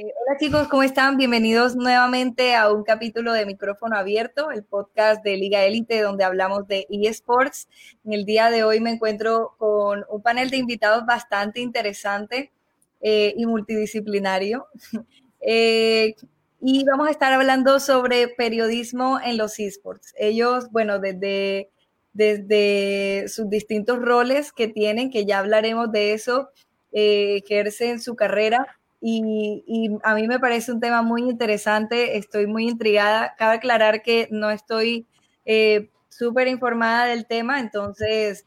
Eh, 0.00 0.14
hola 0.14 0.38
chicos, 0.38 0.68
¿cómo 0.68 0.84
están? 0.84 1.16
Bienvenidos 1.16 1.74
nuevamente 1.74 2.54
a 2.54 2.70
un 2.72 2.84
capítulo 2.84 3.32
de 3.32 3.44
Micrófono 3.44 3.96
Abierto, 3.96 4.52
el 4.52 4.62
podcast 4.62 5.24
de 5.24 5.36
Liga 5.36 5.64
Élite 5.64 6.00
donde 6.02 6.22
hablamos 6.22 6.68
de 6.68 6.86
eSports. 6.88 7.68
En 8.04 8.12
el 8.12 8.24
día 8.24 8.48
de 8.48 8.62
hoy 8.62 8.78
me 8.78 8.90
encuentro 8.90 9.56
con 9.58 10.04
un 10.08 10.22
panel 10.22 10.50
de 10.50 10.58
invitados 10.58 11.04
bastante 11.04 11.58
interesante 11.58 12.52
eh, 13.00 13.34
y 13.36 13.44
multidisciplinario. 13.46 14.68
Eh, 15.40 16.16
y 16.60 16.84
vamos 16.84 17.06
a 17.06 17.12
estar 17.12 17.32
hablando 17.32 17.78
sobre 17.78 18.26
periodismo 18.26 19.20
en 19.20 19.36
los 19.36 19.60
esports. 19.60 20.12
Ellos, 20.18 20.68
bueno, 20.72 20.98
desde, 20.98 21.70
desde 22.12 23.28
sus 23.28 23.48
distintos 23.48 24.00
roles 24.00 24.52
que 24.52 24.66
tienen, 24.66 25.10
que 25.10 25.26
ya 25.26 25.38
hablaremos 25.38 25.92
de 25.92 26.12
eso, 26.12 26.50
ejercen 26.90 28.00
su 28.00 28.16
carrera 28.16 28.78
y, 29.00 29.90
a 30.02 30.14
mí 30.14 30.26
me 30.26 30.40
parece 30.40 30.72
un 30.72 30.80
tema 30.80 31.02
muy 31.02 31.22
interesante, 31.22 32.16
estoy 32.16 32.46
muy 32.46 32.68
intrigada. 32.68 33.34
Cabe 33.38 33.56
aclarar 33.56 34.02
que 34.02 34.28
no 34.30 34.50
estoy 34.50 35.06
eh, 35.44 35.90
súper 36.08 36.48
informada 36.48 37.06
del 37.06 37.26
tema, 37.26 37.60
entonces 37.60 38.44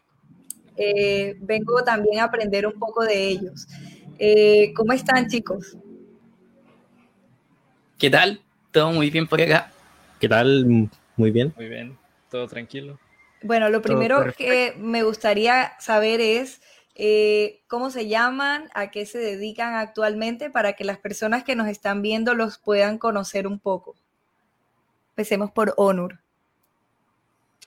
eh, 0.75 1.35
vengo 1.39 1.83
también 1.83 2.19
a 2.19 2.25
aprender 2.25 2.67
un 2.67 2.77
poco 2.77 3.03
de 3.03 3.27
ellos. 3.29 3.67
Eh, 4.19 4.73
¿Cómo 4.75 4.93
están 4.93 5.27
chicos? 5.27 5.77
¿Qué 7.97 8.09
tal? 8.09 8.41
Todo 8.71 8.91
muy 8.91 9.09
bien 9.09 9.27
por 9.27 9.41
acá. 9.41 9.71
¿Qué 10.19 10.27
tal? 10.27 10.89
Muy 11.15 11.31
bien. 11.31 11.53
Muy 11.55 11.69
bien, 11.69 11.97
todo 12.29 12.47
tranquilo. 12.47 12.99
Bueno, 13.43 13.69
lo 13.69 13.81
primero 13.81 14.31
que 14.37 14.75
me 14.77 15.03
gustaría 15.03 15.73
saber 15.79 16.21
es 16.21 16.61
eh, 17.03 17.63
cómo 17.65 17.89
se 17.89 18.07
llaman, 18.07 18.69
a 18.75 18.91
qué 18.91 19.07
se 19.07 19.17
dedican 19.17 19.73
actualmente 19.73 20.51
para 20.51 20.73
que 20.73 20.83
las 20.83 20.99
personas 20.99 21.43
que 21.43 21.55
nos 21.55 21.67
están 21.67 22.03
viendo 22.03 22.35
los 22.35 22.59
puedan 22.59 22.99
conocer 22.99 23.47
un 23.47 23.57
poco. 23.57 23.95
Empecemos 25.13 25.49
por 25.49 25.73
Onur. 25.77 26.19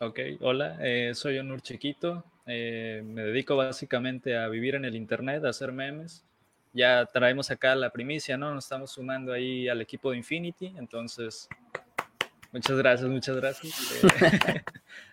Ok, 0.00 0.20
hola, 0.40 0.78
eh, 0.80 1.10
soy 1.16 1.36
Onur 1.38 1.62
Chiquito. 1.62 2.22
Eh, 2.46 3.02
me 3.04 3.24
dedico 3.24 3.56
básicamente 3.56 4.38
a 4.38 4.46
vivir 4.46 4.76
en 4.76 4.84
el 4.84 4.94
Internet, 4.94 5.44
a 5.44 5.48
hacer 5.48 5.72
memes. 5.72 6.24
Ya 6.72 7.04
traemos 7.06 7.50
acá 7.50 7.74
la 7.74 7.90
primicia, 7.90 8.36
¿no? 8.36 8.54
Nos 8.54 8.66
estamos 8.66 8.92
sumando 8.92 9.32
ahí 9.32 9.68
al 9.68 9.80
equipo 9.80 10.12
de 10.12 10.18
Infinity, 10.18 10.76
entonces 10.78 11.48
Muchas 12.54 12.78
gracias, 12.78 13.10
muchas 13.10 13.36
gracias. 13.36 14.04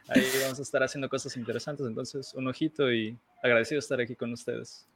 ahí 0.10 0.24
vamos 0.44 0.60
a 0.60 0.62
estar 0.62 0.84
haciendo 0.84 1.10
cosas 1.10 1.36
interesantes, 1.36 1.88
entonces 1.88 2.36
un 2.36 2.48
ojito 2.48 2.94
y 2.94 3.18
agradecido 3.42 3.80
estar 3.80 4.00
aquí 4.00 4.16
con 4.16 4.32
ustedes. 4.32 4.88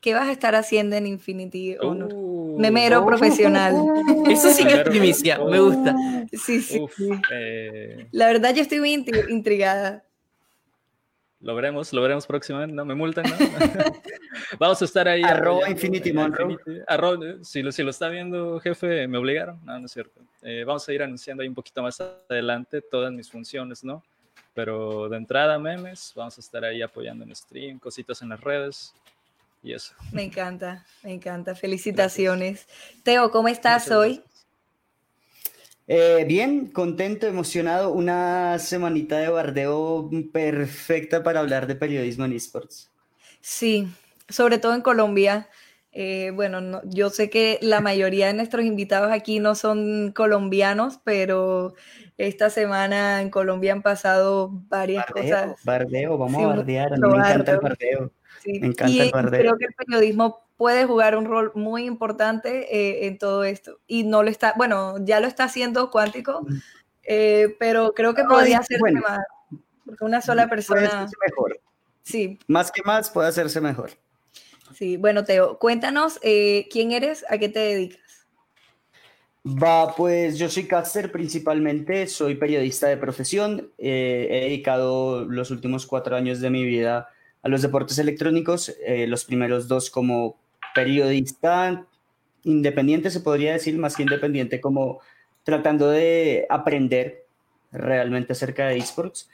¿Qué 0.00 0.12
vas 0.12 0.26
a 0.28 0.32
estar 0.32 0.56
haciendo 0.56 0.96
en 0.96 1.06
Infinity 1.06 1.76
Honor? 1.78 2.12
Uh, 2.12 2.58
Memero 2.58 3.02
uh, 3.02 3.06
profesional. 3.06 3.76
Eso 4.28 4.50
sí 4.50 4.64
que 4.64 4.72
es 4.72 4.80
primicia, 4.80 5.38
me 5.38 5.60
gusta. 5.60 5.94
Sí, 6.32 6.60
sí. 6.60 6.80
Eh, 7.30 8.08
La 8.10 8.26
verdad 8.26 8.52
yo 8.52 8.62
estoy 8.62 8.80
muy 8.80 8.92
intrigada. 9.28 10.04
Lo 11.40 11.54
veremos, 11.54 11.92
lo 11.94 12.02
veremos 12.02 12.26
próximamente, 12.26 12.74
no 12.74 12.84
me 12.84 12.94
multan, 12.94 13.24
¿no? 13.24 13.36
Vamos 14.58 14.82
a 14.82 14.84
estar 14.84 15.08
ahí. 15.08 15.22
Arroba 15.22 15.70
Infinity 15.70 16.12
si, 17.42 17.62
lo, 17.62 17.72
si 17.72 17.82
lo 17.82 17.90
está 17.90 18.08
viendo, 18.08 18.60
jefe, 18.60 19.08
me 19.08 19.16
obligaron. 19.16 19.58
No, 19.64 19.78
no 19.78 19.86
es 19.86 19.92
cierto. 19.92 20.20
Eh, 20.42 20.64
vamos 20.66 20.86
a 20.86 20.92
ir 20.92 21.02
anunciando 21.02 21.42
ahí 21.42 21.48
un 21.48 21.54
poquito 21.54 21.82
más 21.82 21.98
adelante 22.00 22.82
todas 22.82 23.10
mis 23.12 23.30
funciones, 23.30 23.82
¿no? 23.82 24.02
Pero 24.52 25.08
de 25.08 25.16
entrada, 25.16 25.58
memes, 25.58 26.12
vamos 26.14 26.36
a 26.36 26.40
estar 26.40 26.62
ahí 26.64 26.82
apoyando 26.82 27.24
en 27.24 27.34
stream, 27.34 27.78
cositas 27.78 28.20
en 28.20 28.30
las 28.30 28.40
redes 28.40 28.94
y 29.62 29.72
eso. 29.72 29.94
Me 30.12 30.24
encanta, 30.24 30.84
me 31.02 31.12
encanta. 31.12 31.54
Felicitaciones. 31.54 32.66
Teo, 33.02 33.30
¿cómo 33.30 33.48
estás 33.48 33.90
hoy? 33.90 34.22
Eh, 35.92 36.24
bien, 36.24 36.68
contento, 36.68 37.26
emocionado. 37.26 37.90
Una 37.90 38.60
semanita 38.60 39.18
de 39.18 39.28
bardeo 39.28 40.08
perfecta 40.32 41.24
para 41.24 41.40
hablar 41.40 41.66
de 41.66 41.74
periodismo 41.74 42.24
en 42.24 42.32
esports. 42.32 42.92
Sí, 43.40 43.88
sobre 44.28 44.58
todo 44.58 44.76
en 44.76 44.82
Colombia. 44.82 45.48
Eh, 45.90 46.30
bueno, 46.32 46.80
yo 46.84 47.10
sé 47.10 47.28
que 47.28 47.58
la 47.60 47.80
mayoría 47.80 48.28
de 48.28 48.34
nuestros 48.34 48.64
invitados 48.64 49.10
aquí 49.10 49.40
no 49.40 49.56
son 49.56 50.12
colombianos, 50.12 51.00
pero 51.02 51.74
esta 52.18 52.50
semana 52.50 53.20
en 53.20 53.28
Colombia 53.28 53.72
han 53.72 53.82
pasado 53.82 54.50
varias 54.68 55.06
cosas. 55.06 55.56
Bardeo, 55.64 56.16
vamos 56.16 56.40
a 56.40 56.46
bardear. 56.46 56.94
A 56.94 56.96
mí 56.98 57.08
me 57.08 57.18
encanta 57.18 57.50
el 57.50 57.58
bardeo. 57.58 58.12
Me 58.46 58.66
encanta 58.68 59.02
el 59.02 59.10
bardeo. 59.10 59.40
Creo 59.40 59.58
que 59.58 59.64
el 59.64 59.74
periodismo 59.74 60.49
puede 60.60 60.84
jugar 60.84 61.16
un 61.16 61.24
rol 61.24 61.52
muy 61.54 61.86
importante 61.86 62.68
eh, 62.70 63.06
en 63.06 63.16
todo 63.16 63.44
esto. 63.44 63.80
Y 63.86 64.02
no 64.02 64.22
lo 64.22 64.28
está, 64.28 64.52
bueno, 64.58 64.96
ya 65.02 65.18
lo 65.18 65.26
está 65.26 65.44
haciendo 65.44 65.90
cuántico, 65.90 66.46
eh, 67.02 67.56
pero 67.58 67.94
creo 67.94 68.14
que 68.14 68.24
podría 68.24 68.62
ser 68.62 68.78
más, 68.92 69.20
porque 69.86 70.04
una 70.04 70.20
sola 70.20 70.50
persona. 70.50 70.80
Puede 70.82 70.92
hacerse 70.92 71.16
mejor. 71.26 71.60
Sí. 72.02 72.38
Más 72.46 72.70
que 72.70 72.82
más 72.84 73.08
puede 73.08 73.30
hacerse 73.30 73.58
mejor. 73.62 73.92
Sí, 74.74 74.98
bueno, 74.98 75.24
Teo, 75.24 75.58
cuéntanos 75.58 76.18
eh, 76.20 76.68
quién 76.70 76.92
eres, 76.92 77.24
a 77.30 77.38
qué 77.38 77.48
te 77.48 77.60
dedicas. 77.60 78.26
Va, 79.46 79.96
pues 79.96 80.38
yo 80.38 80.50
soy 80.50 80.66
caster 80.66 81.10
principalmente, 81.10 82.06
soy 82.06 82.34
periodista 82.34 82.86
de 82.86 82.98
profesión, 82.98 83.72
he 83.78 84.42
dedicado 84.42 85.24
los 85.24 85.50
últimos 85.50 85.86
cuatro 85.86 86.16
años 86.16 86.42
de 86.42 86.50
mi 86.50 86.66
vida 86.66 87.08
a 87.42 87.48
los 87.48 87.62
deportes 87.62 87.98
electrónicos, 87.98 88.70
los 89.06 89.24
primeros 89.24 89.66
dos 89.66 89.88
como 89.88 90.36
periodista 90.74 91.86
independiente, 92.44 93.10
se 93.10 93.20
podría 93.20 93.52
decir, 93.52 93.78
más 93.78 93.96
que 93.96 94.02
independiente, 94.02 94.60
como 94.60 95.00
tratando 95.44 95.90
de 95.90 96.46
aprender 96.48 97.24
realmente 97.72 98.32
acerca 98.32 98.68
de 98.68 98.78
esports. 98.78 99.28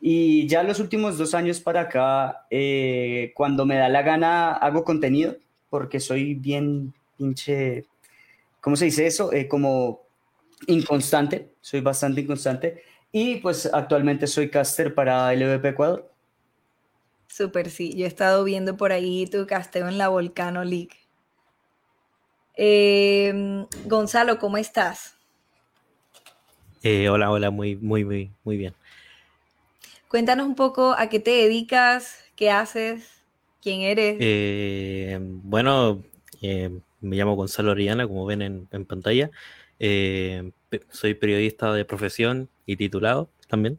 Y 0.00 0.46
ya 0.48 0.62
los 0.62 0.80
últimos 0.80 1.16
dos 1.16 1.34
años 1.34 1.60
para 1.60 1.82
acá, 1.82 2.46
eh, 2.50 3.32
cuando 3.34 3.64
me 3.64 3.76
da 3.76 3.88
la 3.88 4.02
gana, 4.02 4.52
hago 4.52 4.84
contenido, 4.84 5.36
porque 5.70 6.00
soy 6.00 6.34
bien 6.34 6.92
pinche, 7.16 7.86
¿cómo 8.60 8.76
se 8.76 8.86
dice 8.86 9.06
eso? 9.06 9.32
Eh, 9.32 9.46
como 9.46 10.00
inconstante, 10.66 11.52
soy 11.60 11.80
bastante 11.80 12.20
inconstante. 12.20 12.82
Y 13.12 13.36
pues 13.36 13.70
actualmente 13.72 14.26
soy 14.26 14.48
caster 14.48 14.94
para 14.94 15.32
LVP 15.32 15.68
Ecuador. 15.68 16.11
Súper, 17.32 17.70
sí. 17.70 17.96
Yo 17.96 18.04
he 18.04 18.08
estado 18.08 18.44
viendo 18.44 18.76
por 18.76 18.92
ahí 18.92 19.26
tu 19.26 19.46
casteo 19.46 19.88
en 19.88 19.96
la 19.96 20.08
Volcano 20.08 20.64
League. 20.64 20.90
Em, 22.54 23.66
Gonzalo, 23.86 24.38
¿cómo 24.38 24.58
estás? 24.58 25.16
Eh, 26.82 27.08
hola, 27.08 27.30
hola, 27.30 27.50
muy, 27.50 27.76
muy, 27.76 28.04
muy, 28.04 28.30
muy 28.44 28.58
bien. 28.58 28.74
Cuéntanos 30.08 30.46
un 30.46 30.54
poco 30.54 30.92
a 30.92 31.08
qué 31.08 31.20
te 31.20 31.30
dedicas, 31.30 32.22
qué 32.36 32.50
haces, 32.50 33.22
quién 33.62 33.80
eres. 33.80 34.18
Eh, 34.20 35.18
bueno, 35.18 36.02
eh, 36.42 36.68
me 37.00 37.16
llamo 37.16 37.34
Gonzalo 37.34 37.70
Oriana, 37.70 38.06
como 38.06 38.26
ven 38.26 38.42
en, 38.42 38.68
en 38.70 38.84
pantalla. 38.84 39.30
soy 40.90 41.14
periodista 41.14 41.72
de 41.72 41.86
profesión 41.86 42.50
y 42.66 42.76
titulado 42.76 43.30
también. 43.48 43.78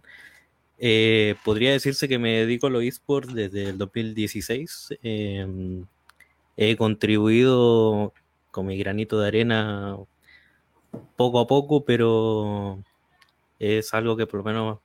Eh, 0.86 1.36
podría 1.46 1.72
decirse 1.72 2.10
que 2.10 2.20
me 2.20 2.40
dedico 2.40 2.68
a 2.68 2.70
los 2.70 2.84
esports 2.84 3.34
desde 3.34 3.70
el 3.70 3.78
2016. 3.78 4.90
Em, 5.02 5.86
he 6.58 6.76
contribuido 6.76 8.12
con 8.52 8.66
mi 8.66 8.78
granito 8.78 9.18
de 9.18 9.30
arena 9.30 9.96
poco 11.16 11.40
a 11.40 11.48
poco, 11.48 11.86
pero 11.86 12.84
es 13.60 13.94
algo 13.94 14.18
que 14.18 14.28
por 14.28 14.40
lo 14.40 14.44
menos 14.44 14.80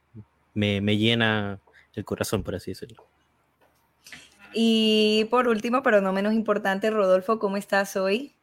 me, 0.54 0.80
me 0.80 0.96
llena 0.96 1.58
el 1.96 2.04
corazón, 2.04 2.44
por 2.44 2.54
así 2.54 2.70
decirlo. 2.70 3.04
Y 4.54 5.26
por 5.30 5.48
último, 5.48 5.82
pero 5.82 6.00
no 6.00 6.12
menos 6.12 6.32
importante, 6.32 6.90
Rodolfo, 6.90 7.40
¿cómo 7.40 7.56
estás 7.56 7.96
hoy? 7.96 8.36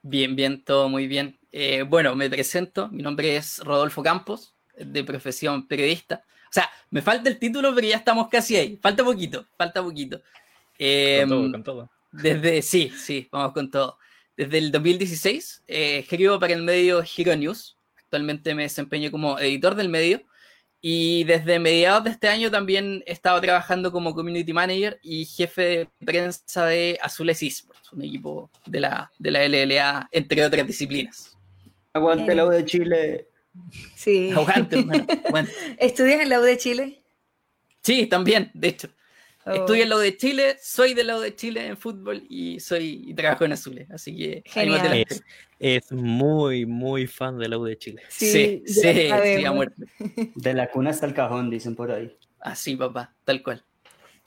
Bien, 0.00 0.34
bien, 0.34 0.64
todo 0.64 0.88
muy 0.88 1.08
bien. 1.08 1.36
Eh, 1.52 1.82
bueno, 1.82 2.16
me 2.16 2.30
presento, 2.30 2.88
mi 2.88 3.02
nombre 3.02 3.36
es 3.36 3.58
Rodolfo 3.58 4.02
Campos, 4.02 4.54
de 4.78 5.04
profesión 5.04 5.68
periodista. 5.68 6.24
O 6.50 6.52
sea, 6.52 6.68
me 6.90 7.00
falta 7.00 7.30
el 7.30 7.38
título, 7.38 7.72
pero 7.72 7.86
ya 7.86 7.96
estamos 7.96 8.28
casi 8.28 8.56
ahí. 8.56 8.76
Falta 8.82 9.04
poquito, 9.04 9.46
falta 9.56 9.82
poquito. 9.82 10.18
con 10.18 11.28
todo, 11.28 11.44
em, 11.44 11.52
con 11.52 11.62
todo. 11.62 11.90
Desde, 12.10 12.60
sí, 12.62 12.90
sí, 12.96 13.28
vamos 13.30 13.52
con 13.52 13.70
todo. 13.70 13.98
Desde 14.36 14.58
el 14.58 14.72
2016 14.72 15.62
eh, 15.68 15.98
escribo 15.98 16.40
para 16.40 16.54
el 16.54 16.62
medio 16.62 17.02
Hero 17.02 17.36
News. 17.36 17.76
Actualmente 17.96 18.54
me 18.56 18.64
desempeño 18.64 19.12
como 19.12 19.38
editor 19.38 19.76
del 19.76 19.88
medio. 19.88 20.22
Y 20.82 21.24
desde 21.24 21.58
mediados 21.58 22.04
de 22.04 22.10
este 22.10 22.28
año 22.28 22.50
también 22.50 23.04
he 23.06 23.12
estado 23.12 23.40
trabajando 23.40 23.92
como 23.92 24.14
community 24.14 24.52
manager 24.52 24.98
y 25.02 25.26
jefe 25.26 25.62
de 25.62 25.88
prensa 26.04 26.64
de 26.66 26.98
Azules 27.02 27.42
Esports, 27.42 27.92
un 27.92 28.02
equipo 28.02 28.50
de 28.64 28.80
la, 28.80 29.12
de 29.18 29.30
la 29.30 29.46
LLA, 29.46 30.08
entre 30.10 30.44
otras 30.44 30.66
disciplinas. 30.66 31.36
Aguante 31.92 32.34
la 32.34 32.46
U 32.46 32.48
de 32.48 32.64
Chile. 32.64 33.29
Sí. 33.94 34.30
Aguante, 34.36 34.84
¿Estudias 35.78 36.20
en 36.20 36.28
la 36.28 36.40
U 36.40 36.42
de 36.42 36.56
Chile? 36.58 37.02
Sí, 37.82 38.06
también, 38.06 38.50
de 38.54 38.68
hecho. 38.68 38.88
Estudio 39.46 39.84
en 39.84 39.88
la 39.88 39.98
de 39.98 40.16
Chile, 40.16 40.56
soy 40.62 40.92
de 40.94 41.02
la 41.02 41.18
de 41.18 41.34
Chile 41.34 41.66
en 41.66 41.76
fútbol 41.76 42.24
y 42.28 42.60
soy 42.60 43.04
y 43.06 43.14
trabajo 43.14 43.44
en 43.46 43.52
azules, 43.52 43.90
así 43.90 44.14
que 44.14 44.42
Genial. 44.44 45.04
Es, 45.08 45.24
es 45.58 45.92
muy, 45.92 46.66
muy 46.66 47.06
fan 47.06 47.38
de 47.38 47.48
la 47.48 47.58
U 47.58 47.64
de 47.64 47.78
Chile. 47.78 48.02
Sí, 48.08 48.62
sí, 48.66 48.82
ya 48.82 48.92
sí, 48.92 49.08
sabemos. 49.08 49.46
a 49.46 49.52
muerte. 49.52 49.84
De 50.34 50.54
la 50.54 50.70
cuna 50.70 50.90
hasta 50.90 51.06
el 51.06 51.14
cajón, 51.14 51.48
dicen 51.48 51.74
por 51.74 51.90
ahí. 51.90 52.14
Así, 52.38 52.76
papá, 52.76 53.14
tal 53.24 53.42
cual. 53.42 53.64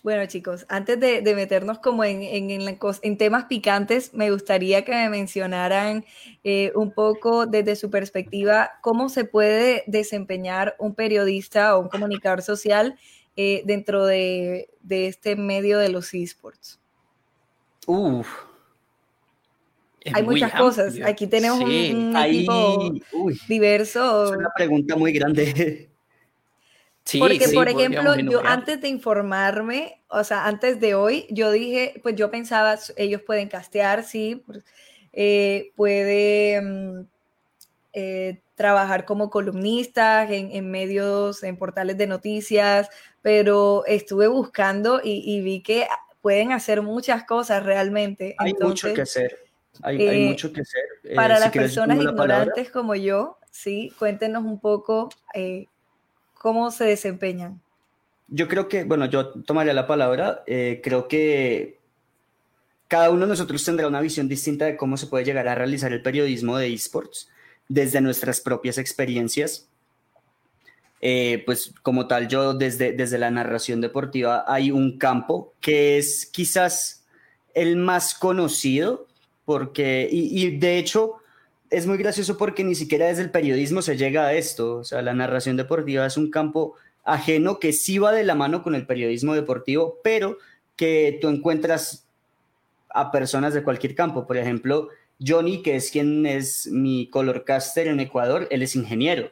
Bueno, 0.04 0.26
chicos, 0.26 0.66
antes 0.68 1.00
de, 1.00 1.22
de 1.22 1.34
meternos 1.34 1.80
como 1.80 2.04
en, 2.04 2.24
en, 2.24 2.52
en 2.52 2.66
la 2.66 2.78
cos- 2.78 3.00
en 3.04 3.18
temas 3.18 3.46
picantes, 3.46 4.14
me 4.14 4.32
gustaría 4.32 4.84
que 4.84 4.92
me 4.92 5.10
mencionaran 5.10 6.04
eh, 6.44 6.74
un 6.76 6.92
poco 6.92 7.46
desde 7.46 7.78
su 7.78 7.90
perspectiva 7.90 8.72
cómo 8.82 9.08
se 9.08 9.24
puede 9.24 9.86
desempeñar 9.88 10.76
un 10.78 10.94
periodista 10.94 11.78
o 11.78 11.80
un 11.82 11.88
comunicador 11.88 12.42
social 12.42 13.00
eh, 13.38 13.62
dentro 13.66 14.06
de, 14.06 14.68
de 14.82 15.08
este 15.08 15.38
medio 15.38 15.80
de 15.80 15.88
los 15.88 16.14
esports. 16.14 16.82
Uf, 17.88 18.28
Es 20.02 20.14
Hay 20.16 20.24
muchas 20.24 20.52
cosas. 20.54 20.96
Aquí 21.06 21.28
tenemos 21.28 21.62
un- 21.62 21.70
Sí. 21.72 21.94
un, 21.94 22.16
ahí, 22.18 22.40
equipo 22.42 23.00
uy, 23.14 23.40
diverso. 23.48 24.26
es 24.34 24.38
una 24.38 24.50
pregunta 24.54 24.98
muy 24.98 25.14
grande. 25.14 25.90
Sí, 27.06 27.20
Porque, 27.20 27.48
sí, 27.48 27.56
por 27.56 27.68
ejemplo, 27.68 28.16
yo 28.16 28.42
antes 28.46 28.80
de 28.80 28.88
informarme, 28.88 30.02
o 30.08 30.24
sea, 30.24 30.46
antes 30.46 30.80
de 30.80 30.96
hoy, 30.96 31.28
yo 31.30 31.52
dije, 31.52 32.00
pues 32.02 32.16
yo 32.16 32.32
pensaba, 32.32 32.80
ellos 32.96 33.22
pueden 33.22 33.50
castear, 33.50 34.04
sí, 34.04 34.44
eh, 35.12 35.74
puede 35.76 37.06
eh, 37.92 38.42
trabajar 38.56 39.06
como 39.06 39.30
columnistas 39.30 40.32
en, 40.32 40.52
en 40.52 40.72
medios, 40.72 41.44
en 41.44 41.58
portales 41.58 41.98
de 41.98 42.08
noticias, 42.08 42.90
pero 43.22 43.86
estuve 43.86 44.28
buscando 44.28 45.02
y, 45.04 45.24
y 45.26 45.42
vi 45.42 45.62
que 45.62 45.88
pueden 46.24 46.54
hacer 46.54 46.82
muchas 46.82 47.26
cosas 47.26 47.64
realmente. 47.64 48.34
Hay 48.38 48.54
mucho 48.54 48.94
que 48.94 49.02
hacer. 49.02 49.38
Hay, 49.82 49.98
hay 50.08 50.24
eh, 50.24 50.30
mucho 50.30 50.54
que 50.54 50.62
hacer. 50.62 50.84
Eh, 51.04 51.16
para 51.16 51.36
si 51.36 51.42
las 51.42 51.52
personas 51.52 51.98
palabra. 51.98 52.24
ignorantes 52.44 52.72
como 52.72 52.96
yo, 52.96 53.40
sí, 53.52 53.92
cuéntenos 54.00 54.46
un 54.46 54.60
poco 54.60 55.10
eh, 55.34 55.68
cómo 56.44 56.72
se 56.72 56.84
desempeñan. 56.84 57.62
Yo 58.28 58.50
creo 58.50 58.68
que, 58.68 58.84
bueno, 58.84 59.06
yo 59.06 59.30
tomaría 59.44 59.74
la 59.74 59.88
palabra. 59.88 60.44
eh, 60.46 60.82
creo 60.84 61.08
que 61.08 61.80
cada 62.90 63.10
uno 63.10 63.22
de 63.22 63.30
nosotros 63.30 63.64
tendrá 63.64 63.88
una 63.88 64.02
visión 64.02 64.28
distinta 64.28 64.66
de 64.66 64.76
cómo 64.76 64.98
se 64.98 65.08
puede 65.08 65.24
llegar 65.24 65.48
a 65.48 65.56
realizar 65.56 65.94
el 65.94 66.02
periodismo 66.02 66.58
de 66.58 66.74
esports 66.74 67.30
desde 67.70 68.02
nuestras 68.02 68.42
propias 68.42 68.78
experiencias. 68.78 69.70
Eh, 71.00 71.44
pues 71.46 71.74
como 71.82 72.08
tal, 72.08 72.28
yo 72.28 72.54
desde, 72.54 72.92
desde 72.92 73.18
la 73.18 73.32
narración 73.32 73.80
deportiva 73.80 74.44
hay 74.46 74.70
un 74.70 74.98
campo 74.98 75.54
que 75.62 75.98
es 75.98 76.26
quizás 76.26 77.06
el 77.54 77.78
más 77.78 78.16
conocido, 78.16 79.08
porque, 79.46 80.10
y, 80.12 80.44
y 80.44 80.58
de 80.58 80.78
hecho 80.78 81.23
es 81.74 81.88
muy 81.88 81.98
gracioso 81.98 82.38
porque 82.38 82.64
ni 82.64 82.76
siquiera 82.76 83.08
desde 83.08 83.24
el 83.24 83.32
periodismo 83.32 83.82
se 83.82 83.98
llega 83.98 84.28
a 84.28 84.34
esto, 84.34 84.78
o 84.78 84.84
sea, 84.84 85.02
la 85.02 85.16
narración 85.16 85.58
deportiva 85.58 86.06
es 86.06 86.18
un 86.18 86.30
campo 86.30 86.76
ajeno 87.04 87.60
que 87.60 87.74
sí 87.74 87.98
va 87.98 88.12
de 88.12 88.24
la 88.24 88.36
mano 88.36 88.62
con 88.62 88.76
el 88.76 88.86
periodismo 88.86 89.34
deportivo, 89.34 90.00
pero 90.04 90.38
que 90.76 91.18
tú 91.20 91.30
encuentras 91.30 92.08
a 92.90 93.12
personas 93.12 93.56
de 93.56 93.64
cualquier 93.64 93.96
campo. 93.96 94.28
Por 94.28 94.38
ejemplo, 94.38 94.90
Johnny, 95.20 95.64
que 95.64 95.76
es 95.76 95.90
quien 95.90 96.28
es 96.28 96.68
mi 96.68 97.08
colorcaster 97.10 97.88
en 97.88 98.00
Ecuador, 98.00 98.48
él 98.52 98.62
es 98.62 98.76
ingeniero, 98.76 99.32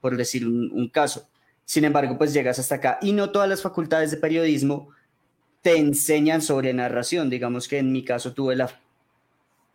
por 0.00 0.16
decir 0.16 0.46
un, 0.46 0.88
caso. 0.88 1.28
Sin 1.66 1.84
embargo, 1.84 2.16
pues 2.16 2.32
llegas 2.32 2.58
hasta 2.58 2.76
acá 2.76 2.98
y 3.02 3.12
no 3.12 3.30
todas 3.30 3.48
las 3.48 3.60
facultades 3.60 4.10
de 4.10 4.16
periodismo 4.16 4.88
te 5.60 5.76
enseñan 5.76 6.40
sobre 6.40 6.72
narración. 6.72 7.28
Digamos 7.28 7.68
que 7.68 7.78
en 7.78 7.92
mi 7.92 8.04
caso 8.04 8.32
tuve 8.32 8.56
la, 8.56 8.70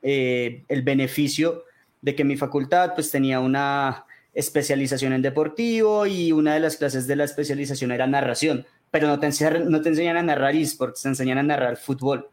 eh, 0.02 0.64
el 0.68 0.82
beneficio 0.82 1.66
de 2.02 2.16
que 2.16 2.24
mi 2.24 2.38
facultad 2.38 2.94
pues 2.96 3.12
tenía 3.12 3.40
una 3.40 4.06
especialización 4.34 5.14
en 5.14 5.22
deportivo 5.22 6.06
y 6.06 6.32
una 6.32 6.54
de 6.54 6.60
las 6.60 6.78
clases 6.78 7.08
de 7.08 7.16
la 7.16 7.26
especialización 7.26 7.92
era 7.92 8.08
narración, 8.08 8.66
pero 8.92 9.08
no 9.08 9.20
te, 9.20 9.26
enseñan, 9.26 9.70
no 9.70 9.82
te 9.82 9.90
enseñan 9.90 10.18
a 10.18 10.24
narrar 10.24 10.56
esports, 10.56 11.02
te 11.02 11.10
enseñan 11.10 11.38
a 11.40 11.44
narrar 11.44 11.78
fútbol. 11.78 12.30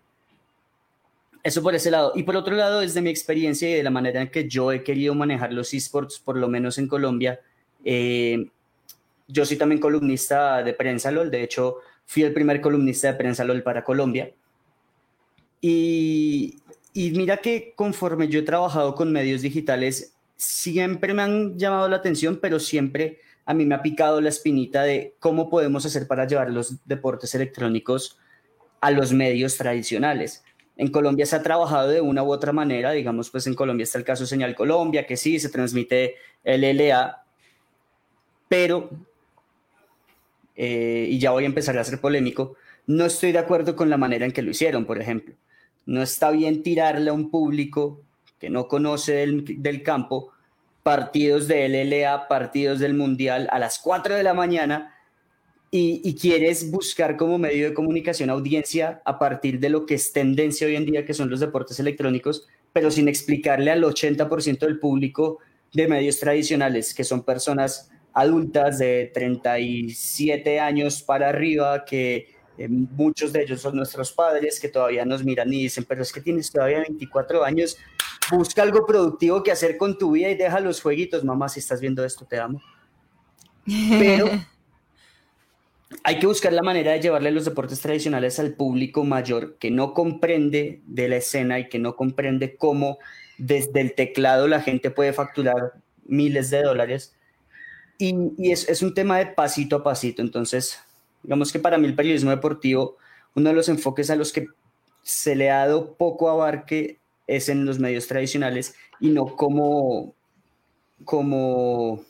Eso 1.43 1.63
por 1.63 1.75
ese 1.75 1.91
lado. 1.91 2.13
Y 2.17 2.25
por 2.25 2.37
otro 2.37 2.57
lado, 2.57 2.81
desde 2.81 3.01
mi 3.01 3.11
experiencia 3.11 3.71
y 3.71 3.75
de 3.75 3.83
la 3.83 3.91
manera 3.91 4.21
en 4.21 4.31
que 4.31 4.49
yo 4.49 4.73
he 4.73 4.83
querido 4.83 5.15
manejar 5.15 5.53
los 5.53 5.73
esports, 5.75 6.19
por 6.19 6.37
lo 6.37 6.49
menos 6.49 6.79
en 6.79 6.89
Colombia, 6.89 7.41
eh, 7.85 8.49
yo 9.29 9.47
soy 9.47 9.57
también 9.57 9.81
columnista 9.81 10.63
de 10.63 10.73
Prensa 10.73 11.11
LOL, 11.11 11.31
de 11.31 11.43
hecho 11.43 11.77
fui 12.05 12.23
el 12.23 12.33
primer 12.33 12.61
columnista 12.61 13.09
de 13.09 13.15
Prensa 13.15 13.45
LOL 13.45 13.63
para 13.63 13.85
Colombia. 13.85 14.33
Y, 15.61 16.59
y 16.96 17.10
mira 17.10 17.37
que 17.37 17.75
conforme 17.76 18.28
yo 18.28 18.40
he 18.40 18.43
trabajado 18.43 18.94
con 18.94 19.12
medios 19.12 19.43
digitales, 19.43 20.14
siempre 20.34 21.12
me 21.12 21.20
han 21.20 21.58
llamado 21.58 21.90
la 21.90 21.96
atención, 21.96 22.38
pero 22.40 22.58
siempre 22.58 23.20
a 23.44 23.52
mí 23.52 23.66
me 23.66 23.75
ha 23.75 23.82
picado 23.82 24.22
la 24.22 24.31
espinita 24.31 24.82
de 24.82 25.14
cómo 25.19 25.50
podemos 25.50 25.84
hacer 25.84 26.06
para 26.06 26.26
llevar 26.26 26.50
los 26.50 26.87
deportes 26.87 27.34
electrónicos 27.34 28.19
a 28.81 28.90
los 28.93 29.12
medios 29.12 29.58
tradicionales. 29.58 30.43
En 30.78 30.90
Colombia 30.90 31.26
se 31.26 31.37
ha 31.37 31.43
trabajado 31.43 31.90
de 31.90 32.00
una 32.00 32.22
u 32.22 32.32
otra 32.32 32.54
manera, 32.54 32.93
digamos, 32.93 33.28
pues 33.28 33.46
en 33.46 33.52
Colombia 33.52 33.84
está 33.84 33.98
el 33.98 34.04
caso 34.04 34.25
Señal 34.25 34.54
Colombia, 34.54 35.06
que 35.06 35.19
sí, 35.19 35.38
se 35.38 35.50
transmite 35.50 36.14
LLA, 36.44 37.25
pero, 38.48 38.88
eh, 40.54 41.08
y 41.10 41.19
ya 41.19 41.32
voy 41.32 41.44
a 41.44 41.46
empezar 41.46 41.76
a 41.76 41.84
ser 41.84 42.00
polémico, 42.00 42.56
no 42.87 43.04
estoy 43.04 43.32
de 43.32 43.38
acuerdo 43.38 43.76
con 43.76 43.90
la 43.90 43.98
manera 43.98 44.25
en 44.25 44.32
que 44.32 44.40
lo 44.40 44.50
hicieron, 44.50 44.87
por 44.87 44.98
ejemplo. 44.98 45.34
No 45.87 46.03
está 46.03 46.31
bien 46.31 46.62
tirarle 46.62 47.11
a 47.11 47.12
un 47.12 47.31
público 47.31 48.03
que 48.38 48.50
no 48.50 48.69
conoce 48.69 49.15
del, 49.15 49.62
del 49.62 49.83
campo 49.83 50.33
partidos 50.83 51.49
de 51.49 51.69
LLA, 51.69 52.29
partidos 52.29 52.79
del 52.79 52.94
Mundial 52.94 53.49
a 53.50 53.59
las 53.59 53.79
4 53.81 54.15
de 54.15 54.23
la 54.23 54.35
mañana 54.35 54.94
y, 55.71 56.00
y, 56.05 56.15
quieres 56.15 56.71
buscar 56.71 57.17
como 57.17 57.38
medio 57.38 57.69
de 57.69 57.75
comunicación 57.75 58.31
audiencia 58.31 59.03
a 59.05 59.19
partir 59.19 59.59
de 59.59 59.69
lo 59.69 59.85
que 59.85 59.94
es 59.94 60.12
tendencia 60.12 60.65
hoy 60.65 60.77
en 60.77 60.87
día, 60.87 61.05
que 61.05 61.12
son 61.12 61.29
los 61.29 61.41
deportes 61.41 61.81
electrónicos, 61.81 62.47
pero 62.73 62.93
sin 62.93 63.09
explicarle 63.09 63.73
al 63.73 63.82
80% 63.82 64.61
del 64.61 64.79
público 64.79 65.39
de 65.73 65.89
medios 65.89 66.21
tradicionales, 66.21 66.94
que 66.94 67.03
son 67.03 67.25
personas 67.25 67.91
adultas 68.12 68.79
de 68.79 69.11
37 69.12 70.61
años 70.61 71.03
para 71.03 71.29
arriba, 71.29 71.85
que 71.85 72.29
eh, 72.58 72.69
muchos 72.69 73.32
de 73.32 73.43
ellos 73.43 73.61
son 73.61 73.76
nuestros 73.76 74.12
padres, 74.12 74.58
que 74.58 74.69
todavía 74.69 75.05
nos 75.05 75.23
miran 75.25 75.53
y 75.53 75.62
dicen, 75.64 75.85
pero 75.85 76.03
es 76.03 76.12
que 76.12 76.20
tienes 76.20 76.50
todavía 76.50 76.81
24 76.81 77.44
años, 77.44 77.76
busca 78.31 78.62
algo 78.62 78.87
productivo 78.87 79.43
que 79.43 79.53
hacer 79.53 79.76
con 79.76 79.99
tu 79.99 80.12
vida 80.12 80.31
y 80.31 80.37
deja 80.37 80.61
los 80.61 80.81
jueguitos, 80.81 81.25
mamá, 81.25 81.48
si 81.48 81.60
estás 81.60 81.81
viendo 81.81 82.05
esto, 82.05 82.25
te 82.25 82.39
amo. 82.39 82.63
Pero 83.98 84.31
hay 86.03 86.19
que 86.19 86.27
buscar 86.27 86.53
la 86.53 86.63
manera 86.63 86.93
de 86.93 87.01
llevarle 87.01 87.31
los 87.31 87.44
deportes 87.44 87.81
tradicionales 87.81 88.39
al 88.39 88.55
público 88.55 89.05
mayor 89.05 89.56
que 89.58 89.70
no 89.70 89.93
comprende 89.93 90.81
de 90.86 91.08
la 91.08 91.17
escena 91.17 91.58
y 91.58 91.69
que 91.69 91.79
no 91.79 91.96
comprende 91.96 92.56
cómo 92.56 92.98
desde 93.39 93.81
el 93.81 93.94
teclado 93.94 94.48
la 94.48 94.63
gente 94.63 94.91
puede 94.91 95.13
facturar 95.13 95.75
miles 96.05 96.51
de 96.51 96.63
dólares. 96.63 97.15
Y, 97.98 98.15
y 98.39 98.53
es, 98.53 98.69
es, 98.69 98.82
un 98.82 98.94
tema 98.94 99.19
de 99.19 99.27
pasito 99.27 99.77
a 99.77 99.82
pasito. 99.82 100.20
Entonces, 100.20 100.79
digamos 101.27 101.51
que 101.51 101.59
para 101.59 101.77
mí 101.77 101.89
el 101.89 101.97
periodismo 101.97 102.31
deportivo, 102.31 102.99
uno 103.35 103.49
de 103.49 103.56
los 103.56 103.69
enfoques 103.69 104.11
a 104.11 104.17
los 104.17 104.33
que 104.33 104.47
se 105.03 105.35
le 105.35 105.51
ha 105.51 105.67
dado 105.67 105.97
poco 105.97 106.31
abarque 106.31 107.01
es 107.27 107.49
en 107.49 107.67
los 107.67 107.81
medios 107.81 108.06
tradicionales 108.06 108.77
y 109.01 109.09
no 109.09 109.35
como, 109.35 110.15
como 111.05 112.05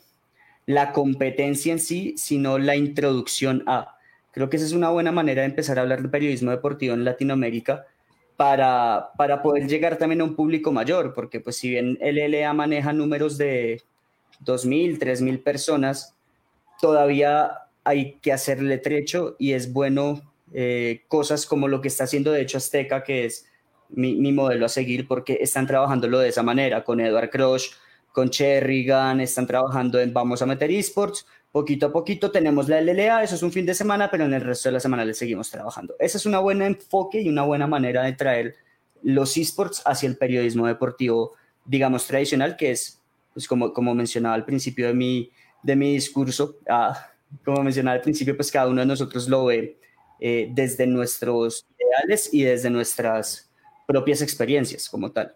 la 0.67 0.93
competencia 0.93 1.73
en 1.73 1.79
sí, 1.79 2.13
sino 2.15 2.59
la 2.59 2.75
introducción 2.75 3.63
a. 3.65 3.97
Creo 4.33 4.51
que 4.51 4.57
esa 4.57 4.67
es 4.67 4.73
una 4.73 4.91
buena 4.91 5.11
manera 5.11 5.41
de 5.41 5.47
empezar 5.47 5.79
a 5.79 5.81
hablar 5.81 6.03
de 6.03 6.09
periodismo 6.09 6.51
deportivo 6.51 6.93
en 6.93 7.03
Latinoamérica 7.03 7.87
para, 8.35 9.09
para 9.17 9.41
poder 9.41 9.67
llegar 9.67 9.97
también 9.97 10.21
a 10.21 10.25
un 10.25 10.35
público 10.35 10.71
mayor, 10.71 11.15
porque 11.15 11.39
pues 11.39 11.57
si 11.57 11.71
bien 11.71 11.97
LLA 12.01 12.53
maneja 12.53 12.93
números 12.93 13.39
de 13.39 13.81
2.000, 14.45 14.99
3.000 14.99 15.41
personas, 15.41 16.15
todavía 16.79 17.66
hay 17.87 18.19
que 18.21 18.33
hacerle 18.33 18.79
trecho 18.79 19.37
y 19.39 19.53
es 19.53 19.71
bueno 19.71 20.21
eh, 20.53 21.05
cosas 21.07 21.45
como 21.45 21.69
lo 21.69 21.79
que 21.79 21.87
está 21.87 22.03
haciendo 22.03 22.33
de 22.33 22.41
hecho 22.41 22.57
Azteca, 22.57 23.01
que 23.01 23.23
es 23.23 23.45
mi, 23.89 24.33
modelo 24.33 24.65
a 24.65 24.69
seguir, 24.69 25.07
porque 25.07 25.37
están 25.39 25.65
trabajándolo 25.65 26.19
de 26.19 26.27
esa 26.27 26.43
manera, 26.43 26.83
con 26.83 26.99
Edward 26.99 27.29
Crush, 27.29 27.69
con 28.11 28.29
Cherrigan, 28.29 29.21
están 29.21 29.47
trabajando 29.47 30.01
en 30.01 30.11
Vamos 30.13 30.41
a 30.41 30.45
meter 30.45 30.69
esports. 30.69 31.25
Poquito 31.49 31.85
a 31.85 31.93
poquito 31.93 32.29
tenemos 32.29 32.67
la 32.67 32.81
LLA, 32.81 33.23
eso 33.23 33.35
es 33.35 33.43
un 33.43 33.53
fin 33.53 33.65
de 33.65 33.73
semana, 33.73 34.11
pero 34.11 34.25
en 34.25 34.33
el 34.33 34.41
resto 34.41 34.67
de 34.67 34.73
la 34.73 34.79
semana 34.81 35.05
le 35.05 35.13
seguimos 35.13 35.49
trabajando. 35.49 35.95
Esa 35.97 36.17
es 36.17 36.25
una 36.25 36.39
buena 36.39 36.67
enfoque 36.67 37.21
y 37.21 37.29
una 37.29 37.43
buena 37.43 37.67
manera 37.67 38.03
de 38.03 38.11
traer 38.11 38.55
los 39.01 39.37
esports 39.37 39.81
hacia 39.85 40.09
el 40.09 40.17
periodismo 40.17 40.67
deportivo, 40.67 41.35
digamos, 41.63 42.05
tradicional, 42.05 42.57
que 42.57 42.71
es, 42.71 43.01
pues 43.33 43.47
como, 43.47 43.71
como 43.71 43.95
mencionaba 43.95 44.35
al 44.35 44.43
principio 44.43 44.87
de 44.87 44.93
mi, 44.93 45.31
de 45.63 45.77
mi 45.77 45.93
discurso, 45.93 46.57
ah, 46.67 47.11
como 47.43 47.63
mencionaba 47.63 47.95
al 47.95 48.01
principio, 48.01 48.35
pues 48.35 48.51
cada 48.51 48.67
uno 48.67 48.81
de 48.81 48.87
nosotros 48.87 49.27
lo 49.27 49.45
ve 49.45 49.79
eh, 50.19 50.49
desde 50.51 50.87
nuestros 50.87 51.65
ideales 51.79 52.33
y 52.33 52.43
desde 52.43 52.69
nuestras 52.69 53.49
propias 53.85 54.21
experiencias 54.21 54.89
como 54.89 55.11
tal. 55.11 55.35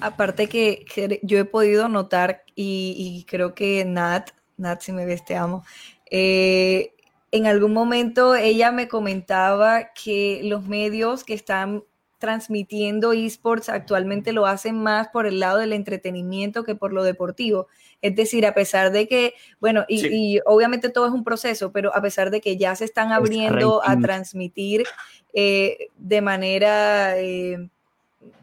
Aparte 0.00 0.48
que, 0.48 1.20
yo 1.22 1.38
he 1.38 1.44
podido 1.44 1.88
notar, 1.88 2.42
y, 2.54 3.24
creo 3.28 3.54
que 3.54 3.84
Nat, 3.84 4.30
Nat, 4.56 4.80
si 4.80 4.92
me 4.92 5.04
ves, 5.04 5.24
te 5.24 5.36
amo, 5.36 5.64
eh, 6.10 6.94
en 7.30 7.46
algún 7.46 7.72
momento 7.72 8.34
ella 8.34 8.72
me 8.72 8.88
comentaba 8.88 9.92
que 9.92 10.40
los 10.44 10.66
medios 10.66 11.24
que 11.24 11.34
están 11.34 11.84
transmitiendo 12.18 13.12
esports 13.12 13.68
actualmente 13.68 14.32
lo 14.32 14.46
hacen 14.46 14.82
más 14.82 15.08
por 15.08 15.26
el 15.26 15.40
lado 15.40 15.58
del 15.58 15.72
entretenimiento 15.72 16.64
que 16.64 16.74
por 16.74 16.92
lo 16.92 17.04
deportivo. 17.04 17.68
Es 18.02 18.14
decir, 18.14 18.46
a 18.46 18.54
pesar 18.54 18.92
de 18.92 19.08
que, 19.08 19.34
bueno, 19.60 19.84
y, 19.88 20.40
obviamente 20.44 20.88
todo 20.88 21.06
es 21.06 21.12
un 21.12 21.24
proceso, 21.24 21.72
pero 21.72 21.94
a 21.94 22.02
pesar 22.02 22.30
de 22.30 22.40
que 22.40 22.56
ya 22.56 22.74
se 22.76 22.84
están 22.84 23.12
abriendo 23.12 23.80
a 23.84 23.98
transmitir 23.98 24.84
eh, 25.32 25.88
de 25.96 26.20
manera 26.20 27.18
eh, 27.18 27.68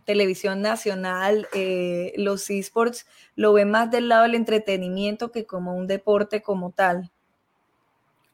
televisión 0.05 0.61
nacional, 0.61 1.47
eh, 1.53 2.13
los 2.17 2.49
esports 2.49 3.05
lo 3.35 3.53
ven 3.53 3.71
más 3.71 3.91
del 3.91 4.07
lado 4.07 4.23
del 4.23 4.35
entretenimiento 4.35 5.31
que 5.31 5.45
como 5.45 5.75
un 5.75 5.87
deporte 5.87 6.41
como 6.41 6.71
tal. 6.71 7.11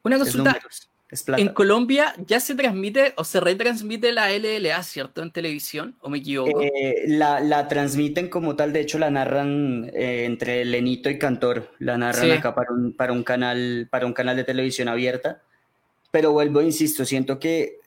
Una 0.04 0.18
consulta. 0.18 0.58
En 1.36 1.48
Colombia 1.48 2.14
ya 2.26 2.40
se 2.40 2.54
transmite 2.54 3.12
o 3.16 3.24
se 3.24 3.38
retransmite 3.38 4.12
la 4.12 4.30
LLA, 4.30 4.82
¿cierto? 4.82 5.22
En 5.22 5.30
televisión, 5.30 5.94
¿o 6.00 6.08
me 6.08 6.18
equivoco? 6.18 6.62
Eh, 6.62 7.04
la, 7.06 7.68
transmiten 7.68 8.28
como 8.28 8.56
tal, 8.56 8.72
de 8.72 8.80
hecho 8.80 8.98
la 8.98 9.10
narran 9.10 9.90
eh, 9.92 10.24
entre 10.24 10.64
Lenito 10.64 11.10
y 11.10 11.18
Cantor, 11.18 11.70
la 11.80 11.98
narran 11.98 12.30
acá 12.30 12.54
para 12.54 12.72
un, 12.72 12.94
para, 12.94 13.12
un 13.12 13.24
canal, 13.24 13.88
para 13.90 14.06
un 14.06 14.14
canal 14.14 14.36
de 14.36 14.44
televisión 14.44 14.88
abierta. 14.88 15.42
Pero 16.10 16.32
vuelvo, 16.32 16.62
insisto, 16.62 17.04
siento 17.04 17.38
que 17.38 17.80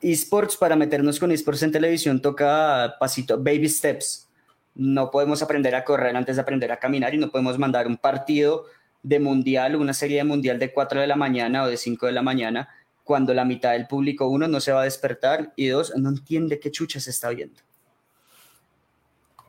esports, 0.00 0.56
para 0.56 0.74
meternos 0.74 1.18
con 1.18 1.30
esports 1.30 1.62
en 1.62 1.72
televisión, 1.72 2.22
toca 2.22 2.96
pasito, 2.98 3.36
baby 3.36 3.68
steps. 3.68 4.30
No 4.74 5.10
podemos 5.10 5.42
aprender 5.42 5.74
a 5.74 5.84
correr 5.84 6.16
antes 6.16 6.36
de 6.36 6.42
aprender 6.42 6.72
a 6.72 6.78
caminar 6.78 7.14
y 7.14 7.18
no 7.18 7.30
podemos 7.30 7.58
mandar 7.58 7.86
un 7.86 7.98
partido 7.98 8.64
de 9.02 9.18
mundial, 9.18 9.76
una 9.76 9.94
serie 9.94 10.18
de 10.18 10.24
mundial 10.24 10.58
de 10.58 10.72
4 10.72 11.00
de 11.00 11.06
la 11.06 11.16
mañana 11.16 11.64
o 11.64 11.68
de 11.68 11.76
5 11.76 12.06
de 12.06 12.12
la 12.12 12.22
mañana, 12.22 12.68
cuando 13.04 13.34
la 13.34 13.44
mitad 13.44 13.72
del 13.72 13.86
público, 13.86 14.28
uno, 14.28 14.46
no 14.48 14.60
se 14.60 14.72
va 14.72 14.82
a 14.82 14.84
despertar 14.84 15.52
y 15.56 15.68
dos, 15.68 15.92
no 15.96 16.08
entiende 16.10 16.60
qué 16.60 16.70
chucha 16.70 17.00
se 17.00 17.10
está 17.10 17.30
viendo. 17.30 17.60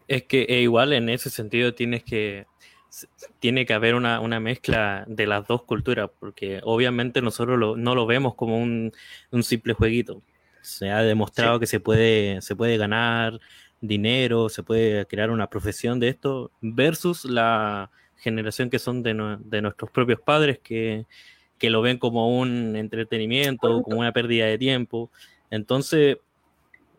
Es 0.07 0.23
que 0.23 0.43
e 0.43 0.61
igual 0.61 0.93
en 0.93 1.09
ese 1.09 1.29
sentido 1.29 1.73
tienes 1.73 2.03
que 2.03 2.45
tiene 3.39 3.65
que 3.65 3.73
haber 3.73 3.95
una, 3.95 4.39
mezcla 4.39 5.03
de 5.07 5.25
las 5.25 5.47
dos 5.47 5.63
culturas, 5.63 6.11
porque 6.19 6.61
obviamente 6.63 7.21
nosotros 7.21 7.77
no 7.77 7.95
lo 7.95 8.05
vemos 8.05 8.35
como 8.35 8.59
un, 8.59 8.91
simple 9.41 9.73
jueguito. 9.73 10.21
Se 10.61 10.91
ha 10.91 11.01
demostrado 11.01 11.59
que 11.59 11.65
se 11.65 11.79
puede, 11.79 12.41
se 12.41 12.55
puede 12.55 12.77
ganar 12.77 13.39
dinero, 13.81 14.47
se 14.49 14.63
puede 14.63 15.05
crear 15.07 15.31
una 15.31 15.49
profesión 15.49 15.99
de 15.99 16.09
esto, 16.09 16.51
versus 16.61 17.25
la, 17.25 17.89
generación 18.23 18.69
que 18.69 18.79
son 18.79 19.03
de, 19.03 19.13
nuestros 19.13 19.91
propios 19.91 20.19
padres 20.19 20.59
que, 20.59 21.05
lo 21.61 21.81
ven 21.81 21.97
como 21.97 22.37
un 22.37 22.75
entretenimiento, 22.75 23.83
como 23.83 23.99
una 23.99 24.11
pérdida 24.11 24.47
de 24.47 24.57
tiempo. 24.57 25.09
Entonces 25.49 26.17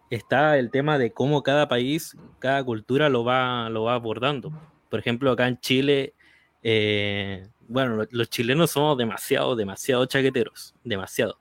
está 0.08 0.58
el 0.58 0.70
tema 0.70 0.96
de 0.96 1.12
cómo 1.12 1.42
cada 1.42 1.68
país, 1.68 2.16
cada 2.38 2.64
cultura 2.64 3.08
lo 3.08 3.24
va, 3.24 3.68
lo 3.68 3.84
va 3.84 3.94
abordando. 3.94 4.52
Por 4.88 5.00
ejemplo, 5.00 5.30
acá 5.30 5.48
en 5.48 5.60
Chile, 5.60 6.14
eh, 6.62 7.46
bueno, 7.68 8.06
los 8.10 8.30
chilenos 8.30 8.70
somos 8.70 8.96
demasiado, 8.96 9.54
demasiado 9.54 10.06
chaqueteros, 10.06 10.74
demasiado. 10.82 11.38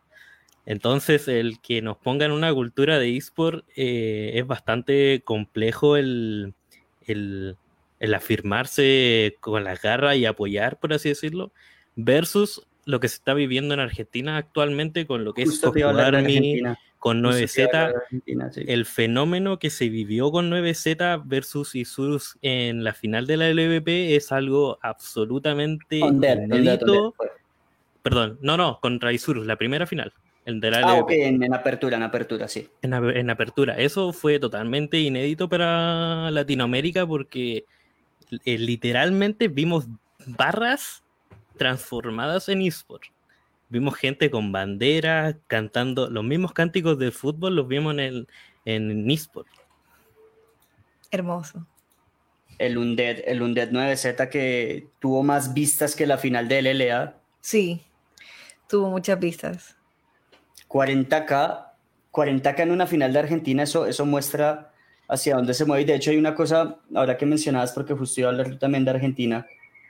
Entonces, 0.65 1.27
el 1.27 1.59
que 1.61 1.81
nos 1.81 1.97
ponga 1.97 2.25
en 2.25 2.31
una 2.31 2.53
cultura 2.53 2.99
de 2.99 3.15
eSport 3.15 3.65
eh, 3.75 4.31
es 4.35 4.47
bastante 4.47 5.21
complejo 5.23 5.97
el, 5.97 6.53
el 7.05 7.57
afirmarse 8.13 9.37
con 9.39 9.63
la 9.63 9.75
garra 9.75 10.15
y 10.15 10.25
apoyar, 10.25 10.79
por 10.79 10.93
así 10.93 11.09
decirlo, 11.09 11.51
versus 11.95 12.65
lo 12.85 12.99
que 12.99 13.07
se 13.07 13.15
está 13.15 13.33
viviendo 13.33 13.73
en 13.73 13.79
Argentina 13.79 14.37
actualmente 14.37 15.05
con 15.05 15.23
lo 15.23 15.33
que 15.33 15.43
es 15.43 15.63
Army, 15.63 16.61
con 16.99 17.21
9Z, 17.21 17.93
el 18.67 18.85
fenómeno 18.85 19.59
que 19.59 19.69
se 19.69 19.89
vivió 19.89 20.31
con 20.31 20.49
9Z 20.49 21.23
versus 21.25 21.75
Isurus 21.75 22.37
en 22.41 22.83
la 22.83 22.93
final 22.93 23.27
de 23.27 23.37
la 23.37 23.49
LVP 23.49 24.15
es 24.15 24.31
algo 24.31 24.79
absolutamente 24.81 25.97
inédito. 25.97 27.13
Perdón, 28.01 28.37
no, 28.41 28.57
no, 28.57 28.79
contra 28.81 29.13
Isurus, 29.13 29.45
la 29.45 29.55
primera 29.55 29.87
final. 29.87 30.13
El 30.45 30.59
de 30.59 30.71
la 30.71 30.79
ah, 30.79 30.95
ok, 30.95 31.11
en, 31.11 31.53
apertura, 31.53 31.95
en 31.95 32.03
apertura, 32.03 32.49
sí. 32.49 32.67
En, 32.81 32.93
en 32.93 33.29
apertura. 33.29 33.77
Eso 33.77 34.11
fue 34.11 34.39
totalmente 34.39 34.99
inédito 34.99 35.47
para 35.47 36.29
Latinoamérica 36.31 37.07
porque 37.07 37.63
eh, 38.45 38.57
literalmente 38.57 39.47
vimos 39.47 39.87
barras 40.25 41.03
transformadas 41.57 42.49
en 42.49 42.61
eSport. 42.61 43.03
Vimos 43.69 43.95
gente 43.95 44.29
con 44.29 44.51
bandera 44.51 45.37
cantando 45.47 46.09
los 46.09 46.23
mismos 46.23 46.53
cánticos 46.53 46.99
de 46.99 47.11
fútbol, 47.11 47.55
los 47.55 47.67
vimos 47.67 47.93
en, 47.93 47.99
el, 47.99 48.27
en 48.65 49.09
eSport. 49.09 49.47
Hermoso. 51.11 51.65
El 52.59 52.77
Undead, 52.77 53.19
el 53.25 53.41
Undead 53.41 53.69
9Z 53.69 54.29
que 54.29 54.87
tuvo 54.99 55.23
más 55.23 55.53
vistas 55.53 55.95
que 55.95 56.07
la 56.07 56.17
final 56.17 56.47
de 56.47 56.61
LLA. 56.61 57.15
Sí, 57.41 57.81
tuvo 58.67 58.89
muchas 58.89 59.19
vistas. 59.19 59.77
40k, 60.67 61.67
40k 62.11 62.59
en 62.59 62.71
una 62.71 62.87
final 62.87 63.13
de 63.13 63.19
Argentina, 63.19 63.63
eso, 63.63 63.85
eso 63.85 64.05
muestra 64.05 64.72
hacia 65.07 65.35
dónde 65.35 65.53
se 65.53 65.65
mueve. 65.65 65.83
Y 65.83 65.85
de 65.85 65.95
hecho 65.95 66.11
hay 66.11 66.17
una 66.17 66.35
cosa, 66.35 66.79
ahora 66.95 67.17
que 67.17 67.25
mencionabas, 67.25 67.71
porque 67.71 67.93
justo 67.93 68.21
iba 68.21 68.29
a 68.29 68.31
hablar 68.31 68.57
también 68.57 68.85
de 68.85 68.91
Argentina, 68.91 69.45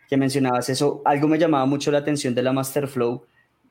que 0.09 0.17
mencionabas 0.17 0.69
eso, 0.69 1.01
algo 1.05 1.27
me 1.27 1.39
llamaba 1.39 1.65
mucho 1.65 1.91
la 1.91 1.99
atención 1.99 2.35
de 2.35 2.43
la 2.43 2.53
Masterflow, 2.53 3.25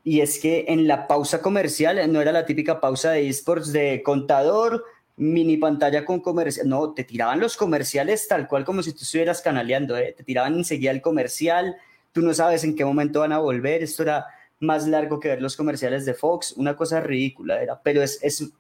y 0.05 0.21
es 0.21 0.41
que 0.41 0.65
en 0.69 0.89
la 0.89 1.07
pausa 1.07 1.41
comercial 1.41 2.13
no 2.13 2.21
era 2.21 2.33
la 2.33 2.45
típica 2.45 2.81
pausa 2.81 3.13
de 3.13 3.29
esports 3.29 3.73
de 3.73 4.03
contador, 4.05 4.85
mini 5.17 5.57
pantalla 5.57 6.05
con 6.05 6.21
comercial, 6.21 6.69
no, 6.69 6.93
te 6.93 7.05
tiraban 7.05 7.39
los 7.39 7.57
comerciales 7.57 8.27
tal 8.27 8.49
cual 8.49 8.65
como 8.65 8.83
si 8.83 8.93
tú 8.93 9.01
estuvieras 9.03 9.43
canaleando, 9.43 9.97
¿eh? 9.97 10.15
te 10.17 10.25
tiraban 10.25 10.55
enseguida 10.55 10.91
el 10.91 11.03
comercial, 11.03 11.77
tú 12.13 12.23
no 12.23 12.35
sabes 12.35 12.65
en 12.65 12.75
qué 12.75 12.85
momento 12.85 13.21
van 13.21 13.33
a 13.33 13.39
volver, 13.39 13.83
esto 13.83 14.03
era 14.03 14.27
más 14.59 14.87
largo 14.89 15.21
que 15.21 15.29
ver 15.29 15.43
los 15.43 15.57
comerciales 15.57 16.05
de 16.05 16.15
Fox, 16.15 16.53
una 16.57 16.77
cosa 16.77 17.01
ridícula 17.01 17.63
era, 17.63 17.81
pero 17.81 18.03
es, 18.03 18.19
es 18.23 18.53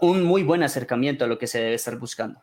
un 0.00 0.22
muy 0.22 0.42
buen 0.42 0.62
acercamiento 0.62 1.24
a 1.24 1.28
lo 1.28 1.38
que 1.38 1.46
se 1.46 1.60
debe 1.60 1.74
estar 1.74 1.98
buscando. 1.98 2.40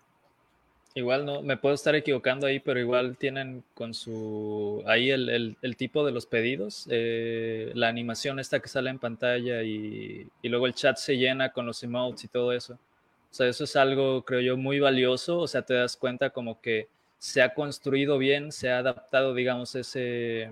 Igual 0.95 1.25
no, 1.25 1.43
me 1.43 1.57
puedo 1.57 1.75
estar 1.75 1.93
equivocando 1.93 2.47
ahí, 2.47 2.59
pero 2.59 2.79
igual 2.79 3.17
tienen 3.17 3.63
con 3.75 3.93
su 3.93 4.83
ahí 4.87 5.11
el, 5.11 5.55
tipo 5.77 6.03
de 6.03 6.11
los 6.11 6.25
pedidos, 6.25 6.87
eh, 6.89 7.71
la 7.75 7.87
animación 7.87 8.39
esta 8.39 8.59
que 8.59 8.67
sale 8.67 8.89
en 8.89 8.97
pantalla 8.97 9.61
y, 9.61 10.27
luego 10.41 10.65
el 10.65 10.73
chat 10.73 10.97
se 10.97 11.15
llena 11.17 11.51
con 11.51 11.67
los 11.67 11.83
emotes 11.83 12.23
y 12.23 12.27
todo 12.27 12.51
eso. 12.51 12.73
O 12.73 13.33
sea, 13.37 13.47
eso 13.47 13.65
es 13.65 13.75
algo, 13.75 14.23
creo 14.25 14.39
yo, 14.39 14.57
muy 14.57 14.79
valioso. 14.79 15.37
O 15.37 15.47
sea, 15.47 15.61
te 15.61 15.75
das 15.75 15.95
cuenta 15.97 16.31
como 16.31 16.59
que 16.61 16.87
se 17.19 17.43
ha 17.43 17.53
construido 17.53 18.17
bien, 18.17 18.51
se 18.51 18.71
ha 18.71 18.79
adaptado, 18.79 19.35
digamos, 19.35 19.75
ese, 19.75 20.49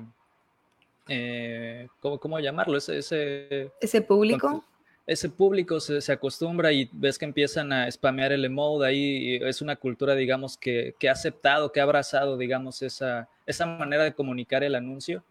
eh, 1.07 1.87
¿cómo, 1.99 2.39
llamarlo? 2.39 2.77
Ese, 2.77 2.99
ese, 2.99 3.71
ese 3.81 4.01
público 4.03 4.63
ese 5.07 5.29
público 5.29 5.79
se, 5.79 6.11
acostumbra 6.11 6.71
y 6.71 6.89
ves 6.91 7.19
que 7.19 7.25
empiezan 7.25 7.71
a 7.71 7.89
spamear 7.91 8.31
el 8.31 8.43
emote 8.43 8.87
ahí, 8.87 9.35
es 9.35 9.61
una 9.61 9.75
cultura, 9.75 10.15
digamos, 10.15 10.57
que, 10.57 10.95
ha 11.07 11.11
aceptado, 11.11 11.71
que 11.71 11.79
ha 11.79 11.83
abrazado, 11.83 12.37
digamos, 12.37 12.81
esa, 12.81 13.29
esa 13.45 13.65
manera 13.65 14.03
de 14.03 14.13
comunicar 14.13 14.63
el 14.63 14.73
anuncio. 14.73 15.23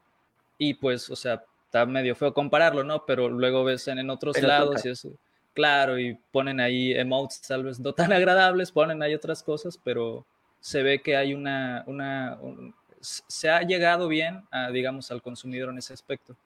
Y 0.59 0.75
pues, 0.75 1.11
o 1.11 1.17
sea, 1.17 1.45
está 1.67 1.87
medio 1.87 2.15
feo 2.15 2.33
compararlo, 2.33 2.85
¿no? 2.85 3.05
Pero 3.05 3.29
luego 3.29 3.65
ves 3.65 3.89
en, 3.89 4.09
otros 4.11 4.41
lados 4.41 4.85
y 4.85 4.91
es, 4.91 5.09
claro, 5.55 5.99
y 5.99 6.17
ponen 6.31 6.61
ahí 6.61 6.93
emotes 6.93 7.41
tal 7.43 7.65
vez 7.65 7.81
no 7.81 7.93
tan 7.93 8.13
agradables, 8.13 8.71
ponen 8.71 9.03
ahí 9.03 9.15
otras 9.15 9.43
cosas, 9.43 9.79
pero 9.83 10.25
se 10.61 10.85
ve 10.85 11.03
que 11.03 11.17
hay 11.17 11.35
una, 11.35 11.83
una 11.89 12.39
se 13.01 13.51
ha 13.51 13.61
llegado 13.63 14.07
bien, 14.07 14.45
a, 14.53 14.71
digamos, 14.71 15.11
al 15.11 15.21
consumidor 15.21 15.71
en 15.71 15.79
ese 15.79 15.93
aspecto. 15.93 16.37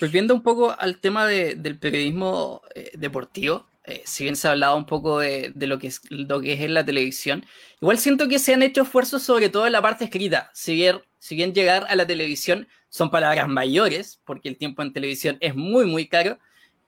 Volviendo 0.00 0.34
un 0.34 0.42
poco 0.42 0.74
al 0.78 0.98
tema 0.98 1.26
del 1.26 1.78
periodismo 1.78 2.62
eh, 2.74 2.92
deportivo, 2.94 3.66
eh, 3.84 4.02
si 4.06 4.24
bien 4.24 4.36
se 4.36 4.48
ha 4.48 4.52
hablado 4.52 4.76
un 4.76 4.86
poco 4.86 5.18
de, 5.18 5.52
lo, 5.54 5.78
que 5.78 5.88
es, 5.88 6.00
lo 6.08 6.40
que 6.40 6.54
es 6.54 6.60
en 6.60 6.74
la 6.74 6.84
televisión, 6.84 7.44
igual 7.80 7.98
siento 7.98 8.26
que 8.26 8.38
se 8.38 8.54
han 8.54 8.62
hecho 8.62 8.82
esfuerzos 8.82 9.22
sobre 9.22 9.48
todo 9.48 9.66
en 9.66 9.72
la 9.72 9.82
parte 9.82 10.04
escrita. 10.04 10.50
Si 10.54 10.74
bien, 10.74 11.00
si 11.18 11.36
bien 11.36 11.52
llegar 11.52 11.86
a 11.88 11.94
la 11.94 12.06
televisión 12.06 12.68
son 12.88 13.10
palabras 13.10 13.48
mayores, 13.48 14.20
porque 14.24 14.48
el 14.48 14.56
tiempo 14.56 14.82
en 14.82 14.92
televisión 14.92 15.36
es 15.40 15.54
muy, 15.54 15.84
muy 15.84 16.08
caro, 16.08 16.38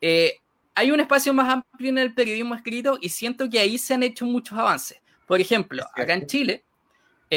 eh, 0.00 0.40
hay 0.74 0.90
un 0.90 1.00
espacio 1.00 1.34
más 1.34 1.52
amplio 1.52 1.90
en 1.90 1.98
el 1.98 2.14
periodismo 2.14 2.54
escrito 2.54 2.98
y 3.00 3.10
siento 3.10 3.48
que 3.50 3.60
ahí 3.60 3.78
se 3.78 3.94
han 3.94 4.02
hecho 4.02 4.24
muchos 4.24 4.58
avances. 4.58 4.98
Por 5.26 5.40
ejemplo, 5.40 5.84
acá 5.94 6.14
en 6.14 6.26
Chile, 6.26 6.64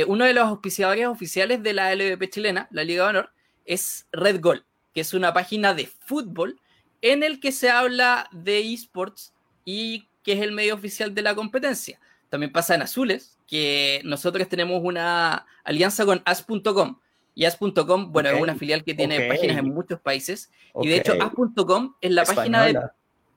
uno 0.08 0.26
de 0.26 0.34
los 0.34 0.46
auspiciadores 0.46 1.08
oficiales 1.08 1.64
de 1.64 1.74
la 1.74 1.94
LVP 1.96 2.30
chilena, 2.30 2.68
la 2.72 2.84
Liga 2.84 3.04
de 3.04 3.10
Honor, 3.10 3.34
es 3.66 4.08
Red 4.12 4.42
Gold 4.42 4.67
que 4.98 5.01
es 5.01 5.13
una 5.13 5.32
página 5.32 5.75
de 5.75 5.86
fútbol 5.86 6.60
en 7.04 7.22
el 7.22 7.39
que 7.39 7.51
se 7.51 7.70
habla 7.70 8.27
de 8.32 8.74
esports 8.74 9.32
y 9.63 10.08
que 10.24 10.34
es 10.34 10.42
el 10.42 10.54
medio 10.54 10.74
oficial 10.74 11.13
de 11.13 11.22
la 11.22 11.36
competencia. 11.36 12.00
También 12.30 12.51
pasa 12.51 12.74
en 12.74 12.82
Azules, 12.82 13.38
que 13.46 14.01
nosotros 14.06 14.50
tenemos 14.50 14.82
una 14.84 15.46
alianza 15.63 16.04
con 16.04 16.24
as.com. 16.25 16.98
Y 17.36 17.46
as.com, 17.46 18.12
bueno, 18.12 18.30
es 18.30 18.42
una 18.42 18.56
filial 18.56 18.84
que 18.84 18.96
tiene 18.96 19.27
páginas 19.27 19.60
en 19.60 19.72
muchos 19.72 20.00
países. 20.00 20.50
Y 20.82 20.88
de 20.88 20.96
hecho, 20.96 21.13
as.com 21.22 21.94
es 22.01 22.12
la 22.12 22.25
página 22.25 22.66
de. 22.66 22.82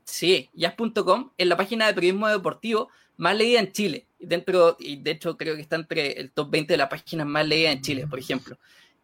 Sí, 0.05 0.49
y 0.55 0.64
as.com 0.64 1.33
es 1.37 1.47
la 1.47 1.59
página 1.59 1.88
de 1.88 1.93
periodismo 1.93 2.26
deportivo 2.29 2.88
más 3.19 3.37
leída 3.37 3.61
en 3.61 3.71
Chile. 3.71 4.07
Dentro, 4.19 4.79
y 4.81 4.97
de 4.97 5.11
hecho, 5.11 5.37
creo 5.37 5.57
que 5.57 5.61
está 5.61 5.76
entre 5.76 6.12
el 6.12 6.31
top 6.31 6.52
20 6.52 6.73
de 6.73 6.79
las 6.79 6.88
páginas 6.88 7.26
más 7.26 7.47
leídas 7.47 7.75
en 7.75 7.83
Chile, 7.83 8.07
por 8.07 8.19
ejemplo. 8.19 8.57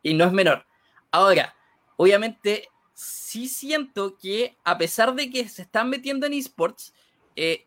Y 0.03 0.15
no 0.15 0.25
es 0.25 0.33
menor. 0.33 0.65
Ahora, 1.11 1.53
obviamente, 1.97 2.69
sí 2.95 3.49
siento 3.49 4.17
que 4.17 4.57
a 4.65 4.79
pesar 4.79 5.15
de 5.15 5.31
que 5.31 5.49
se 5.49 5.63
están 5.63 5.91
metiendo 5.91 6.27
en 6.27 6.33
esports, 6.33 6.95
eh, 7.37 7.67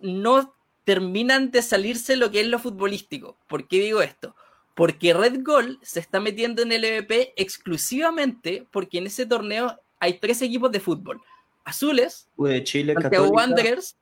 no 0.00 0.54
terminan 0.84 1.50
de 1.50 1.62
salirse 1.62 2.16
lo 2.16 2.30
que 2.30 2.40
es 2.40 2.46
lo 2.46 2.58
futbolístico. 2.58 3.36
¿Por 3.46 3.68
qué 3.68 3.80
digo 3.80 4.02
esto? 4.02 4.34
Porque 4.74 5.12
Red 5.12 5.42
Gold 5.42 5.78
se 5.82 6.00
está 6.00 6.20
metiendo 6.20 6.62
en 6.62 6.72
el 6.72 6.84
EVP 6.84 7.34
exclusivamente 7.36 8.66
porque 8.70 8.98
en 8.98 9.06
ese 9.06 9.26
torneo 9.26 9.78
hay 9.98 10.18
tres 10.18 10.40
equipos 10.42 10.72
de 10.72 10.80
fútbol. 10.80 11.20
Azules, 11.64 12.28
de 12.38 12.64
Chile, 12.64 12.94
Santiago 12.94 13.28
Wanderers 13.28 13.96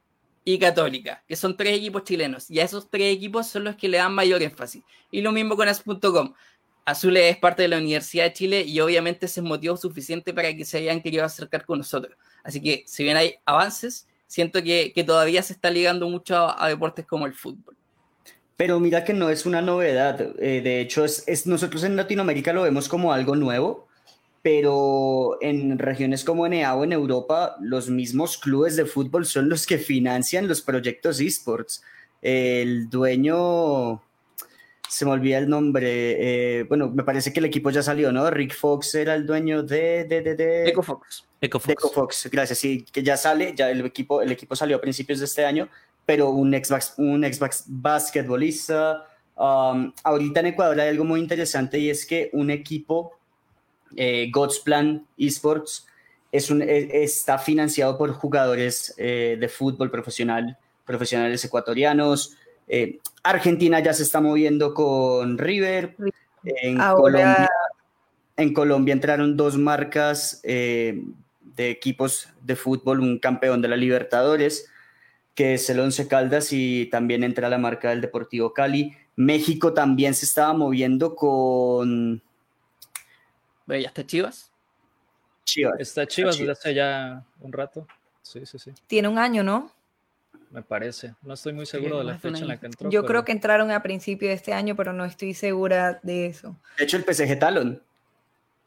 y 0.45 0.59
Católica, 0.59 1.23
que 1.27 1.37
son 1.37 1.57
tres 1.57 1.77
equipos 1.77 2.05
chilenos. 2.05 2.51
Y 2.51 2.61
a 2.61 2.65
esos 2.65 2.89
tres 2.89 3.15
equipos 3.15 3.49
son 3.49 3.65
los 3.65 3.77
que 3.77 3.89
le 3.89 3.99
dan 3.99 4.15
mayor 4.15 4.43
énfasis. 4.43 4.83
Y 5.11 5.21
lo 5.21 5.33
mismo 5.33 5.57
con 5.57 5.69
As.com. 5.69 6.33
Azules 6.89 7.25
es 7.31 7.37
parte 7.37 7.61
de 7.61 7.69
la 7.69 7.77
Universidad 7.77 8.25
de 8.25 8.33
Chile 8.33 8.63
y 8.63 8.81
obviamente 8.81 9.27
ese 9.27 9.41
es 9.41 9.47
motivo 9.47 9.77
suficiente 9.77 10.33
para 10.33 10.57
que 10.57 10.65
se 10.65 10.79
hayan 10.79 11.03
querido 11.03 11.23
acercar 11.23 11.67
con 11.67 11.77
nosotros. 11.77 12.17
Así 12.43 12.63
que 12.63 12.83
si 12.87 13.05
bien 13.05 13.19
hay 13.19 13.35
avances, 13.45 14.09
siento 14.27 14.63
que, 14.63 14.91
todavía 15.07 15.43
se 15.43 15.53
está 15.53 15.71
ligando 15.71 16.09
mucho 16.09 16.35
a, 16.35 16.67
deportes 16.67 17.05
como 17.05 17.27
el 17.27 17.35
fútbol. 17.35 17.77
Pero 18.57 18.81
mira 18.81 19.05
que 19.05 19.13
no 19.13 19.29
es 19.29 19.45
una 19.45 19.61
novedad. 19.61 20.35
Eh, 20.39 20.63
de 20.63 20.81
hecho, 20.81 21.05
es, 21.05 21.47
nosotros 21.47 21.85
en 21.85 21.95
Latinoamérica 21.95 22.55
lo 22.55 22.63
vemos 22.63 22.89
como 22.89 23.13
algo 23.13 23.37
nuevo, 23.37 23.87
pero 24.41 25.37
en 25.43 25.79
regiones 25.79 26.25
como 26.25 26.49
NEA 26.49 26.75
o 26.75 26.85
en 26.85 26.93
Europa, 26.93 27.57
los 27.61 27.91
mismos 27.91 28.39
clubes 28.39 28.77
de 28.77 28.87
fútbol 28.87 29.27
son 29.27 29.51
los 29.51 29.67
que 29.67 29.77
financian 29.77 30.49
los 30.49 30.63
proyectos 30.63 31.21
esports. 31.21 31.83
El 32.23 32.89
dueño, 32.89 34.03
se 34.89 35.05
me 35.05 35.11
olvida 35.11 35.39
el 35.39 35.49
nombre, 35.49 36.61
eh, 36.61 36.63
bueno, 36.65 36.89
me 36.89 37.03
parece 37.03 37.33
que 37.33 37.41
el 37.41 37.47
equipo 37.47 37.71
ya 37.71 37.83
salió, 37.83 38.11
¿no? 38.11 38.31
Rick 38.31 38.55
Fox 38.55 38.95
era 38.95 39.15
el 39.15 39.27
dueño 39.27 39.63
de... 39.63 40.05
de, 40.05 40.23
de, 40.23 40.35
de... 40.35 40.73
Fox. 40.83 41.27
EcoFox. 41.41 41.73
EcoFox, 41.73 42.31
gracias. 42.31 42.59
Sí, 42.59 42.85
que 42.91 43.03
ya 43.03 43.17
sale, 43.17 43.55
ya 43.55 43.71
el 43.71 43.85
equipo, 43.85 44.23
el 44.23 44.33
equipo 44.33 44.57
salió 44.57 44.77
a 44.77 44.81
principios 44.81 45.19
de 45.19 45.27
este 45.27 45.45
año, 45.45 45.69
pero 46.07 46.31
un 46.31 46.53
Xbox, 46.53 46.95
un 46.97 47.23
Xbox 47.23 47.65
basquetbolista. 47.67 49.07
Um, 49.37 49.93
ahorita 50.03 50.41
en 50.41 50.47
Ecuador 50.47 50.81
hay 50.81 50.89
algo 50.89 51.05
muy 51.05 51.21
interesante 51.21 51.79
y 51.79 51.91
es 51.91 52.07
que 52.07 52.31
un 52.33 52.51
equipo, 52.51 53.13
eh, 53.95 54.29
God's 54.33 54.59
Plan 54.61 55.07
Esports, 55.17 55.87
es 56.33 56.51
un, 56.51 56.63
e, 56.63 57.03
está 57.03 57.39
financiado 57.39 57.97
por 57.97 58.11
jugadores 58.13 58.95
eh, 58.97 59.37
de 59.39 59.49
fútbol 59.49 59.91
profesional, 59.91 60.57
profesionales 60.85 61.45
ecuatorianos. 61.45 62.37
Eh, 62.69 62.99
Argentina 63.23 63.81
ya 63.81 63.93
se 63.93 64.03
está 64.03 64.21
moviendo 64.21 64.75
con 64.75 65.39
River. 65.39 65.97
En, 66.45 66.79
Colombia, 66.79 67.49
en 68.37 68.55
Colombia 68.55 68.93
entraron 68.93 69.37
dos 69.37 69.57
marcas 69.57 70.41
eh, 70.45 71.03
de 71.57 71.71
equipos 71.71 72.29
de 72.43 72.57
fútbol, 72.57 73.01
un 73.01 73.19
campeón 73.19 73.61
de 73.61 73.69
la 73.69 73.77
Libertadores, 73.77 74.71
que 75.35 75.55
es 75.55 75.69
el 75.71 75.81
Once 75.81 76.07
Caldas, 76.07 76.53
y 76.53 76.87
también 76.87 77.25
entra 77.25 77.49
la 77.49 77.59
marca 77.59 77.91
del 77.91 78.01
Deportivo 78.01 78.53
Cali. 78.53 78.97
México 79.17 79.75
también 79.75 80.15
se 80.15 80.25
estaba 80.25 80.53
moviendo 80.53 81.17
con... 81.17 82.23
¿Ya 83.67 83.77
está 83.77 84.07
Chivas? 84.07 84.51
Chivas. 85.45 85.75
Está 85.79 86.07
Chivas 86.07 86.39
desde 86.39 86.53
hace 86.53 86.75
ya 86.75 87.25
un 87.41 87.53
rato. 87.53 87.87
Sí, 88.23 88.47
sí, 88.47 88.59
sí. 88.59 88.73
Tiene 88.87 89.09
un 89.09 89.19
año, 89.19 89.43
¿no? 89.43 89.73
Me 90.51 90.63
parece. 90.63 91.15
No 91.23 91.35
estoy 91.35 91.53
muy 91.53 91.67
seguro 91.67 91.99
de 91.99 92.05
la 92.05 92.19
fecha 92.19 92.39
en 92.39 92.49
la 92.49 92.59
que 92.59 92.67
entró. 92.67 92.91
Yo 92.91 93.05
creo 93.05 93.25
que 93.25 93.33
entraron 93.33 93.71
a 93.71 93.83
principio 93.83 94.29
de 94.29 94.35
este 94.35 94.53
año, 94.53 94.77
pero 94.77 94.93
no 94.93 95.05
estoy 95.05 95.35
segura 95.35 96.01
de 96.03 96.27
eso. 96.27 96.57
De 96.79 96.85
hecho, 96.85 96.97
el 96.97 97.05
PSG 97.05 97.39
Talon 97.39 97.83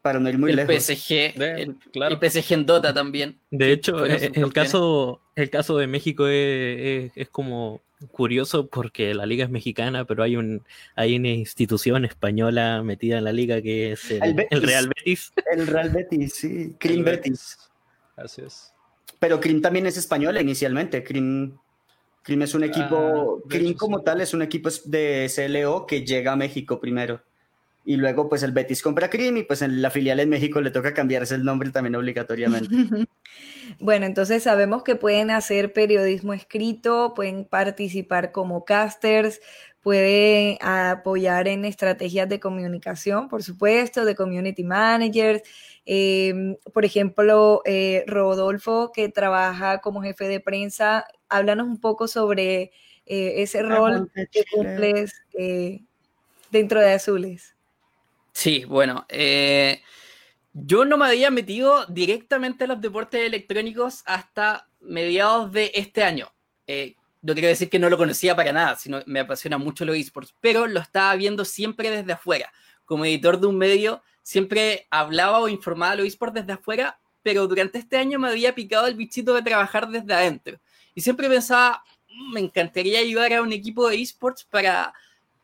para 0.02 0.18
no 0.18 0.28
ir 0.28 0.36
muy 0.36 0.50
el 0.50 0.56
lejos. 0.56 0.84
PSG, 0.84 1.40
el, 1.40 1.76
claro. 1.92 2.18
PSG 2.20 2.52
en 2.52 2.66
Dota 2.66 2.92
también. 2.92 3.38
De 3.50 3.72
hecho, 3.72 4.04
eh, 4.04 4.32
el, 4.34 4.52
caso, 4.52 5.20
el 5.36 5.48
caso 5.48 5.78
de 5.78 5.86
México 5.86 6.26
es, 6.26 7.12
como 7.30 7.80
curioso 8.10 8.66
porque 8.66 9.14
la 9.14 9.26
liga 9.26 9.44
es 9.44 9.50
mexicana, 9.50 10.04
pero 10.04 10.24
hay, 10.24 10.36
un, 10.36 10.64
hay 10.96 11.16
una 11.16 11.28
institución 11.28 12.04
española 12.04 12.82
metida 12.82 13.18
en 13.18 13.24
la 13.24 13.32
liga 13.32 13.62
que 13.62 13.92
es 13.92 14.10
el, 14.10 14.36
Real 14.50 14.88
Betis. 14.88 15.32
El 15.52 15.68
Real 15.68 15.90
Betis, 15.90 16.34
sí, 16.34 16.74
Crim 16.78 17.04
Betis. 17.04 17.58
Así 18.16 18.42
es. 18.42 18.74
Pero 19.20 19.40
Crim 19.40 19.62
también 19.62 19.86
es 19.86 19.96
española 19.96 20.40
inicialmente. 20.40 21.04
Crim, 21.04 21.56
es 22.26 22.54
un 22.54 22.64
equipo, 22.64 23.40
ah, 23.42 23.48
Crim 23.48 23.74
como 23.74 24.02
tal 24.02 24.20
es 24.20 24.34
un 24.34 24.42
equipo 24.42 24.68
de 24.84 25.30
CLO 25.34 25.86
que 25.86 26.04
llega 26.04 26.32
a 26.32 26.36
México 26.36 26.80
primero 26.80 27.22
y 27.84 27.96
luego 27.96 28.28
pues 28.28 28.42
el 28.42 28.52
Betis 28.52 28.82
compra 28.82 29.10
Crim 29.10 29.38
y 29.38 29.42
pues 29.42 29.62
en 29.62 29.82
la 29.82 29.90
filial 29.90 30.20
en 30.20 30.28
México 30.28 30.60
le 30.60 30.70
toca 30.70 30.94
cambiarse 30.94 31.34
el 31.34 31.44
nombre 31.44 31.70
también 31.70 31.96
obligatoriamente. 31.96 32.68
bueno, 33.80 34.06
entonces 34.06 34.42
sabemos 34.44 34.82
que 34.84 34.94
pueden 34.94 35.30
hacer 35.30 35.72
periodismo 35.72 36.32
escrito, 36.32 37.12
pueden 37.14 37.44
participar 37.44 38.30
como 38.30 38.64
casters, 38.64 39.40
pueden 39.80 40.58
apoyar 40.60 41.48
en 41.48 41.64
estrategias 41.64 42.28
de 42.28 42.38
comunicación, 42.38 43.28
por 43.28 43.42
supuesto, 43.42 44.04
de 44.04 44.14
community 44.14 44.62
managers. 44.62 45.42
Em, 45.84 46.56
por 46.72 46.84
ejemplo, 46.84 47.62
eh, 47.64 48.04
Rodolfo, 48.06 48.92
que 48.94 49.08
trabaja 49.08 49.80
como 49.80 50.02
jefe 50.02 50.28
de 50.28 50.38
prensa, 50.38 51.04
háblanos 51.32 51.66
un 51.66 51.80
poco 51.80 52.08
sobre 52.08 52.72
eh, 53.06 53.42
ese 53.42 53.62
rol 53.62 54.10
que 54.30 54.44
cumples 54.52 55.12
eh, 55.38 55.80
dentro 56.50 56.80
de 56.80 56.92
Azules. 56.92 57.56
Sí, 58.32 58.64
bueno, 58.64 59.06
eh, 59.08 59.82
yo 60.52 60.84
no 60.84 60.96
me 60.96 61.06
había 61.06 61.30
metido 61.30 61.86
directamente 61.86 62.64
en 62.64 62.70
los 62.70 62.80
deportes 62.80 63.22
electrónicos 63.22 64.02
hasta 64.06 64.68
mediados 64.80 65.52
de 65.52 65.72
este 65.74 66.02
año. 66.02 66.32
Eh, 66.66 66.96
no 67.22 67.34
quiero 67.34 67.48
decir 67.48 67.70
que 67.70 67.78
no 67.78 67.88
lo 67.88 67.96
conocía 67.96 68.34
para 68.34 68.52
nada, 68.52 68.76
sino 68.76 69.02
me 69.06 69.20
apasiona 69.20 69.58
mucho 69.58 69.84
los 69.84 69.96
esports, 69.96 70.34
pero 70.40 70.66
lo 70.66 70.80
estaba 70.80 71.14
viendo 71.14 71.44
siempre 71.44 71.90
desde 71.90 72.12
afuera. 72.12 72.52
Como 72.84 73.04
editor 73.04 73.38
de 73.40 73.46
un 73.46 73.56
medio, 73.56 74.02
siempre 74.22 74.86
hablaba 74.90 75.38
o 75.38 75.48
informaba 75.48 75.92
de 75.92 75.98
los 75.98 76.06
esports 76.06 76.34
desde 76.34 76.52
afuera, 76.52 77.00
pero 77.22 77.46
durante 77.46 77.78
este 77.78 77.96
año 77.96 78.18
me 78.18 78.28
había 78.28 78.54
picado 78.54 78.86
el 78.86 78.94
bichito 78.94 79.34
de 79.34 79.42
trabajar 79.42 79.88
desde 79.88 80.12
adentro. 80.12 80.58
Y 80.94 81.00
siempre 81.00 81.28
pensaba, 81.28 81.82
mm, 82.08 82.32
me 82.34 82.40
encantaría 82.40 83.00
ayudar 83.00 83.32
a 83.34 83.42
un 83.42 83.52
equipo 83.52 83.88
de 83.88 84.00
esports 84.00 84.44
para 84.44 84.92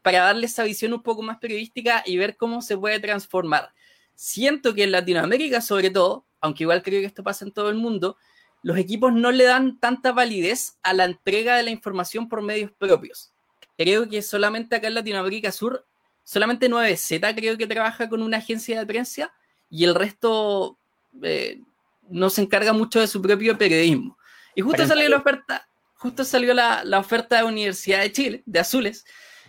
para 0.02 0.20
darle 0.20 0.46
esa 0.46 0.64
visión 0.64 0.92
un 0.92 1.02
poco 1.02 1.22
más 1.22 1.38
periodística 1.38 2.02
y 2.06 2.16
ver 2.16 2.36
cómo 2.36 2.62
se 2.62 2.76
puede 2.76 2.98
transformar. 3.00 3.72
Siento 4.14 4.74
que 4.74 4.84
en 4.84 4.92
Latinoamérica, 4.92 5.60
sobre 5.60 5.90
todo, 5.90 6.24
aunque 6.40 6.64
igual 6.64 6.82
creo 6.82 7.00
que 7.00 7.06
esto 7.06 7.22
pasa 7.22 7.44
en 7.44 7.52
todo 7.52 7.68
el 7.68 7.76
mundo, 7.76 8.16
los 8.62 8.76
equipos 8.76 9.12
no 9.12 9.30
le 9.30 9.44
dan 9.44 9.78
tanta 9.78 10.12
validez 10.12 10.78
a 10.82 10.92
la 10.92 11.04
entrega 11.04 11.56
de 11.56 11.62
la 11.62 11.70
información 11.70 12.28
por 12.28 12.42
medios 12.42 12.72
propios. 12.72 13.32
Creo 13.76 14.08
que 14.08 14.22
solamente 14.22 14.74
acá 14.74 14.88
en 14.88 14.94
Latinoamérica 14.94 15.52
Sur, 15.52 15.86
solamente 16.24 16.68
9Z 16.68 17.34
creo 17.36 17.56
que 17.56 17.66
trabaja 17.66 18.08
con 18.08 18.22
una 18.22 18.38
agencia 18.38 18.78
de 18.78 18.86
prensa 18.86 19.32
y 19.70 19.84
el 19.84 19.94
resto 19.94 20.76
eh, 21.22 21.60
no 22.08 22.30
se 22.30 22.42
encarga 22.42 22.72
mucho 22.72 23.00
de 23.00 23.06
su 23.06 23.22
propio 23.22 23.56
periodismo. 23.56 24.17
Y 24.58 24.60
justo 24.60 24.84
salió 24.88 25.08
la 25.08 25.18
oferta, 25.18 25.68
justo 25.94 26.24
salió 26.24 26.52
la, 26.52 26.82
la 26.82 26.98
oferta 26.98 27.36
de 27.36 27.44
Universidad 27.44 28.00
de 28.00 28.10
Chile, 28.10 28.42
de 28.44 28.58
Azules, 28.58 29.04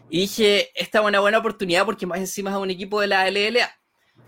y 0.08 0.19
dije, 0.19 0.69
esta 0.80 1.00
es 1.00 1.06
una 1.06 1.19
buena 1.19 1.39
oportunidad 1.39 1.84
porque 1.84 2.06
más 2.06 2.19
encima 2.19 2.52
es 2.52 2.58
un 2.58 2.69
equipo 2.69 3.02
de 3.02 3.08
la 3.08 3.28
LLA. 3.28 3.72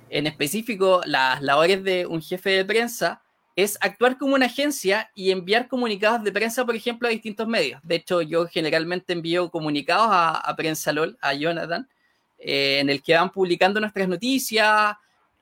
En 0.10 0.26
específico, 0.26 1.04
las 1.06 1.40
labores 1.44 1.84
de 1.84 2.08
un 2.08 2.20
jefe 2.20 2.50
de 2.50 2.66
prensa 2.66 3.22
es 3.56 3.78
actuar 3.80 4.18
como 4.18 4.34
una 4.34 4.48
agencia 4.48 5.12
y 5.14 5.30
enviar 5.30 5.68
comunicados 5.68 6.24
de 6.24 6.32
prensa, 6.32 6.66
por 6.66 6.76
ejemplo, 6.76 7.08
a 7.08 7.12
distintos 7.12 7.48
medios. 7.48 7.80
De 7.84 7.98
hecho, 7.98 8.24
yo 8.24 8.48
generalmente 8.48 9.14
envío 9.14 9.52
comunicados 9.52 10.08
a, 10.10 10.52
Prensa 10.58 10.92
LOL, 10.94 11.16
a 11.22 11.36
Jonathan, 11.36 11.88
eh, 12.40 12.80
en 12.80 12.90
el 12.90 13.04
que 13.04 13.14
van 13.14 13.30
publicando 13.30 13.80
nuestras 13.80 14.08
noticias, 14.08 14.96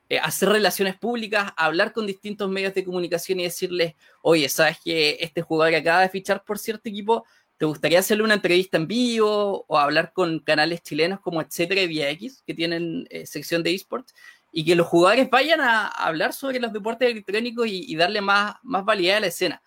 eh, 0.09 0.19
hacer 0.19 0.49
relaciones 0.49 0.97
públicas, 0.97 1.53
hablar 1.55 1.93
con 1.93 2.07
distintos 2.07 2.49
medios 2.49 2.73
de 2.73 2.83
comunicación 2.83 3.39
y 3.39 3.43
decirles, 3.43 3.95
oye, 4.21 4.49
¿sabes 4.49 4.77
que 4.83 5.17
este 5.21 5.41
jugador 5.41 5.75
acaba 5.75 6.01
de 6.01 6.09
fichar 6.09 6.43
por 6.43 6.59
cierto 6.59 6.89
equipo 6.89 7.25
¿Te 7.59 7.65
gustaría 7.65 7.99
hacerle 7.99 8.23
una 8.23 8.35
entrevista 8.35 8.77
en 8.77 8.87
vivo 8.87 9.65
o 9.67 9.77
hablar 9.77 10.13
con 10.13 10.39
canales 10.39 10.81
chilenos 10.81 11.19
como 11.19 11.41
Etcétera 11.41 11.81
y 11.81 11.87
Vía 11.87 12.09
X, 12.11 12.41
que 12.47 12.53
tienen 12.53 13.05
eh, 13.09 13.25
sección 13.25 13.63
de 13.63 13.75
esports? 13.75 14.13
y 14.51 14.65
que 14.65 14.75
los 14.75 14.87
jugadores 14.87 15.29
vayan 15.29 15.61
a, 15.61 15.87
hablar 15.87 16.33
sobre 16.33 16.59
los 16.59 16.73
deportes 16.73 17.09
electrónicos 17.09 17.67
y, 17.67 17.95
darle 17.95 18.21
más, 18.21 18.55
más 18.63 18.83
validez 18.83 19.17
a 19.17 19.19
la 19.19 19.27
escena. 19.27 19.61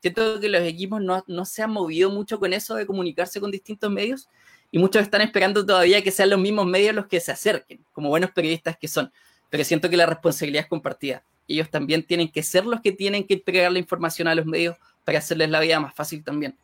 Siento 0.00 0.40
que 0.40 0.48
los 0.48 0.62
equipos 0.62 1.00
no, 1.00 1.22
no, 1.28 1.44
se 1.44 1.62
han 1.62 1.70
movido 1.70 2.10
mucho 2.10 2.38
con 2.38 2.52
eso 2.52 2.74
de 2.74 2.86
comunicarse 2.86 3.40
con 3.40 3.50
distintos 3.50 3.90
medios 3.90 4.28
y 4.70 4.78
muchos 4.78 5.02
están 5.02 5.20
esperando 5.20 5.64
todavía 5.64 6.02
que 6.02 6.10
sean 6.10 6.30
los 6.30 6.40
mismos 6.40 6.66
medios 6.66 6.94
los 6.94 7.06
que 7.06 7.20
se 7.20 7.30
acerquen, 7.30 7.84
como 7.92 8.08
buenos 8.08 8.32
periodistas 8.32 8.76
que 8.76 8.88
son. 8.88 9.12
Pero 9.52 9.64
siento 9.64 9.90
que 9.90 9.98
la 9.98 10.06
responsabilidad 10.06 10.62
es 10.62 10.68
compartida. 10.70 11.22
Ellos 11.46 11.68
también 11.68 12.02
tienen 12.02 12.32
que 12.32 12.42
ser 12.42 12.64
los 12.64 12.80
que 12.80 12.90
tienen 12.90 13.26
que 13.26 13.34
entregar 13.34 13.70
la 13.70 13.78
información 13.78 14.26
a 14.26 14.34
los 14.34 14.46
medios 14.46 14.78
para 15.04 15.18
hacerles 15.18 15.50
la 15.50 15.60
vida 15.60 15.78
más 15.78 15.94
fácil 15.94 16.24
también. 16.24 16.56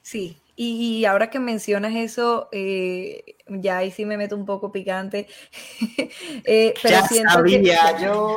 Sí, 0.00 0.36
y, 0.54 1.04
ahora 1.04 1.30
que 1.30 1.40
mencionas 1.40 1.96
eso, 1.96 2.48
eh, 2.52 3.24
ya 3.48 3.78
ahí 3.78 3.90
sí 3.90 4.04
me 4.04 4.16
meto 4.16 4.36
un 4.36 4.46
poco 4.46 4.70
picante. 4.70 5.26
Eh, 6.44 6.74
pero 6.80 6.94
ya 6.94 7.08
sabía 7.28 7.98
yo, 7.98 8.36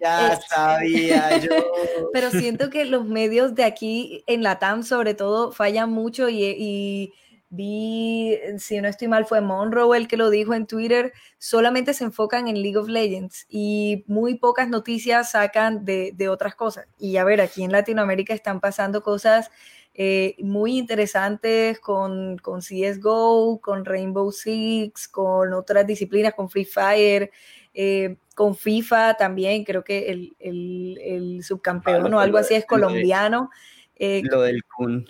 ya 0.00 0.40
sabía 0.48 1.36
yo. 1.36 1.50
Pero 2.14 2.30
siento 2.30 2.70
que 2.70 2.86
los 2.86 3.04
medios 3.04 3.54
de 3.54 3.64
aquí 3.64 4.24
en 4.26 4.42
la 4.42 4.58
TAM 4.58 4.82
sobre 4.82 5.12
todo 5.14 5.52
fallan 5.52 5.90
mucho 5.90 6.30
y, 6.30 7.12
vi, 7.52 8.38
si 8.58 8.80
no 8.80 8.88
estoy 8.88 9.08
mal, 9.08 9.26
fue 9.26 9.42
Monroe 9.42 9.96
el 9.96 10.08
que 10.08 10.16
lo 10.16 10.30
dijo 10.30 10.54
en 10.54 10.66
Twitter, 10.66 11.12
solamente 11.38 11.92
se 11.92 12.04
enfocan 12.04 12.48
en 12.48 12.62
League 12.62 12.78
of 12.78 12.88
Legends 12.88 13.46
y 13.48 14.04
muy 14.06 14.36
pocas 14.36 14.68
noticias 14.70 15.32
sacan 15.32 15.84
de, 15.84 16.12
de 16.14 16.28
otras 16.30 16.54
cosas. 16.54 16.86
Y 16.98 17.18
a 17.18 17.24
ver, 17.24 17.42
aquí 17.42 17.62
en 17.62 17.70
Latinoamérica 17.70 18.32
están 18.32 18.58
pasando 18.60 19.02
cosas 19.02 19.50
eh, 19.94 20.36
muy 20.38 20.78
interesantes 20.78 21.78
con, 21.78 22.38
con, 22.38 22.60
CSGO, 22.60 23.60
con 23.60 23.84
Rainbow 23.84 24.32
Six, 24.32 25.06
con 25.08 25.52
otras 25.52 25.86
disciplinas, 25.86 26.32
con 26.32 26.48
Free 26.48 26.64
Fire, 26.64 27.30
eh, 27.74 28.16
con 28.34 28.56
FIFA 28.56 29.14
también, 29.18 29.64
creo 29.64 29.84
que 29.84 30.10
el, 30.10 30.34
el, 30.38 31.42
subcampeón 31.44 32.14
ah, 32.14 32.16
o 32.16 32.20
algo 32.20 32.38
así 32.38 32.54
es 32.54 32.64
colombiano. 32.64 33.50
Eh, 33.96 34.22
lo 34.24 34.40
del 34.40 34.64
Kun. 34.64 35.06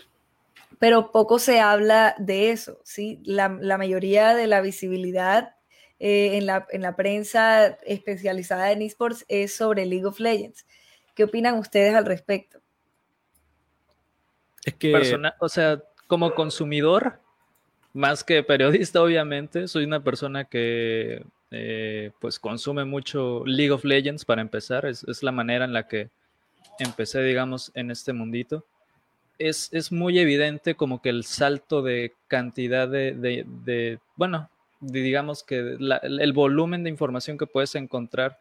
Pero 0.82 1.12
poco 1.12 1.38
se 1.38 1.60
habla 1.60 2.16
de 2.18 2.50
eso, 2.50 2.80
¿sí? 2.82 3.22
La, 3.24 3.56
la 3.60 3.78
mayoría 3.78 4.34
de 4.34 4.48
la 4.48 4.60
visibilidad 4.60 5.54
en, 6.00 6.44
la, 6.46 6.66
en 6.70 6.82
la 6.82 6.96
prensa 6.96 7.78
especializada 7.86 8.72
en 8.72 8.82
esports 8.82 9.24
es 9.28 9.54
sobre 9.54 9.86
League 9.86 10.06
of 10.06 10.18
Legends. 10.18 10.66
¿Qué 11.14 11.22
opinan 11.22 11.56
ustedes 11.58 11.94
al 11.94 12.04
respecto? 12.04 12.58
Es 14.64 14.74
que. 14.74 15.16
o 15.38 15.48
sea, 15.48 15.80
como 16.08 16.34
consumidor, 16.34 17.20
más 17.92 18.24
que 18.24 18.42
periodista, 18.42 19.00
obviamente, 19.04 19.68
soy 19.68 19.84
una 19.84 20.02
persona 20.02 20.46
que 20.46 21.24
eh, 21.52 22.10
pues 22.20 22.40
consume 22.40 22.84
mucho 22.84 23.44
League 23.46 23.70
of 23.70 23.84
Legends 23.84 24.24
para 24.24 24.42
empezar. 24.42 24.84
Es, 24.86 25.22
la 25.22 25.30
manera 25.30 25.64
en 25.64 25.74
la 25.74 25.86
que 25.86 26.10
empecé, 26.80 27.22
digamos, 27.22 27.70
en 27.74 27.92
este 27.92 28.12
mundito. 28.12 28.66
Es, 29.48 29.68
es 29.72 29.92
muy 29.92 30.18
evidente 30.18 30.74
como 30.74 31.02
que 31.02 31.08
el 31.08 31.24
salto 31.24 31.82
de 31.82 32.12
cantidad 32.28 32.88
de, 32.88 33.12
de, 33.12 33.98
bueno, 34.16 34.50
digamos 34.80 35.42
que 35.42 35.76
el 35.78 36.32
volumen 36.32 36.84
de 36.84 36.90
información 36.90 37.38
que 37.38 37.46
puedes 37.46 37.74
encontrar 37.74 38.38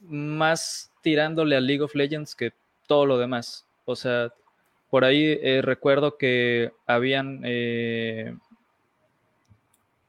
más 0.00 0.92
tirándole 1.02 1.56
a 1.56 1.60
League 1.60 1.82
of 1.82 1.94
Legends 1.94 2.34
que 2.34 2.52
todo 2.86 3.06
lo 3.06 3.18
demás. 3.18 3.66
O 3.84 3.96
sea, 3.96 4.32
por 4.90 5.04
ahí 5.04 5.38
eh, 5.42 5.60
recuerdo 5.62 6.16
que 6.16 6.72
habían, 6.86 7.40
eh, 7.44 8.34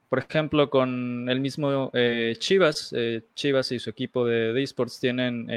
por 0.10 0.19
ejemplo, 0.19 0.69
con 0.69 1.28
el 1.30 1.39
mismo 1.39 1.89
eh, 1.93 2.36
Chivas, 2.38 2.93
Chivas 3.34 3.71
y 3.71 3.80
su 3.80 3.89
equipo 3.89 4.26
de, 4.26 4.62
esports 4.62 5.00
tienen 5.00 5.48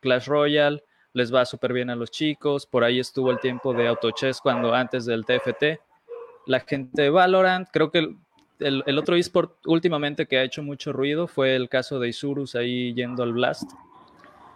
Clash 0.00 0.26
Royale, 0.26 0.82
les 1.12 1.34
va 1.34 1.44
súper 1.44 1.72
bien 1.72 1.90
a 1.90 1.96
los 1.96 2.10
chicos, 2.10 2.66
por 2.66 2.84
ahí 2.84 3.00
estuvo 3.00 3.30
el 3.30 3.40
tiempo 3.40 3.72
de 3.74 3.88
Autochess 3.88 4.40
cuando 4.40 4.74
antes 4.74 5.04
del 5.04 5.24
TFT. 5.24 5.80
La 6.46 6.60
gente 6.60 7.02
de 7.02 7.10
Valorant, 7.10 7.68
creo 7.72 7.90
que 7.90 7.98
el, 8.58 8.82
el, 8.86 8.98
otro 8.98 9.16
esport 9.16 9.56
últimamente 9.66 10.26
que 10.26 10.38
ha 10.38 10.42
hecho 10.42 10.62
mucho 10.62 10.92
ruido 10.92 11.26
fue 11.26 11.56
el 11.56 11.68
caso 11.68 11.98
de 11.98 12.08
Isurus 12.08 12.54
ahí 12.54 12.94
yendo 12.94 13.22
al 13.22 13.32
Blast. 13.32 13.70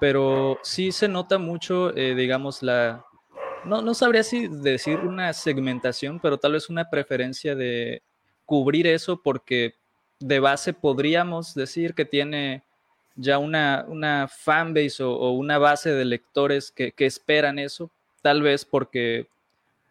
Pero 0.01 0.59
sí 0.63 0.93
se 0.93 1.09
nota 1.09 1.39
mucho, 1.39 1.91
digamos, 1.93 2.63
la, 2.63 3.05
no, 3.65 3.81
no 3.81 3.95
sabría 3.95 4.23
si 4.23 4.49
decir 4.49 4.99
una 4.99 5.33
segmentación, 5.33 6.21
pero 6.21 6.39
tal 6.39 6.53
vez 6.53 6.69
una 6.69 6.91
preferencia 6.91 7.55
de 7.55 8.03
cubrir 8.45 8.87
eso 8.87 9.21
porque 9.23 9.75
de 10.21 10.41
base 10.41 10.73
podríamos 10.73 11.55
decir 11.55 11.95
que 11.95 12.05
tiene 12.05 12.63
ya 13.17 13.39
una, 13.39 13.85
una 13.89 14.29
fanbase 14.29 15.03
o, 15.03 15.31
una 15.31 15.59
base 15.59 15.93
de 15.93 16.05
lectores 16.05 16.71
que, 16.71 16.93
esperan 16.99 17.59
eso, 17.59 17.91
tal 18.23 18.43
vez 18.43 18.65
porque 18.65 19.29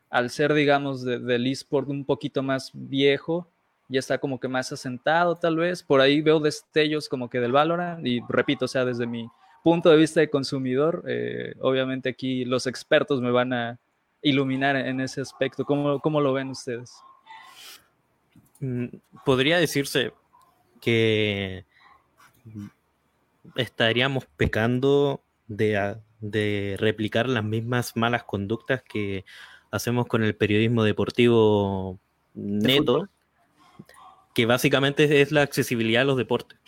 al 0.09 0.29
ser, 0.29 0.53
digamos, 0.53 1.03
del 1.03 1.47
eSport 1.47 1.89
un 1.89 2.05
poquito 2.05 2.43
más 2.43 2.71
viejo, 2.73 3.47
ya 3.89 3.99
está 3.99 4.17
como 4.17 4.39
que 4.39 4.47
más 4.47 4.71
asentado 4.71 5.35
tal 5.35 5.57
vez, 5.57 5.83
por 5.83 6.01
ahí 6.01 6.21
veo 6.21 6.39
destellos 6.39 7.09
como 7.09 7.29
que 7.29 7.39
del 7.39 7.51
Valorant 7.51 8.05
y 8.05 8.21
repito, 8.29 8.65
o 8.65 8.67
sea, 8.67 8.85
desde 8.85 9.05
mi 9.07 9.27
punto 9.63 9.89
de 9.89 9.97
vista 9.97 10.19
de 10.19 10.29
consumidor, 10.29 11.03
eh, 11.07 11.55
obviamente 11.59 12.09
aquí 12.09 12.45
los 12.45 12.67
expertos 12.67 13.21
me 13.21 13.31
van 13.31 13.53
a 13.53 13.79
iluminar 14.21 14.75
en 14.75 15.01
ese 15.01 15.21
aspecto. 15.21 15.65
¿Cómo, 15.65 15.99
cómo 15.99 16.21
lo 16.21 16.33
ven 16.33 16.49
ustedes? 16.49 16.93
Mm, 18.59 18.87
podría 19.25 19.57
decirse 19.57 20.13
que 20.81 21.65
estaríamos 23.55 24.25
pecando 24.37 25.21
de, 25.47 25.97
de, 26.19 26.75
replicar 26.79 27.27
las 27.29 27.43
mismas 27.43 27.95
malas 27.95 28.23
conductas 28.23 28.83
que 28.83 29.25
hacemos 29.71 30.07
con 30.07 30.23
el 30.23 30.35
periodismo 30.35 30.83
deportivo 30.83 31.99
neto, 32.33 33.09
que 34.33 34.45
básicamente 34.45 35.21
es 35.21 35.31
la 35.31 35.41
accesibilidad 35.41 36.03
a 36.03 36.05
los 36.05 36.17
deportes. 36.17 36.59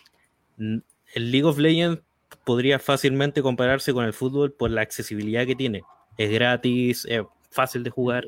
El 0.58 1.32
League 1.32 1.46
of 1.46 1.58
Legends 1.58 2.02
podría 2.44 2.80
fácilmente 2.80 3.42
compararse 3.42 3.94
con 3.94 4.06
el 4.06 4.14
fútbol 4.14 4.54
por 4.54 4.72
la 4.72 4.82
accesibilidad 4.82 5.46
que 5.46 5.56
tiene. 5.56 5.84
Es 6.18 6.32
gratis, 6.32 7.06
es 7.10 7.24
fácil 7.52 7.84
de 7.84 7.90
jugar. 7.90 8.26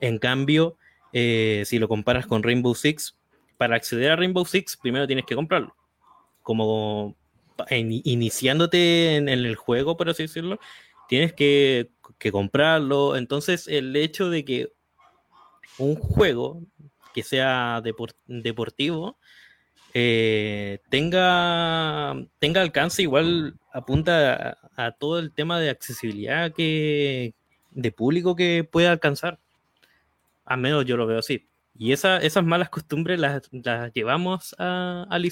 En 0.00 0.18
cambio, 0.18 0.76
eh, 1.12 1.62
si 1.66 1.78
lo 1.78 1.88
comparas 1.88 2.26
con 2.26 2.42
Rainbow 2.42 2.74
Six, 2.74 3.16
para 3.56 3.76
acceder 3.76 4.12
a 4.12 4.16
Rainbow 4.16 4.44
Six 4.44 4.76
primero 4.76 5.06
tienes 5.06 5.24
que 5.26 5.34
comprarlo. 5.34 5.74
Como 6.42 7.16
iniciándote 7.70 9.16
en, 9.16 9.28
el 9.28 9.56
juego, 9.56 9.96
por 9.96 10.08
así 10.10 10.24
decirlo, 10.24 10.58
tienes 11.08 11.32
que, 11.32 11.90
comprarlo. 12.32 13.16
Entonces, 13.16 13.68
el 13.68 13.94
hecho 13.96 14.30
de 14.30 14.44
que 14.44 14.72
un 15.78 15.94
juego 15.96 16.62
que 17.14 17.22
sea 17.22 17.80
deportivo 18.26 19.18
eh, 19.94 20.80
tenga, 20.90 22.14
tenga 22.38 22.60
alcance, 22.60 23.02
igual 23.02 23.58
apunta 23.72 24.58
a, 24.76 24.92
todo 24.92 25.18
el 25.18 25.32
tema 25.32 25.58
de 25.58 25.70
accesibilidad 25.70 26.52
que, 26.52 27.34
de 27.70 27.92
público 27.92 28.36
que 28.36 28.64
pueda 28.64 28.92
alcanzar. 28.92 29.38
Al 30.44 30.58
menos 30.58 30.84
yo 30.84 30.96
lo 30.96 31.06
veo 31.06 31.18
así. 31.18 31.46
Y 31.78 31.92
esa, 31.92 32.18
esas 32.18 32.44
malas 32.44 32.70
costumbres 32.70 33.20
las, 33.20 33.42
llevamos 33.94 34.54
a, 34.58 35.06
al 35.08 35.24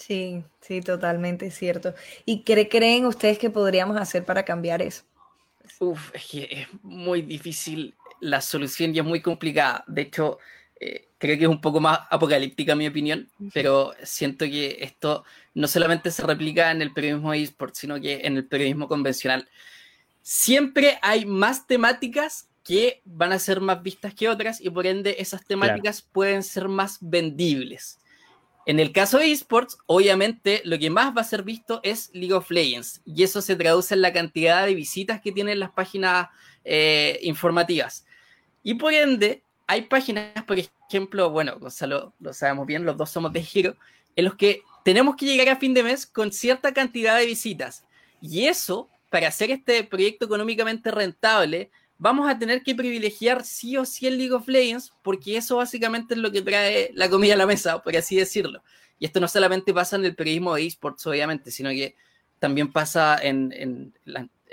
Sí, 0.00 0.42
sí, 0.62 0.80
totalmente 0.80 1.50
cierto. 1.50 1.94
¿Y 2.24 2.40
qué 2.40 2.68
creen 2.68 3.04
ustedes 3.04 3.38
que 3.38 3.50
podríamos 3.50 3.98
hacer 3.98 4.24
para 4.24 4.44
cambiar 4.46 4.80
eso? 4.80 5.02
Uf, 5.78 6.10
es 6.14 6.26
que 6.26 6.48
es 6.50 6.68
muy 6.82 7.20
difícil 7.20 7.94
la 8.20 8.40
solución 8.40 8.94
y 8.94 8.98
es 8.98 9.04
muy 9.04 9.20
complicada. 9.20 9.84
De 9.86 10.02
hecho, 10.02 10.38
eh, 10.80 11.08
creo 11.18 11.36
que 11.36 11.44
es 11.44 11.50
un 11.50 11.60
poco 11.60 11.80
más 11.80 12.00
apocalíptica 12.08 12.74
mi 12.74 12.86
opinión, 12.86 13.28
pero 13.52 13.92
siento 14.02 14.46
que 14.46 14.78
esto 14.80 15.24
no 15.52 15.68
solamente 15.68 16.10
se 16.10 16.26
replica 16.26 16.70
en 16.70 16.80
el 16.80 16.94
periodismo 16.94 17.34
eSport, 17.34 17.74
sino 17.74 18.00
que 18.00 18.22
en 18.24 18.38
el 18.38 18.46
periodismo 18.46 18.88
convencional. 18.88 19.46
Siempre 20.22 20.98
hay 21.02 21.26
más 21.26 21.66
temáticas 21.66 22.48
que 22.64 23.02
van 23.04 23.32
a 23.32 23.38
ser 23.38 23.60
más 23.60 23.82
vistas 23.82 24.14
que 24.14 24.30
otras 24.30 24.62
y 24.62 24.70
por 24.70 24.86
ende 24.86 25.16
esas 25.18 25.44
temáticas 25.44 26.00
pueden 26.00 26.42
ser 26.42 26.68
más 26.68 26.98
vendibles. 27.02 27.99
En 28.70 28.78
el 28.78 28.92
caso 28.92 29.18
de 29.18 29.32
esports, 29.32 29.78
obviamente 29.86 30.62
lo 30.64 30.78
que 30.78 30.90
más 30.90 31.12
va 31.12 31.22
a 31.22 31.24
ser 31.24 31.42
visto 31.42 31.80
es 31.82 32.08
League 32.12 32.32
of 32.32 32.52
Legends 32.52 33.02
y 33.04 33.24
eso 33.24 33.42
se 33.42 33.56
traduce 33.56 33.94
en 33.94 34.00
la 34.00 34.12
cantidad 34.12 34.64
de 34.64 34.76
visitas 34.76 35.20
que 35.20 35.32
tienen 35.32 35.58
las 35.58 35.72
páginas 35.72 36.28
eh, 36.64 37.18
informativas. 37.22 38.06
Y 38.62 38.74
por 38.74 38.94
ende, 38.94 39.42
hay 39.66 39.82
páginas, 39.82 40.44
por 40.44 40.56
ejemplo, 40.56 41.30
bueno, 41.30 41.58
Gonzalo 41.58 42.14
lo 42.20 42.32
sabemos 42.32 42.64
bien, 42.64 42.84
los 42.84 42.96
dos 42.96 43.10
somos 43.10 43.32
de 43.32 43.42
giro, 43.42 43.74
en 44.14 44.26
los 44.26 44.36
que 44.36 44.62
tenemos 44.84 45.16
que 45.16 45.26
llegar 45.26 45.48
a 45.48 45.58
fin 45.58 45.74
de 45.74 45.82
mes 45.82 46.06
con 46.06 46.30
cierta 46.30 46.72
cantidad 46.72 47.18
de 47.18 47.26
visitas. 47.26 47.84
Y 48.20 48.46
eso, 48.46 48.88
para 49.10 49.26
hacer 49.26 49.50
este 49.50 49.82
proyecto 49.82 50.26
económicamente 50.26 50.92
rentable, 50.92 51.72
vamos 52.00 52.28
a 52.28 52.38
tener 52.38 52.62
que 52.62 52.74
privilegiar 52.74 53.44
sí 53.44 53.76
o 53.76 53.84
sí 53.84 54.06
el 54.06 54.16
League 54.18 54.32
of 54.32 54.48
Legends, 54.48 54.92
porque 55.02 55.36
eso 55.36 55.58
básicamente 55.58 56.14
es 56.14 56.20
lo 56.20 56.32
que 56.32 56.40
trae 56.40 56.90
la 56.94 57.10
comida 57.10 57.34
a 57.34 57.36
la 57.36 57.46
mesa, 57.46 57.80
por 57.82 57.94
así 57.94 58.16
decirlo. 58.16 58.62
Y 58.98 59.04
esto 59.04 59.20
no 59.20 59.28
solamente 59.28 59.72
pasa 59.72 59.96
en 59.96 60.06
el 60.06 60.16
periodismo 60.16 60.54
de 60.54 60.66
esports, 60.66 61.06
obviamente, 61.06 61.50
sino 61.50 61.70
que 61.70 61.94
también 62.38 62.72
pasa 62.72 63.18
en, 63.22 63.92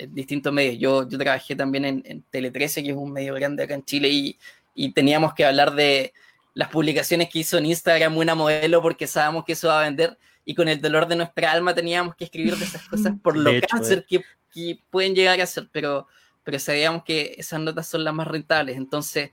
distintos 0.10 0.54
medios. 0.54 0.78
Yo, 0.78 1.10
yo 1.10 1.18
trabajé 1.18 1.56
también 1.56 1.86
en, 1.86 2.22
Tele 2.30 2.52
13, 2.52 2.84
que 2.84 2.90
es 2.90 2.96
un 2.96 3.14
medio 3.14 3.34
grande 3.34 3.64
acá 3.64 3.76
en 3.76 3.86
Chile, 3.86 4.10
y, 4.10 4.38
y 4.76 4.92
teníamos 4.92 5.34
que 5.34 5.46
hablar 5.46 5.74
de 5.74 6.14
las 6.54 6.68
publicaciones 6.68 7.30
que 7.30 7.40
hizo 7.40 7.58
en 7.58 7.68
Instagram 7.68 8.18
una 8.18 8.36
modelo 8.36 8.82
porque 8.82 9.08
sabíamos 9.08 9.46
que 9.46 9.54
eso 9.54 9.70
va 9.70 9.82
a 9.82 9.84
vender 9.84 10.18
y 10.44 10.56
con 10.56 10.68
el 10.68 10.82
dolor 10.82 11.08
de 11.08 11.16
nuestra 11.16 11.52
alma 11.52 11.76
teníamos 11.76 12.16
que 12.16 12.24
escribir 12.26 12.56
de 12.58 12.66
esas 12.66 12.88
cosas 12.88 13.14
por 13.22 13.38
lo 13.38 13.52
cáncer 13.70 14.06
eh. 14.10 14.24
que, 14.54 14.80
pueden 14.90 15.14
llegar 15.14 15.40
a 15.40 15.46
ser, 15.46 15.70
pero, 15.72 16.08
pero 16.48 16.60
sabíamos 16.60 17.04
que 17.04 17.36
esas 17.38 17.60
notas 17.60 17.88
son 17.88 18.06
las 18.06 18.14
más 18.14 18.26
rentables. 18.26 18.78
Entonces, 18.78 19.32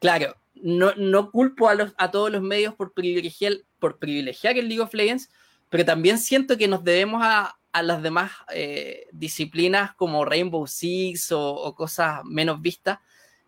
claro, 0.00 0.34
no, 0.54 0.94
no 0.96 1.30
culpo 1.30 1.68
a, 1.68 1.74
los, 1.74 1.92
a 1.98 2.10
todos 2.10 2.32
los 2.32 2.40
medios 2.40 2.74
por 2.74 2.94
privilegiar, 2.94 3.58
por 3.78 3.98
privilegiar 3.98 4.56
el 4.56 4.66
League 4.66 4.80
of 4.80 4.94
Legends, 4.94 5.28
pero 5.68 5.84
también 5.84 6.18
siento 6.18 6.56
que 6.56 6.66
nos 6.66 6.82
debemos 6.82 7.20
a, 7.22 7.58
a 7.72 7.82
las 7.82 8.02
demás 8.02 8.32
eh, 8.54 9.06
disciplinas 9.12 9.94
como 9.96 10.24
Rainbow 10.24 10.66
Six 10.66 11.30
o, 11.32 11.74
cosas 11.76 12.24
menos 12.24 12.62
vistas, 12.62 13.00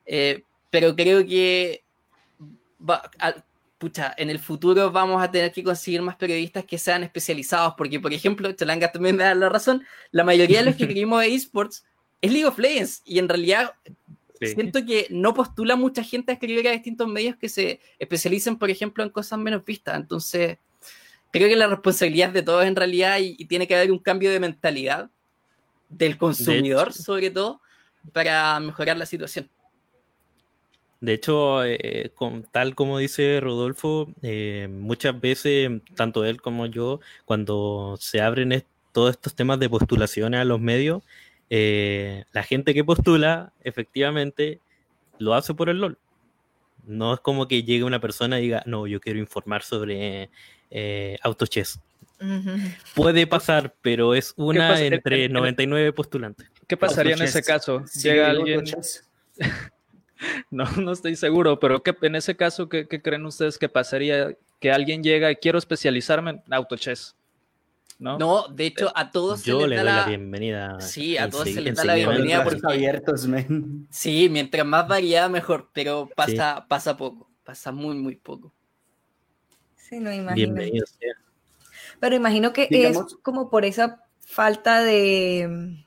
eh, 0.04 0.42
pero 0.68 0.94
creo 0.94 1.24
que 1.24 1.84
pucha, 3.78 4.12
en 4.18 4.28
el 4.28 4.38
futuro 4.38 4.92
vamos 4.92 5.22
a 5.22 5.30
tener 5.30 5.50
que 5.50 5.64
conseguir 5.64 6.02
más 6.02 6.16
periodistas 6.16 6.66
que 6.66 6.76
sean 6.76 7.04
especializados, 7.04 7.72
porque, 7.78 8.00
por 8.00 8.12
ejemplo, 8.12 8.52
Chalanga 8.52 8.92
también 8.92 9.16
me 9.16 9.24
da 9.24 9.34
la 9.34 9.48
razón, 9.48 9.82
la 10.10 10.24
mayoría 10.24 10.58
de 10.58 10.66
los 10.66 10.76
que 10.76 10.82
escribimos 10.84 11.22
de 11.22 11.34
esports 11.34 11.87
es 12.20 12.32
League 12.32 12.46
of 12.46 12.58
Legends, 12.58 13.02
y 13.04 13.18
en 13.18 13.28
realidad 13.28 13.74
siento 14.40 14.84
que 14.84 15.06
no 15.10 15.34
postula 15.34 15.76
mucha 15.76 16.02
gente 16.02 16.30
a 16.30 16.34
escribir 16.34 16.68
a 16.68 16.72
distintos 16.72 17.08
medios 17.08 17.36
que 17.36 17.48
se 17.48 17.80
especialicen, 17.98 18.56
por 18.56 18.70
ejemplo, 18.70 19.02
en 19.02 19.10
cosas 19.10 19.38
menos 19.38 19.64
vistas. 19.64 19.96
Entonces, 19.96 20.58
creo 21.32 21.48
que 21.48 21.56
la 21.56 21.66
responsabilidad 21.66 22.28
es 22.28 22.34
de 22.34 22.42
todos 22.42 22.64
en 22.64 22.76
realidad 22.76 23.18
y, 23.20 23.44
tiene 23.46 23.66
que 23.66 23.74
haber 23.74 23.90
un 23.90 23.98
cambio 23.98 24.30
de 24.30 24.40
mentalidad 24.40 25.10
del 25.88 26.18
consumidor, 26.18 26.92
sobre 26.92 27.30
todo, 27.30 27.60
para 28.12 28.58
mejorar 28.60 28.96
la 28.96 29.06
situación. 29.06 29.48
De 31.00 31.14
hecho, 31.14 31.64
eh, 31.64 32.10
con, 32.14 32.42
tal 32.42 32.74
como 32.74 32.98
dice 32.98 33.38
Rodolfo, 33.40 34.12
eh, 34.22 34.68
muchas 34.68 35.18
veces, 35.20 35.70
tanto 35.94 36.24
él 36.24 36.40
como 36.40 36.66
yo, 36.66 37.00
cuando 37.24 37.96
se 38.00 38.20
abren 38.20 38.64
todos 38.92 39.12
estos 39.12 39.34
temas 39.34 39.60
de 39.60 39.70
postulaciones 39.70 40.40
a 40.40 40.44
los 40.44 40.60
medios, 40.60 41.02
eh, 41.50 42.24
la 42.32 42.42
gente 42.42 42.74
que 42.74 42.84
postula, 42.84 43.52
efectivamente, 43.62 44.60
lo 45.18 45.34
hace 45.34 45.54
por 45.54 45.68
el 45.68 45.78
LOL. 45.78 45.98
No 46.86 47.14
es 47.14 47.20
como 47.20 47.48
que 47.48 47.62
llegue 47.62 47.84
una 47.84 48.00
persona 48.00 48.38
y 48.38 48.44
diga, 48.44 48.62
no, 48.66 48.86
yo 48.86 49.00
quiero 49.00 49.18
informar 49.18 49.62
sobre 49.62 50.30
autochess. 51.22 51.80
Puede 52.94 53.26
pasar, 53.26 53.74
pero 53.82 54.14
es 54.14 54.34
una 54.36 54.80
entre 54.80 55.28
99 55.28 55.92
postulantes. 55.92 56.50
¿Qué 56.66 56.76
pasaría 56.76 57.14
en 57.14 57.22
ese 57.22 57.42
caso? 57.42 57.84
Llega 58.02 58.30
alguien... 58.30 58.64
No, 60.50 60.64
no 60.72 60.90
estoy 60.90 61.14
seguro, 61.14 61.60
pero 61.60 61.82
¿qué, 61.82 61.94
en 62.02 62.16
ese 62.16 62.36
caso, 62.36 62.68
¿qué, 62.68 62.88
creen 62.88 63.24
ustedes 63.24 63.56
que 63.56 63.68
pasaría? 63.68 64.34
Que 64.58 64.72
alguien 64.72 65.02
llega 65.02 65.30
y 65.30 65.36
quiero 65.36 65.58
especializarme 65.58 66.30
en 66.30 66.42
autochess. 66.50 67.14
¿No? 67.98 68.16
no, 68.16 68.46
de 68.48 68.66
hecho, 68.66 68.92
a 68.94 69.10
todos 69.10 69.42
Yo 69.42 69.60
se 69.60 69.66
les 69.66 69.70
le 69.70 69.76
doy 69.76 69.84
la... 69.84 70.06
bienvenida. 70.06 70.80
Sí, 70.80 71.18
a 71.18 71.28
todos 71.28 71.48
se 71.48 71.60
les 71.60 71.74
da 71.74 71.84
la 71.84 71.94
bienvenida 71.96 72.44
porque... 72.44 72.60
abiertos, 72.64 73.26
Sí, 73.90 74.28
mientras 74.30 74.64
más 74.64 74.86
variada, 74.86 75.28
mejor, 75.28 75.70
pero 75.72 76.08
pasa, 76.14 76.64
pasa 76.68 76.96
poco, 76.96 77.28
pasa 77.42 77.72
muy, 77.72 77.96
muy 77.96 78.14
poco. 78.14 78.54
Sí, 79.74 79.98
no 79.98 80.12
imagino. 80.12 80.54
Pero 81.98 82.14
imagino 82.14 82.52
que 82.52 82.68
es 82.70 82.98
como 83.22 83.50
por 83.50 83.64
esa 83.64 84.04
falta 84.20 84.82
de, 84.84 85.84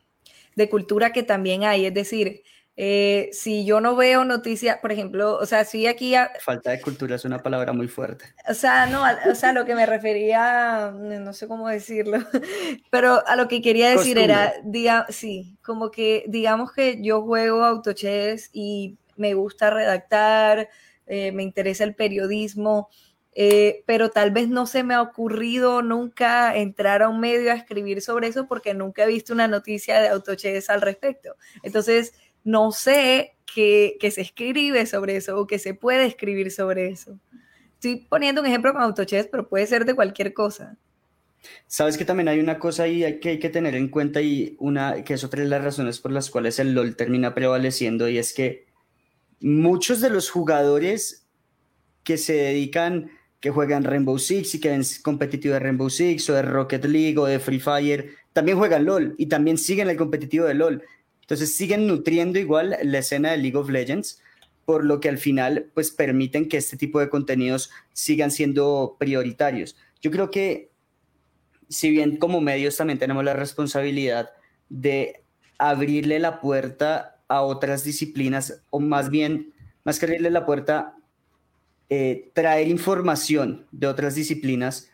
de 0.56 0.70
cultura 0.70 1.14
que 1.14 1.24
también 1.24 1.64
hay, 1.64 1.86
es 1.86 1.94
decir, 1.94 2.44
eh, 2.78 3.30
si 3.34 3.66
yo 3.66 3.82
no 3.82 3.96
veo 3.96 4.24
noticias, 4.24 4.78
por 4.80 4.92
ejemplo, 4.92 5.38
o 5.38 5.46
sea, 5.46 5.66
si 5.66 5.88
aquí... 5.88 6.14
Falta 6.40 6.72
de 6.72 6.82
cultura 6.82 7.16
es 7.16 7.26
una 7.26 7.44
palabra 7.44 7.74
muy 7.74 7.88
fuerte. 7.88 8.26
O 8.48 8.54
sea, 8.54 8.86
no, 8.86 9.04
o 9.30 9.36
sea, 9.36 9.52
lo 9.52 9.66
que 9.66 9.76
me 9.76 9.86
refería, 9.86 10.92
no 10.92 11.34
sé 11.34 11.48
cómo 11.48 11.68
decirlo, 11.68 12.18
pero 12.90 13.26
a 13.28 13.36
lo 13.36 13.48
que 13.48 13.62
quería 13.62 13.90
decir 13.90 14.18
era, 14.18 14.54
diga, 14.64 15.06
sí, 15.10 15.58
como 15.62 15.92
que 15.92 16.24
digamos 16.28 16.72
que 16.72 17.02
yo 17.02 17.24
juego 17.24 17.64
autochess 17.64 18.50
y 18.54 18.98
me 19.18 19.34
gusta 19.34 19.70
redactar, 19.70 20.70
eh, 21.08 21.32
me 21.34 21.44
interesa 21.44 21.84
el 21.84 21.94
periodismo, 21.94 22.90
eh, 23.34 23.84
pero 23.86 24.10
tal 24.10 24.32
vez 24.32 24.50
no 24.50 24.66
se 24.66 24.84
me 24.84 24.94
ha 24.94 25.02
ocurrido 25.02 25.82
nunca 25.82 26.56
entrar 26.56 27.02
a 27.02 27.10
un 27.10 27.22
medio 27.22 27.52
a 27.52 27.56
escribir 27.56 28.02
sobre 28.02 28.28
eso 28.28 28.46
porque 28.48 28.74
nunca 28.74 29.04
he 29.04 29.08
visto 29.08 29.34
una 29.34 29.48
noticia 29.48 30.02
de 30.02 30.10
autochess 30.10 30.70
al 30.70 30.82
respecto. 30.82 31.36
Entonces, 31.64 32.14
no 32.44 32.72
sé 32.72 33.36
que, 33.54 33.98
se 34.12 34.22
escribe 34.22 34.86
sobre 34.86 35.18
eso 35.18 35.38
o 35.38 35.48
que 35.48 35.60
se 35.60 35.74
puede 35.74 36.06
escribir 36.06 36.52
sobre 36.52 36.90
eso. 36.90 37.20
Estoy 37.74 38.08
poniendo 38.10 38.42
un 38.42 38.48
ejemplo 38.48 38.74
con 38.74 38.82
AutoChess, 38.82 39.28
pero 39.28 39.48
puede 39.48 39.68
ser 39.68 39.86
de 39.86 39.96
cualquier 39.96 40.34
cosa. 40.34 40.78
Sabes 41.66 41.98
que 41.98 42.06
también 42.06 42.28
hay 42.28 42.40
una 42.40 42.60
cosa 42.60 42.84
ahí 42.84 43.20
que 43.20 43.30
hay 43.30 43.40
que 43.40 43.50
tener 43.50 43.76
en 43.76 43.88
cuenta 43.88 44.22
y 44.22 44.56
una 44.60 45.04
que 45.04 45.16
es 45.16 45.24
otra 45.24 45.42
de 45.42 45.50
las 45.50 45.64
razones 45.64 46.00
por 46.00 46.12
las 46.12 46.30
cuales 46.30 46.60
el 46.60 46.74
LOL 46.74 46.96
termina 46.96 47.34
prevaleciendo 47.34 48.08
y 48.08 48.20
es 48.20 48.34
que 48.34 48.68
muchos 49.40 50.02
de 50.02 50.12
los 50.12 50.30
jugadores 50.30 51.28
que 52.04 52.18
se 52.18 52.34
dedican, 52.34 53.12
que 53.40 53.50
juegan 53.50 53.84
Rainbow 53.84 54.20
Six 54.20 54.56
y 54.56 54.60
que 54.60 54.70
ven 54.70 54.84
competitivo 55.02 55.56
de 55.56 55.60
Rainbow 55.60 55.90
Six 55.90 56.30
o 56.30 56.34
de 56.34 56.44
Rocket 56.44 56.86
League 56.86 57.18
o 57.18 57.26
de 57.26 57.40
Free 57.40 57.60
Fire, 57.60 58.12
también 58.34 58.60
juegan 58.60 58.86
LOL 58.86 59.16
y 59.18 59.26
también 59.26 59.58
siguen 59.58 59.90
el 59.90 59.98
competitivo 59.98 60.46
de 60.46 60.54
LOL. 60.54 60.84
Entonces 61.22 61.56
siguen 61.56 61.88
nutriendo 61.88 62.40
igual 62.40 62.78
la 62.84 63.00
escena 63.00 63.32
de 63.32 63.38
League 63.38 63.58
of 63.58 63.70
Legends, 63.70 64.22
por 64.66 64.86
lo 64.86 65.00
que 65.00 65.10
al 65.10 65.18
final 65.18 65.70
pues 65.74 65.92
permiten 65.92 66.48
que 66.48 66.58
este 66.58 66.78
tipo 66.78 67.00
de 67.00 67.10
contenidos 67.10 67.72
sigan 67.94 68.32
siendo 68.32 68.96
prioritarios. 69.00 69.76
Yo 70.02 70.12
creo 70.12 70.32
que 70.32 70.72
si 71.70 71.90
bien 71.90 72.18
como 72.18 72.42
medios 72.42 72.78
también 72.78 73.00
tenemos 73.00 73.24
la 73.24 73.34
responsabilidad 73.34 74.32
de 74.70 75.24
abrirle 75.58 76.20
la 76.20 76.42
puerta 76.42 77.22
a 77.28 77.42
otras 77.42 77.86
disciplinas, 77.86 78.62
o 78.70 78.80
más 78.82 79.10
bien, 79.10 79.54
más 79.86 79.98
que 79.98 80.06
abrirle 80.06 80.32
la 80.32 80.46
puerta, 80.46 80.96
eh, 81.90 82.30
traer 82.34 82.68
información 82.68 83.68
de 83.72 83.88
otras 83.88 84.16
disciplinas, 84.16 84.91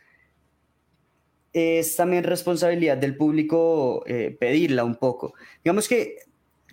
es 1.57 1.95
también 1.95 2.23
responsabilidad 2.23 2.97
del 2.97 3.15
público 3.15 4.03
eh, 4.07 4.35
pedirla 4.39 4.83
un 4.83 4.95
poco. 4.95 5.33
Digamos 5.63 5.87
que 5.87 6.17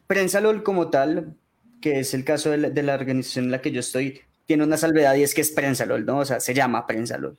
Prensa 0.07 0.41
LOL 0.41 0.63
como 0.63 0.91
tal, 0.91 1.35
que 1.81 2.01
es 2.01 2.15
el 2.15 2.25
caso 2.25 2.51
de 2.51 2.83
la, 2.83 2.95
organización 2.95 3.47
en 3.47 3.51
la 3.51 3.61
que 3.61 3.71
yo 3.71 3.81
estoy, 3.81 4.21
tiene 4.47 4.65
una 4.65 4.77
salvedad 4.77 5.15
y 5.15 5.23
es 5.23 5.35
que 5.35 5.41
es 5.41 5.51
Prensa 5.51 5.87
LOL, 5.87 6.05
¿no? 6.05 6.19
O 6.19 6.25
sea, 6.25 6.41
se 6.41 6.55
llama 6.55 6.87
Prensa 6.87 7.19
LOL. 7.19 7.37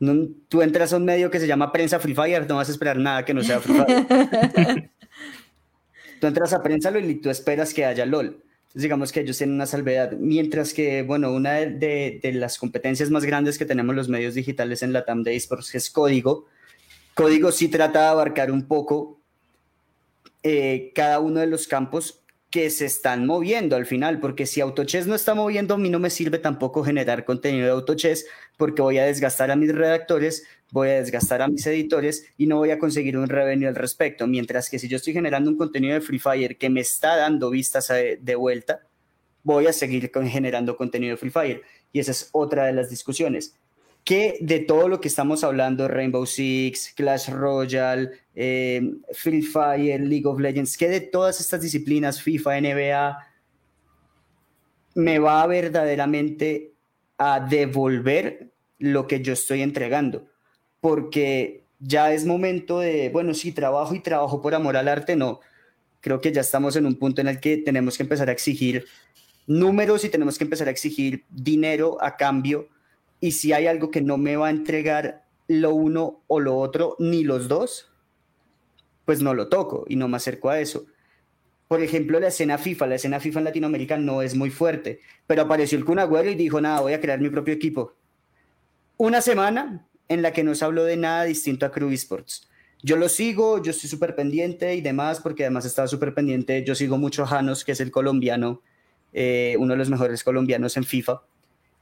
No, 0.00 0.28
tú 0.48 0.62
entras 0.62 0.92
a 0.92 0.96
un 0.96 1.04
medio 1.04 1.30
que 1.30 1.40
se 1.40 1.46
llama 1.46 1.72
Prensa 1.72 2.00
Free 2.00 2.14
Fire, 2.14 2.46
no 2.48 2.56
vas 2.56 2.68
a 2.68 2.72
esperar 2.72 2.98
nada 2.98 3.24
que 3.24 3.34
no 3.34 3.42
sea 3.42 3.60
Free 3.60 3.74
Fire. 3.74 4.90
tú 6.20 6.26
entras 6.26 6.52
a 6.52 6.62
Prensa 6.62 6.90
LOL 6.90 7.04
y 7.08 7.14
tú 7.16 7.30
esperas 7.30 7.72
que 7.72 7.84
haya 7.84 8.04
LOL. 8.04 8.42
Entonces, 8.72 8.82
digamos 8.82 9.12
que 9.12 9.20
ellos 9.20 9.36
tienen 9.36 9.56
una 9.56 9.66
salvedad. 9.66 10.12
Mientras 10.12 10.72
que, 10.72 11.02
bueno, 11.02 11.30
una 11.32 11.52
de, 11.52 12.18
de, 12.22 12.32
las 12.32 12.56
competencias 12.56 13.10
más 13.10 13.24
grandes 13.26 13.58
que 13.58 13.66
tenemos 13.66 13.94
los 13.94 14.08
medios 14.08 14.34
digitales 14.34 14.82
en 14.82 14.94
la 14.94 15.04
TAM 15.04 15.22
de 15.24 15.36
esports 15.36 15.74
es 15.74 15.90
código. 15.90 16.46
Código 17.14 17.52
sí 17.52 17.68
trata 17.68 18.00
de 18.00 18.06
abarcar 18.06 18.50
un 18.50 18.66
poco 18.66 19.20
eh, 20.42 20.92
cada 20.94 21.20
uno 21.20 21.40
de 21.40 21.46
los 21.46 21.66
campos 21.66 22.22
que 22.50 22.68
se 22.68 22.84
están 22.84 23.26
moviendo 23.26 23.76
al 23.76 23.86
final, 23.86 24.20
porque 24.20 24.44
si 24.44 24.60
AutoChess 24.60 25.06
no 25.06 25.14
está 25.14 25.34
moviendo, 25.34 25.74
a 25.74 25.78
mí 25.78 25.88
no 25.88 25.98
me 25.98 26.10
sirve 26.10 26.38
tampoco 26.38 26.84
generar 26.84 27.24
contenido 27.24 27.64
de 27.64 27.72
AutoChess, 27.72 28.26
porque 28.58 28.82
voy 28.82 28.98
a 28.98 29.04
desgastar 29.04 29.50
a 29.50 29.56
mis 29.56 29.74
redactores, 29.74 30.44
voy 30.70 30.90
a 30.90 31.00
desgastar 31.00 31.40
a 31.40 31.48
mis 31.48 31.66
editores 31.66 32.26
y 32.36 32.46
no 32.46 32.58
voy 32.58 32.70
a 32.70 32.78
conseguir 32.78 33.16
un 33.16 33.28
revenue 33.28 33.68
al 33.68 33.74
respecto. 33.74 34.26
Mientras 34.26 34.68
que 34.68 34.78
si 34.78 34.86
yo 34.86 34.98
estoy 34.98 35.14
generando 35.14 35.50
un 35.50 35.56
contenido 35.56 35.94
de 35.94 36.02
Free 36.02 36.18
Fire 36.18 36.58
que 36.58 36.68
me 36.68 36.80
está 36.80 37.16
dando 37.16 37.48
vistas 37.48 37.88
de, 37.88 38.34
vuelta, 38.34 38.82
voy 39.42 39.66
a 39.66 39.72
seguir 39.72 40.10
generando 40.12 40.76
contenido 40.76 41.12
de 41.12 41.16
Free 41.16 41.30
Fire. 41.30 41.62
Y 41.90 42.00
esa 42.00 42.10
es 42.10 42.28
otra 42.32 42.66
de 42.66 42.74
las 42.74 42.90
discusiones 42.90 43.54
que 44.04 44.38
de 44.40 44.60
todo 44.60 44.88
lo 44.88 45.00
que 45.00 45.08
estamos 45.08 45.44
hablando, 45.44 45.86
Rainbow 45.86 46.26
Six, 46.26 46.94
Clash 46.96 47.28
Royale, 47.30 48.10
eh, 48.34 48.82
Fire, 49.12 50.00
League 50.00 50.26
of 50.26 50.40
Legends, 50.40 50.76
que 50.76 50.88
de 50.88 51.00
todas 51.00 51.40
estas 51.40 51.60
disciplinas, 51.60 52.20
FIFA, 52.20 52.60
NBA, 52.60 53.18
me 54.94 55.18
va 55.18 55.46
verdaderamente 55.46 56.72
a 57.16 57.40
devolver 57.40 58.52
lo 58.78 59.06
que 59.06 59.20
yo 59.20 59.32
estoy 59.32 59.62
entregando, 59.62 60.26
porque 60.80 61.64
ya 61.78 62.12
es 62.12 62.24
momento 62.24 62.80
de, 62.80 63.10
bueno, 63.10 63.34
sí, 63.34 63.52
trabajo 63.52 63.94
y 63.94 64.00
trabajo 64.00 64.42
por 64.42 64.54
amor 64.54 64.76
al 64.76 64.88
arte, 64.88 65.16
no. 65.16 65.40
Creo 66.00 66.20
que 66.20 66.32
ya 66.32 66.40
estamos 66.40 66.74
en 66.74 66.86
un 66.86 66.96
punto 66.96 67.20
en 67.20 67.28
el 67.28 67.38
que 67.38 67.58
tenemos 67.58 67.96
que 67.96 68.02
empezar 68.02 68.28
a 68.28 68.32
exigir 68.32 68.84
números 69.46 70.04
y 70.04 70.08
tenemos 70.08 70.36
que 70.38 70.44
empezar 70.44 70.68
a 70.68 70.72
exigir 70.72 71.24
dinero 71.30 71.96
a 72.00 72.16
cambio. 72.16 72.68
Y 73.22 73.30
si 73.30 73.52
hay 73.52 73.68
algo 73.68 73.92
que 73.92 74.00
no 74.02 74.18
me 74.18 74.36
va 74.36 74.48
a 74.48 74.50
entregar 74.50 75.24
lo 75.46 75.72
uno 75.74 76.24
o 76.26 76.40
lo 76.40 76.58
otro, 76.58 76.96
ni 76.98 77.22
los 77.22 77.46
dos, 77.46 77.88
pues 79.04 79.22
no 79.22 79.32
lo 79.32 79.48
toco 79.48 79.84
y 79.88 79.94
no 79.94 80.08
me 80.08 80.16
acerco 80.16 80.50
a 80.50 80.58
eso. 80.58 80.86
Por 81.68 81.82
ejemplo, 81.82 82.18
la 82.18 82.26
escena 82.26 82.58
FIFA, 82.58 82.88
la 82.88 82.94
escena 82.96 83.20
FIFA 83.20 83.38
en 83.38 83.44
Latinoamérica 83.44 83.96
no 83.96 84.22
es 84.22 84.34
muy 84.34 84.50
fuerte, 84.50 84.98
pero 85.28 85.42
apareció 85.42 85.78
el 85.78 85.84
Kun 85.84 86.00
Agüero 86.00 86.28
y 86.30 86.34
dijo, 86.34 86.60
nada, 86.60 86.80
voy 86.80 86.94
a 86.94 87.00
crear 87.00 87.20
mi 87.20 87.30
propio 87.30 87.54
equipo. 87.54 87.94
Una 88.96 89.20
semana 89.20 89.86
en 90.08 90.20
la 90.20 90.32
que 90.32 90.42
no 90.42 90.56
se 90.56 90.64
habló 90.64 90.82
de 90.82 90.96
nada 90.96 91.22
distinto 91.22 91.64
a 91.64 91.70
Crew 91.70 91.90
Esports. 91.90 92.48
Yo 92.82 92.96
lo 92.96 93.08
sigo, 93.08 93.62
yo 93.62 93.70
estoy 93.70 93.88
súper 93.88 94.16
pendiente 94.16 94.74
y 94.74 94.80
demás, 94.80 95.20
porque 95.20 95.44
además 95.44 95.64
estaba 95.64 95.86
súper 95.86 96.12
pendiente, 96.12 96.64
yo 96.64 96.74
sigo 96.74 96.98
mucho 96.98 97.22
a 97.22 97.28
Janos, 97.28 97.64
que 97.64 97.70
es 97.70 97.80
el 97.80 97.92
colombiano, 97.92 98.62
eh, 99.12 99.54
uno 99.60 99.74
de 99.74 99.78
los 99.78 99.90
mejores 99.90 100.24
colombianos 100.24 100.76
en 100.76 100.82
FIFA, 100.82 101.22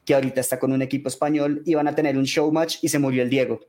que 0.05 0.15
ahorita 0.15 0.41
está 0.41 0.59
con 0.59 0.73
un 0.73 0.83
equipo 0.83 1.09
español, 1.09 1.63
iban 1.67 1.89
a 1.89 1.95
tener 1.95 2.17
un 2.17 2.25
show 2.25 2.51
match 2.51 2.79
y 2.83 2.89
se 2.89 2.99
murió 2.99 3.23
el 3.23 3.31
Diego 3.31 3.61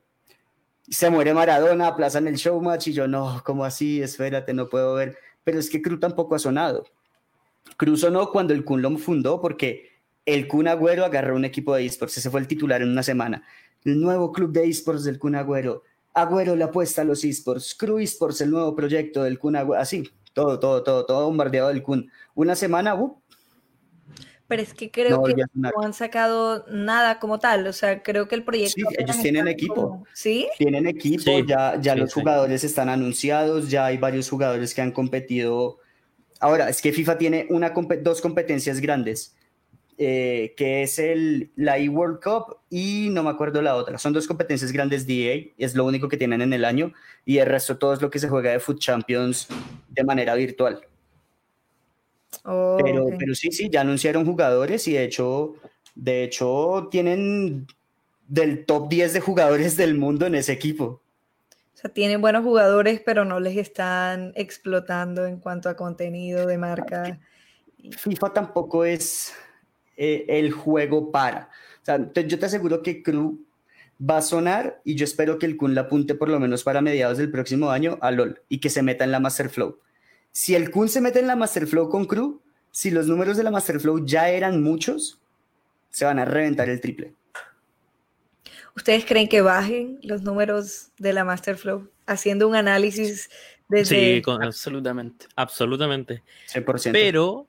se 0.91 1.09
muere 1.09 1.33
Maradona, 1.33 1.87
aplazan 1.87 2.27
el 2.27 2.35
showmatch 2.35 2.87
y 2.87 2.93
yo, 2.93 3.07
no, 3.07 3.41
¿cómo 3.45 3.63
así? 3.63 4.01
Espérate, 4.01 4.53
no 4.53 4.67
puedo 4.67 4.95
ver. 4.95 5.17
Pero 5.43 5.57
es 5.57 5.69
que 5.69 5.81
Cruz 5.81 6.01
tampoco 6.01 6.35
ha 6.35 6.39
sonado. 6.39 6.85
Cruz 7.77 8.01
sonó 8.01 8.29
cuando 8.29 8.53
el 8.53 8.65
Kun 8.65 8.81
lo 8.81 8.97
fundó 8.97 9.39
porque 9.39 9.89
el 10.25 10.49
Kun 10.49 10.67
Agüero 10.67 11.05
agarró 11.05 11.35
un 11.35 11.45
equipo 11.45 11.73
de 11.73 11.85
esports, 11.85 12.17
ese 12.17 12.29
fue 12.29 12.41
el 12.41 12.47
titular 12.47 12.81
en 12.81 12.89
una 12.89 13.03
semana. 13.03 13.43
El 13.85 14.01
nuevo 14.01 14.33
club 14.33 14.51
de 14.51 14.67
esports 14.67 15.05
del 15.05 15.17
Kun 15.17 15.35
Agüero. 15.35 15.83
Agüero 16.13 16.57
le 16.57 16.65
apuesta 16.65 17.03
a 17.03 17.05
los 17.05 17.23
esports. 17.23 17.73
Cruz 17.73 18.01
Esports, 18.01 18.41
el 18.41 18.51
nuevo 18.51 18.75
proyecto 18.75 19.23
del 19.23 19.39
Kun 19.39 19.55
Agüero. 19.55 19.81
Así, 19.81 20.09
todo, 20.33 20.59
todo, 20.59 20.83
todo, 20.83 21.05
todo 21.05 21.25
bombardeado 21.25 21.69
del 21.69 21.81
Kun. 21.83 22.11
Una 22.35 22.55
semana, 22.55 22.95
uh, 22.95 23.20
pero 24.51 24.63
es 24.63 24.73
que 24.73 24.91
creo 24.91 25.23
que 25.23 25.33
no 25.53 25.71
han 25.81 25.93
sacado 25.93 26.65
nada 26.69 27.19
como 27.19 27.39
tal, 27.39 27.65
o 27.67 27.71
sea, 27.71 28.03
creo 28.03 28.27
que 28.27 28.35
el 28.35 28.43
proyecto... 28.43 28.73
Sí, 28.75 28.95
ellos 28.97 29.21
tienen 29.21 29.47
equipo. 29.47 30.03
¿Sí? 30.11 30.49
Tienen 30.57 30.87
equipo, 30.87 31.39
ya, 31.47 31.79
ya 31.79 31.95
los 31.95 32.13
jugadores 32.13 32.65
están 32.65 32.89
anunciados, 32.89 33.69
ya 33.69 33.85
hay 33.85 33.97
varios 33.97 34.29
jugadores 34.29 34.75
que 34.75 34.81
han 34.81 34.91
competido. 34.91 35.79
Ahora, 36.41 36.67
es 36.67 36.81
que 36.81 36.91
FIFA 36.91 37.17
tiene 37.17 37.47
una, 37.49 37.69
dos 38.01 38.19
competencias 38.19 38.81
grandes, 38.81 39.37
eh, 39.97 40.53
que 40.57 40.83
es 40.83 40.99
el, 40.99 41.53
la 41.55 41.77
eWorld 41.77 42.19
Cup 42.21 42.57
y 42.69 43.07
no 43.09 43.23
me 43.23 43.29
acuerdo 43.29 43.61
la 43.61 43.77
otra. 43.77 43.97
Son 43.99 44.11
dos 44.11 44.27
competencias 44.27 44.73
grandes 44.73 45.07
de 45.07 45.33
EA, 45.33 45.65
es 45.65 45.75
lo 45.75 45.85
único 45.85 46.09
que 46.09 46.17
tienen 46.17 46.41
en 46.41 46.51
el 46.51 46.65
año, 46.65 46.91
y 47.23 47.37
el 47.37 47.45
resto 47.45 47.77
todo 47.77 47.93
es 47.93 48.01
lo 48.01 48.09
que 48.09 48.19
se 48.19 48.27
juega 48.27 48.51
de 48.51 48.59
Foot 48.59 48.79
Champions 48.79 49.47
de 49.87 50.03
manera 50.03 50.35
virtual. 50.35 50.81
Oh, 52.43 52.77
pero, 52.83 53.07
pero 53.17 53.35
sí, 53.35 53.51
sí, 53.51 53.69
ya 53.69 53.81
anunciaron 53.81 54.25
jugadores 54.25 54.87
y 54.87 54.93
de 54.93 55.03
hecho, 55.03 55.55
de 55.95 56.23
hecho 56.23 56.87
tienen 56.89 57.67
del 58.27 58.65
top 58.65 58.89
10 58.89 59.13
de 59.13 59.19
jugadores 59.19 59.75
del 59.77 59.95
mundo 59.95 60.25
en 60.25 60.35
ese 60.35 60.53
equipo. 60.53 61.01
O 61.73 61.77
sea, 61.77 61.91
tienen 61.91 62.21
buenos 62.21 62.43
jugadores, 62.43 63.01
pero 63.03 63.25
no 63.25 63.39
les 63.39 63.57
están 63.57 64.31
explotando 64.35 65.25
en 65.25 65.37
cuanto 65.39 65.67
a 65.67 65.75
contenido 65.75 66.47
de 66.47 66.57
marca. 66.57 67.19
FIFA 67.97 68.33
tampoco 68.33 68.85
es 68.85 69.33
eh, 69.97 70.25
el 70.27 70.51
juego 70.51 71.11
para. 71.11 71.49
O 71.81 71.85
sea, 71.85 72.11
yo 72.13 72.39
te 72.39 72.45
aseguro 72.45 72.81
que 72.81 73.03
Crew 73.03 73.43
va 73.99 74.17
a 74.17 74.21
sonar 74.21 74.81
y 74.83 74.95
yo 74.95 75.03
espero 75.03 75.37
que 75.37 75.45
el 75.45 75.57
Kun 75.57 75.75
la 75.75 75.81
apunte 75.81 76.15
por 76.15 76.29
lo 76.29 76.39
menos 76.39 76.63
para 76.63 76.81
mediados 76.81 77.17
del 77.17 77.31
próximo 77.31 77.69
año 77.69 77.97
a 78.01 78.11
LOL 78.11 78.41
y 78.49 78.59
que 78.59 78.69
se 78.69 78.81
meta 78.81 79.03
en 79.03 79.11
la 79.11 79.19
Master 79.19 79.49
Flow. 79.49 79.77
Si 80.31 80.55
el 80.55 80.71
Kun 80.71 80.89
se 80.89 81.01
mete 81.01 81.19
en 81.19 81.27
la 81.27 81.35
Masterflow 81.35 81.89
con 81.89 82.05
Crew, 82.05 82.41
si 82.71 82.89
los 82.89 83.07
números 83.07 83.37
de 83.37 83.43
la 83.43 83.51
Masterflow 83.51 84.05
ya 84.05 84.29
eran 84.29 84.63
muchos, 84.63 85.19
se 85.89 86.05
van 86.05 86.19
a 86.19 86.25
reventar 86.25 86.69
el 86.69 86.79
triple. 86.79 87.13
¿Ustedes 88.75 89.05
creen 89.05 89.27
que 89.27 89.41
bajen 89.41 89.99
los 90.03 90.21
números 90.21 90.91
de 90.97 91.11
la 91.11 91.25
Masterflow 91.25 91.89
haciendo 92.05 92.47
un 92.47 92.55
análisis 92.55 93.29
desde... 93.67 94.21
Sí, 94.21 94.23
absolutamente. 94.41 95.27
Absolutamente. 95.35 96.23
Pero 96.93 97.47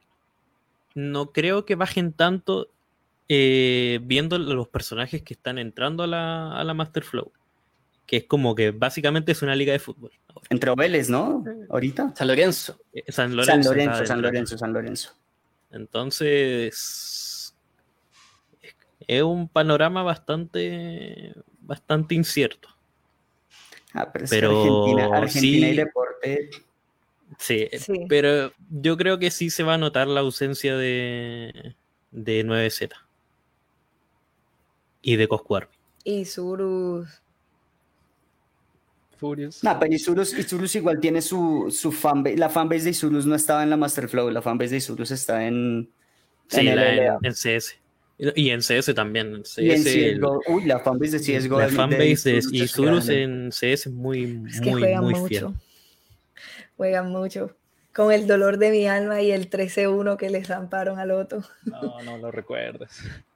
no 0.94 1.30
creo 1.30 1.64
que 1.64 1.76
bajen 1.76 2.12
tanto 2.12 2.68
eh, 3.28 4.00
viendo 4.02 4.38
los 4.38 4.66
personajes 4.66 5.22
que 5.22 5.34
están 5.34 5.58
entrando 5.58 6.02
a 6.02 6.08
la, 6.08 6.56
a 6.58 6.64
la 6.64 6.74
Masterflow 6.74 7.30
que 8.12 8.18
es 8.18 8.24
como 8.24 8.54
que 8.54 8.72
básicamente 8.72 9.32
es 9.32 9.40
una 9.40 9.56
liga 9.56 9.72
de 9.72 9.78
fútbol. 9.78 10.12
Entre 10.50 10.70
Vélez, 10.74 11.08
¿no? 11.08 11.42
Ahorita. 11.70 12.12
San 12.14 12.28
Lorenzo. 12.28 12.78
Eh, 12.92 13.10
San 13.10 13.34
Lorenzo. 13.34 13.70
San 13.70 13.72
Lorenzo, 13.72 14.06
San 14.06 14.20
Lorenzo, 14.20 14.58
San 14.58 14.72
Lorenzo. 14.74 15.12
Entonces, 15.70 17.54
es 19.00 19.22
un 19.22 19.48
panorama 19.48 20.02
bastante, 20.02 21.32
bastante 21.62 22.14
incierto. 22.14 22.68
Ah, 23.94 24.12
pero, 24.12 24.60
Argentina, 24.60 25.16
Argentina 25.16 25.68
y 25.68 25.76
deporte. 25.76 26.50
Sí, 27.38 27.70
pero 28.10 28.52
yo 28.68 28.98
creo 28.98 29.18
que 29.18 29.30
sí 29.30 29.48
se 29.48 29.62
va 29.62 29.72
a 29.72 29.78
notar 29.78 30.06
la 30.06 30.20
ausencia 30.20 30.76
de, 30.76 31.76
de 32.10 32.44
9Z 32.44 32.92
y 35.00 35.16
de 35.16 35.28
Coscuar. 35.28 35.70
Y 36.04 36.26
Surus. 36.26 37.21
No, 39.62 39.78
pero 39.78 39.94
Isurus, 39.94 40.74
igual 40.74 40.98
tiene 40.98 41.22
su, 41.22 41.68
su 41.70 41.92
fanbase. 41.92 42.36
La 42.36 42.48
fanbase 42.48 42.84
de 42.84 42.90
Isurus 42.90 43.24
no 43.24 43.36
estaba 43.36 43.62
en 43.62 43.70
la 43.70 43.76
Masterflow, 43.76 44.30
la 44.30 44.42
fanbase 44.42 44.70
de 44.72 44.76
Isurus 44.78 45.12
está 45.12 45.46
en, 45.46 45.88
sí, 46.48 46.66
en, 46.66 47.32
CS. 47.32 47.76
Y 48.18 48.50
en 48.50 48.60
CS 48.60 48.94
también. 48.94 49.42
y 49.56 49.70
en 49.70 50.16
CSGO. 50.16 50.40
Uy, 50.48 50.64
la 50.64 50.80
fanbase 50.80 51.18
de 51.18 51.38
CSGO. 51.38 51.60
La 51.60 51.68
fanbase 51.68 52.32
de, 52.32 52.42
Isurus 52.52 53.08
en 53.08 53.50
CS 53.50 53.62
es 53.62 53.86
muy, 53.88 54.42
es 54.48 54.60
que 54.60 54.70
muy, 54.70 54.80
juegan 54.80 55.04
muy 55.04 55.14
mucho. 55.14 55.54
Juegan 56.76 57.10
mucho. 57.10 57.56
Con 57.94 58.10
el 58.10 58.26
dolor 58.26 58.58
de 58.58 58.70
mi 58.70 58.88
alma 58.88 59.20
y 59.20 59.30
el 59.30 59.50
13-1 59.50 60.16
que 60.16 60.30
les 60.30 60.48
zamparon 60.48 60.98
al 60.98 61.12
otro. 61.12 61.42
No, 61.64 62.02
no 62.02 62.18
lo 62.18 62.30
recuerdes. 62.30 62.90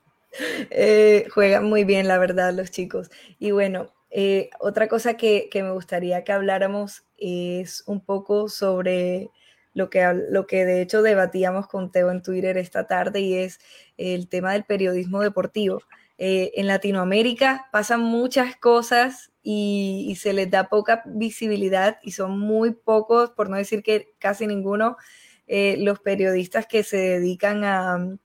Eh, 0.68 1.28
juegan 1.32 1.64
muy 1.64 1.84
bien, 1.84 2.08
la 2.08 2.18
verdad, 2.18 2.52
los 2.52 2.70
chicos. 2.70 3.10
Y 3.38 3.52
bueno, 3.52 3.94
eh, 4.10 4.50
otra 4.60 4.88
cosa 4.88 5.14
que, 5.14 5.48
me 5.54 5.70
gustaría 5.72 6.24
que 6.24 6.32
habláramos 6.32 7.04
es 7.18 7.82
un 7.86 8.00
poco 8.00 8.48
sobre 8.48 9.30
lo 9.74 9.90
que, 9.90 10.26
lo 10.30 10.46
que 10.46 10.64
de 10.64 10.80
hecho 10.80 11.02
debatíamos 11.02 11.66
con 11.66 11.90
Teo 11.90 12.10
en 12.10 12.22
Twitter 12.22 12.56
esta 12.56 12.86
tarde 12.86 13.20
y 13.20 13.34
es 13.34 13.58
el 13.96 14.28
tema 14.28 14.52
del 14.52 14.64
periodismo 14.64 15.20
deportivo. 15.20 15.82
Eh, 16.18 16.52
en 16.54 16.66
Latinoamérica 16.66 17.66
pasan 17.72 18.00
muchas 18.00 18.56
cosas 18.56 19.32
y, 19.42 20.16
se 20.18 20.32
les 20.32 20.50
da 20.50 20.68
poca 20.68 21.02
visibilidad 21.04 21.98
y 22.02 22.12
son 22.12 22.38
muy 22.38 22.72
pocos, 22.72 23.30
por 23.30 23.50
no 23.50 23.56
decir 23.56 23.82
que 23.82 24.14
casi 24.18 24.46
ninguno, 24.46 24.96
eh, 25.46 25.76
los 25.78 26.00
periodistas 26.00 26.66
que 26.66 26.82
se 26.82 26.96
dedican 26.96 27.64
a, 27.64 28.16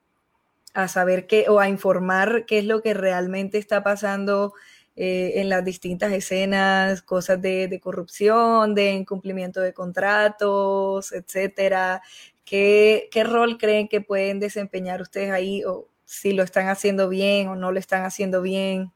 a 0.73 0.87
saber 0.87 1.27
qué 1.27 1.47
o 1.49 1.59
a 1.59 1.67
informar 1.67 2.45
qué 2.45 2.59
es 2.59 2.65
lo 2.65 2.81
que 2.81 2.93
realmente 2.93 3.57
está 3.57 3.83
pasando 3.83 4.53
eh, 4.95 5.33
en 5.35 5.49
las 5.49 5.63
distintas 5.63 6.11
escenas, 6.11 7.01
cosas 7.01 7.41
de, 7.41 7.79
corrupción, 7.81 8.75
de 8.75 8.91
incumplimiento 8.93 9.61
de 9.61 9.73
contratos, 9.73 11.11
etcétera. 11.11 12.01
¿Qué, 12.45 13.07
¿Qué, 13.11 13.23
rol 13.23 13.57
creen 13.57 13.87
que 13.87 14.01
pueden 14.01 14.39
desempeñar 14.39 15.01
ustedes 15.01 15.31
ahí? 15.31 15.63
O 15.63 15.87
si 16.05 16.33
lo 16.33 16.43
están 16.43 16.67
haciendo 16.67 17.07
bien 17.09 17.47
o 17.47 17.55
no 17.55 17.71
lo 17.71 17.79
están 17.79 18.03
haciendo 18.03 18.41
bien. 18.41 18.91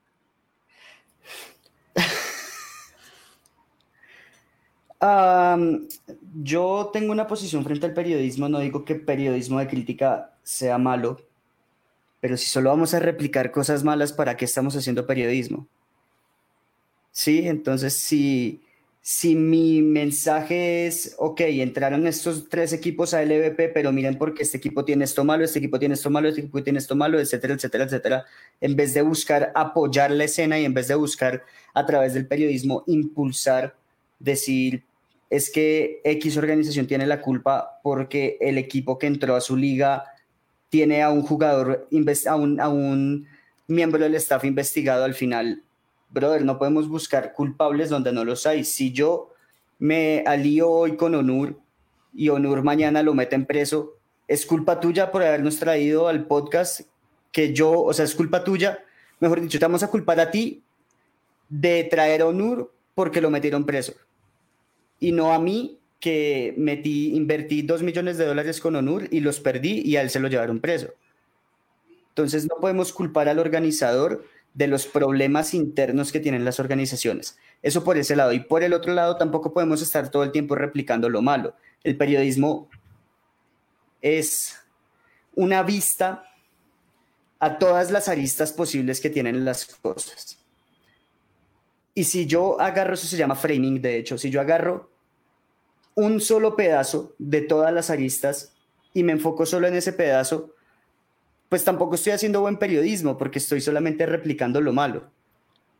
yo 6.33 6.89
tengo 6.91 7.11
una 7.11 7.27
posición 7.27 7.63
frente 7.63 7.85
al 7.85 7.93
periodismo, 7.93 8.49
no 8.49 8.59
digo 8.59 8.85
que 8.85 8.95
periodismo 8.95 9.59
de 9.59 9.67
crítica 9.67 10.33
sea 10.43 10.77
malo, 10.77 11.21
pero 12.19 12.37
si 12.37 12.47
solo 12.47 12.69
vamos 12.71 12.93
a 12.93 12.99
replicar 12.99 13.51
cosas 13.51 13.83
malas, 13.83 14.13
¿para 14.13 14.35
qué 14.35 14.45
estamos 14.45 14.75
haciendo 14.75 15.05
periodismo? 15.05 15.67
¿Sí? 17.15 17.47
Entonces, 17.47 17.93
si, 17.93 18.61
si 19.01 19.35
mi 19.35 19.81
mensaje 19.81 20.85
es, 20.85 21.15
ok, 21.17 21.41
entraron 21.41 22.07
estos 22.07 22.49
tres 22.49 22.73
equipos 22.73 23.13
a 23.13 23.23
LVP, 23.23 23.69
pero 23.69 23.93
miren 23.93 24.17
porque 24.17 24.43
este 24.43 24.57
equipo 24.57 24.83
tiene 24.83 25.05
esto 25.05 25.23
malo, 25.23 25.45
este 25.45 25.59
equipo 25.59 25.79
tiene 25.79 25.95
esto 25.95 26.09
malo, 26.09 26.27
este 26.27 26.41
equipo 26.41 26.61
tiene 26.61 26.79
esto 26.79 26.95
malo, 26.95 27.17
etcétera, 27.19 27.53
etcétera, 27.53 27.85
etcétera, 27.85 28.25
en 28.59 28.75
vez 28.75 28.93
de 28.93 29.01
buscar 29.01 29.53
apoyar 29.55 30.11
la 30.11 30.25
escena 30.25 30.59
y 30.59 30.65
en 30.65 30.73
vez 30.73 30.89
de 30.89 30.95
buscar 30.95 31.43
a 31.73 31.85
través 31.85 32.13
del 32.13 32.27
periodismo 32.27 32.83
impulsar, 32.85 33.77
decir, 34.19 34.83
es 35.29 35.49
que 35.49 36.01
X 36.03 36.35
organización 36.35 36.85
tiene 36.85 37.07
la 37.07 37.21
culpa 37.21 37.79
porque 37.81 38.37
el 38.41 38.57
equipo 38.57 38.99
que 38.99 39.07
entró 39.07 39.35
a 39.37 39.41
su 39.41 39.55
liga 39.55 40.03
tiene 40.69 41.01
a 41.01 41.11
un 41.11 41.21
jugador, 41.21 41.87
a 42.27 42.31
a 42.31 42.69
un 42.69 43.27
miembro 43.67 44.03
del 44.03 44.15
staff 44.15 44.43
investigado 44.43 45.05
al 45.05 45.13
final 45.13 45.64
brother, 46.15 46.43
no 46.43 46.57
podemos 46.57 46.89
buscar 46.89 47.33
culpables 47.33 47.89
donde 47.89 48.11
no 48.11 48.25
los 48.25 48.47
hay. 48.47 48.63
Si 48.63 48.91
yo 48.91 49.33
me 49.77 50.23
alío 50.25 50.71
hoy 50.71 50.95
con 50.95 51.13
Onur 51.13 51.59
y 52.13 52.29
Onur 52.29 52.63
mañana 52.63 53.03
lo 53.03 53.13
meten 53.13 53.45
preso, 53.45 53.93
es 54.27 54.45
culpa 54.45 54.79
tuya 54.79 55.11
por 55.11 55.21
habernos 55.21 55.59
traído 55.59 56.07
al 56.07 56.25
podcast 56.25 56.81
que 57.31 57.53
yo, 57.53 57.81
o 57.81 57.93
sea, 57.93 58.05
es 58.05 58.15
culpa 58.15 58.43
tuya, 58.43 58.79
mejor 59.19 59.41
dicho, 59.41 59.59
te 59.59 59.65
vamos 59.65 59.83
a 59.83 59.91
culpar 59.91 60.19
a 60.19 60.31
ti 60.31 60.63
de 61.49 61.83
traer 61.83 62.21
a 62.21 62.27
Onur 62.27 62.73
porque 62.95 63.21
lo 63.21 63.29
metieron 63.29 63.65
preso 63.65 63.93
y 64.99 65.11
no 65.11 65.33
a 65.33 65.39
mí 65.39 65.79
que 65.99 66.53
metí, 66.57 67.15
invertí 67.15 67.61
dos 67.61 67.83
millones 67.83 68.17
de 68.17 68.25
dólares 68.25 68.59
con 68.59 68.75
Onur 68.75 69.07
y 69.11 69.19
los 69.19 69.39
perdí 69.39 69.81
y 69.81 69.97
a 69.97 70.01
él 70.01 70.09
se 70.09 70.19
lo 70.19 70.27
llevaron 70.27 70.59
preso. 70.59 70.93
Entonces 72.09 72.47
no 72.47 72.55
podemos 72.61 72.93
culpar 72.93 73.27
al 73.27 73.39
organizador 73.39 74.23
de 74.55 74.67
los 74.67 74.87
problemas 74.87 75.53
internos 75.53 76.11
que 76.11 76.21
tienen 76.21 76.45
las 76.45 76.59
organizaciones. 76.59 77.37
Eso 77.61 77.83
por 77.83 77.97
ese 77.97 78.15
lado. 78.15 78.31
Y 78.31 78.39
por 78.39 78.63
el 78.63 78.73
otro 78.73 78.93
lado, 78.93 79.17
tampoco 79.17 79.53
podemos 79.53 79.81
estar 79.81 80.09
todo 80.09 80.23
el 80.23 80.31
tiempo 80.31 80.55
replicando 80.55 81.09
lo 81.09 81.21
malo. 81.21 81.55
El 81.83 81.97
periodismo 81.97 82.69
es 84.01 84.57
una 85.35 85.61
vista 85.61 86.23
a 87.39 87.59
todas 87.59 87.91
las 87.91 88.07
aristas 88.07 88.53
posibles 88.53 89.01
que 89.01 89.09
tienen 89.09 89.43
las 89.43 89.65
cosas. 89.65 90.39
Y 91.93 92.05
si 92.05 92.25
yo 92.25 92.59
agarro, 92.59 92.93
eso 92.93 93.07
se 93.07 93.17
llama 93.17 93.35
framing, 93.35 93.81
de 93.81 93.97
hecho, 93.97 94.17
si 94.17 94.29
yo 94.29 94.39
agarro 94.39 94.89
un 95.95 96.21
solo 96.21 96.55
pedazo 96.55 97.13
de 97.17 97.41
todas 97.41 97.73
las 97.73 97.89
aristas 97.89 98.53
y 98.93 99.03
me 99.03 99.11
enfoco 99.11 99.45
solo 99.45 99.67
en 99.67 99.75
ese 99.75 99.93
pedazo, 99.93 100.54
pues 101.55 101.63
tampoco 101.63 101.95
estoy 101.95 102.11
haciendo 102.11 102.41
buen 102.41 102.57
periodismo 102.57 103.17
porque 103.17 103.39
estoy 103.39 103.61
solamente 103.61 104.05
replicando 104.05 104.59
lo 104.59 104.73
malo. 104.73 105.09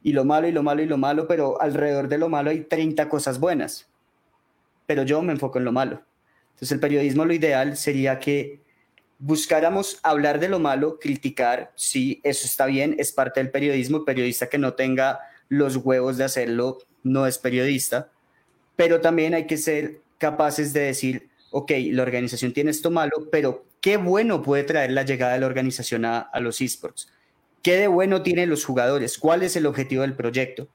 Y 0.01 0.13
lo 0.13 0.23
malo 0.23 0.47
y 0.47 0.53
lo 0.53 0.63
malo 0.63 0.81
y 0.81 0.85
lo 0.85 0.95
malo, 0.95 1.27
pero 1.27 1.61
alrededor 1.61 2.07
de 2.07 2.17
lo 2.17 2.29
malo 2.29 2.49
hay 2.49 2.61
30 2.61 3.09
cosas 3.09 3.41
buenas. 3.41 3.89
Pero 4.85 5.03
yo 5.03 5.21
me 5.21 5.33
enfoco 5.33 5.57
en 5.57 5.65
lo 5.65 5.73
malo. 5.73 6.01
Entonces 6.51 6.71
el 6.71 6.79
periodismo 6.79 7.25
lo 7.25 7.33
ideal 7.33 7.75
sería 7.75 8.19
que 8.19 8.61
buscáramos 9.19 9.99
hablar 10.01 10.39
de 10.39 10.47
lo 10.47 10.59
malo, 10.59 10.97
criticar, 10.97 11.73
sí, 11.75 12.21
eso 12.23 12.45
está 12.45 12.67
bien, 12.67 12.95
es 12.97 13.11
parte 13.11 13.41
del 13.41 13.51
periodismo, 13.51 14.05
periodista 14.05 14.47
que 14.47 14.57
no 14.57 14.75
tenga 14.75 15.19
los 15.49 15.75
huevos 15.75 16.15
de 16.15 16.23
hacerlo 16.23 16.77
no 17.03 17.27
es 17.27 17.37
periodista, 17.37 18.09
pero 18.77 19.01
también 19.01 19.33
hay 19.33 19.45
que 19.45 19.57
ser 19.57 19.99
capaces 20.19 20.71
de 20.71 20.83
decir, 20.83 21.27
ok, 21.51 21.73
la 21.91 22.03
organización 22.03 22.53
tiene 22.53 22.71
esto 22.71 22.91
malo, 22.91 23.27
pero 23.29 23.65
qué 23.85 23.97
bueno 23.97 24.41
puede 24.41 24.63
traer 24.63 24.89
la 24.89 25.03
llegada 25.03 25.33
de 25.33 25.41
la 25.41 25.45
organización 25.45 26.05
a, 26.05 26.31
los 26.39 26.59
esports. 26.59 27.07
¿Qué 27.61 27.77
de 27.77 27.87
bueno 27.87 28.23
tienen 28.23 28.49
los 28.49 28.65
jugadores? 28.65 29.19
¿Cuál 29.19 29.43
es 29.43 29.55
el 29.57 29.67
objetivo 29.67 30.01
del 30.01 30.15
proyecto? 30.15 30.67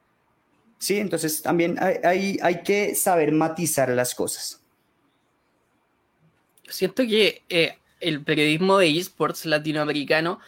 Sí, 0.77 0.97
entonces 0.97 1.41
también 1.41 1.75
hay, 1.77 2.61
que 2.63 2.95
saber 2.95 3.33
matizar 3.33 3.89
las 3.89 4.15
cosas. 4.15 4.61
Siento 6.69 7.03
que 7.03 7.43
eh, 7.49 7.79
el 7.99 8.23
periodismo 8.23 8.77
de 8.77 8.97
esports 8.97 9.45
latinoamericano, 9.45 10.39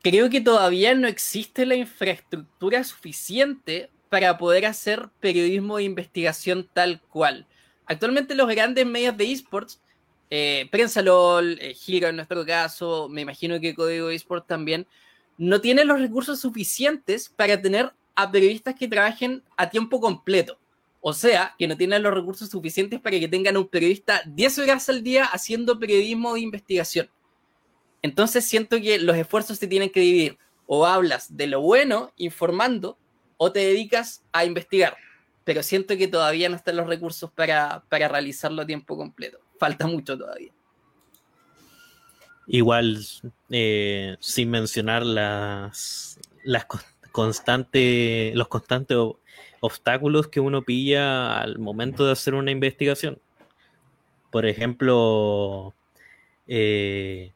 creo 0.00 0.30
que 0.30 0.40
todavía 0.40 0.94
no 0.94 1.06
existe 1.06 1.66
la 1.66 1.74
infraestructura 1.74 2.82
suficiente 2.82 3.90
para 4.08 4.38
poder 4.38 4.64
hacer 4.64 5.10
periodismo 5.20 5.76
de 5.76 5.82
investigación 5.82 6.66
tal 6.72 7.02
cual. 7.10 7.46
Actualmente 7.84 8.34
los 8.34 8.48
grandes 8.48 8.86
medios 8.86 9.18
de 9.18 9.32
esports 9.32 9.82
eh, 10.30 10.68
Prensa 10.70 11.02
LOL, 11.02 11.58
eh, 11.60 11.76
en 11.86 12.16
nuestro 12.16 12.46
caso, 12.46 13.08
me 13.08 13.22
imagino 13.22 13.60
que 13.60 13.74
Código 13.74 14.10
eSport 14.10 14.46
también, 14.46 14.86
no 15.36 15.60
tienen 15.60 15.88
los 15.88 16.00
recursos 16.00 16.38
suficientes 16.40 17.28
para 17.28 17.60
tener 17.60 17.92
a 18.14 18.30
periodistas 18.30 18.76
que 18.76 18.86
trabajen 18.86 19.42
a 19.56 19.68
tiempo 19.68 20.00
completo. 20.00 20.58
O 21.00 21.12
sea, 21.14 21.54
que 21.58 21.66
no 21.66 21.76
tienen 21.76 22.02
los 22.02 22.14
recursos 22.14 22.48
suficientes 22.50 23.00
para 23.00 23.18
que 23.18 23.26
tengan 23.26 23.56
un 23.56 23.66
periodista 23.66 24.22
10 24.26 24.58
horas 24.60 24.88
al 24.88 25.02
día 25.02 25.24
haciendo 25.24 25.78
periodismo 25.78 26.34
de 26.34 26.40
investigación. 26.40 27.10
Entonces 28.02 28.44
siento 28.44 28.80
que 28.80 28.98
los 28.98 29.16
esfuerzos 29.16 29.58
se 29.58 29.66
tienen 29.66 29.90
que 29.90 30.00
dividir. 30.00 30.38
O 30.66 30.86
hablas 30.86 31.36
de 31.36 31.48
lo 31.48 31.60
bueno, 31.62 32.12
informando, 32.16 32.96
o 33.36 33.50
te 33.50 33.60
dedicas 33.60 34.22
a 34.30 34.44
investigar. 34.44 34.96
Pero 35.42 35.62
siento 35.62 35.96
que 35.96 36.06
todavía 36.06 36.48
no 36.48 36.56
están 36.56 36.76
los 36.76 36.86
recursos 36.86 37.32
para, 37.32 37.82
para 37.88 38.06
realizarlo 38.06 38.62
a 38.62 38.66
tiempo 38.66 38.96
completo 38.96 39.40
falta 39.60 39.86
mucho 39.86 40.18
todavía. 40.18 40.50
Igual, 42.46 42.98
eh, 43.50 44.16
sin 44.18 44.50
mencionar 44.50 45.06
las, 45.06 46.18
las 46.42 46.66
constantes, 47.12 48.34
los 48.34 48.48
constantes 48.48 48.98
obstáculos 49.60 50.26
que 50.28 50.40
uno 50.40 50.62
pilla 50.62 51.38
al 51.38 51.58
momento 51.58 52.06
de 52.06 52.12
hacer 52.12 52.34
una 52.34 52.50
investigación. 52.50 53.20
Por 54.32 54.46
ejemplo, 54.46 55.74
eh, 56.48 57.32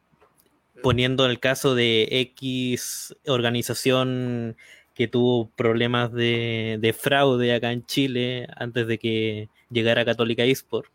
poniendo 0.81 1.25
el 1.27 1.39
caso 1.39 1.75
de 1.75 2.07
X 2.11 3.15
organización 3.27 4.57
que 4.95 5.07
tuvo 5.07 5.49
problemas 5.51 6.11
de, 6.11 6.77
de, 6.81 6.93
fraude 6.93 7.53
acá 7.53 7.71
en 7.71 7.85
Chile 7.85 8.47
antes 8.55 8.87
de 8.87 8.97
que 8.97 9.49
llegara 9.69 10.05
Católica 10.05 10.43
eSport 10.43 10.94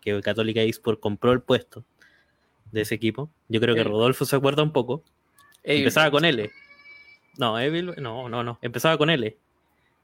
que 0.00 0.20
Católica 0.20 0.60
Esports 0.60 1.00
compró 1.00 1.32
el 1.32 1.42
puesto 1.42 1.84
de 2.72 2.82
ese 2.82 2.94
equipo. 2.94 3.30
Yo 3.48 3.60
creo 3.60 3.74
que 3.74 3.84
Rodolfo 3.84 4.24
se 4.24 4.36
acuerda 4.36 4.62
un 4.62 4.72
poco. 4.72 5.02
Empezaba 5.62 6.10
con 6.10 6.24
L. 6.24 6.50
No, 7.38 7.58
Evil, 7.58 7.94
no, 7.98 8.28
no, 8.28 8.42
no. 8.42 8.58
Empezaba 8.62 8.96
con 8.98 9.10
L. 9.10 9.36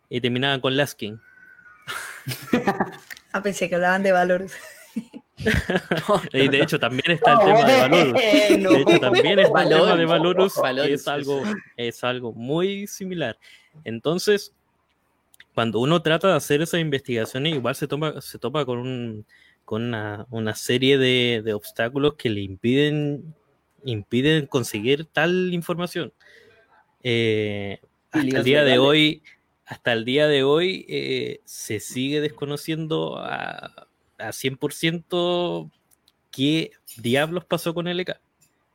Y 0.09 0.21
terminaba 0.21 0.61
con 0.61 0.77
Laskin. 0.77 1.21
ah, 3.33 3.43
pensé 3.43 3.69
que 3.69 3.75
hablaban 3.75 4.03
de 4.03 4.13
valores. 4.13 4.57
y 6.33 6.49
de 6.49 6.61
hecho 6.63 6.79
también 6.79 7.13
está 7.13 7.35
el 7.35 7.39
tema 7.41 7.65
de 7.65 7.81
Valorus. 7.81 8.13
De 8.15 8.81
hecho 8.81 9.01
también 9.01 9.39
está 9.39 9.63
el 9.63 9.69
tema 9.69 9.97
de 9.97 10.07
Valorus, 10.07 10.55
es 10.89 11.09
algo, 11.09 11.43
es 11.77 12.05
algo 12.05 12.33
muy 12.33 12.87
similar. 12.87 13.39
Entonces, 13.85 14.55
cuando 15.55 15.81
uno 15.81 16.03
trata 16.03 16.29
de 16.29 16.35
hacer 16.35 16.63
esas 16.63 16.81
investigaciones, 16.81 17.55
igual 17.55 17.75
se, 17.75 17.87
toma, 17.87 18.21
se 18.21 18.39
topa 18.39 18.65
con 18.65 18.79
un, 18.79 19.27
con 19.67 19.93
una, 20.31 20.55
serie 20.55 20.97
de, 20.97 21.53
obstáculos 21.53 22.15
que 22.15 22.31
le 22.31 22.41
impiden, 22.41 23.35
impiden 23.85 24.47
conseguir 24.47 25.07
tal 25.07 25.53
información. 25.53 26.13
Eh, 27.03 27.81
hasta 28.13 28.39
el 28.39 28.45
día 28.45 28.63
de 28.63 28.79
hoy, 28.79 29.25
hasta 29.67 29.93
el 29.93 30.05
día 30.05 30.29
de 30.29 30.45
hoy 30.45 30.87
eh, 30.89 31.41
se 31.45 31.81
sigue 31.81 32.21
desconociendo 32.21 33.19
a, 33.19 33.89
a 34.19 34.29
100% 34.29 35.69
qué 36.31 36.71
diablos 36.99 37.45
pasó 37.45 37.75
con 37.75 37.89
LK. 37.89 38.21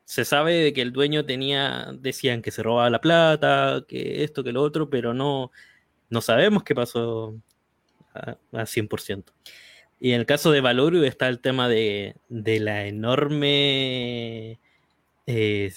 Se 0.04 0.26
sabe 0.26 0.56
de 0.56 0.74
que 0.74 0.82
el 0.82 0.92
dueño 0.92 1.26
tenía, 1.26 1.94
decían 1.98 2.42
que 2.42 2.52
se 2.52 2.64
robaba 2.64 2.90
la 2.90 3.00
plata, 3.00 3.86
que 3.88 4.26
esto, 4.26 4.44
que 4.44 4.52
lo 4.52 4.62
otro, 4.62 4.90
pero 4.90 5.14
no, 5.14 5.54
no 6.10 6.20
sabemos 6.20 6.64
qué 6.64 6.76
pasó 6.76 7.34
a, 8.14 8.32
a 8.52 8.66
100%. 8.66 9.24
Y 10.04 10.14
en 10.14 10.20
el 10.22 10.26
caso 10.26 10.52
de 10.52 10.62
Valorio 10.62 11.04
está 11.04 11.28
el 11.28 11.40
tema 11.40 11.70
de, 11.70 12.16
la 12.28 12.88
enorme. 12.88 14.60
Eh, 15.28 15.72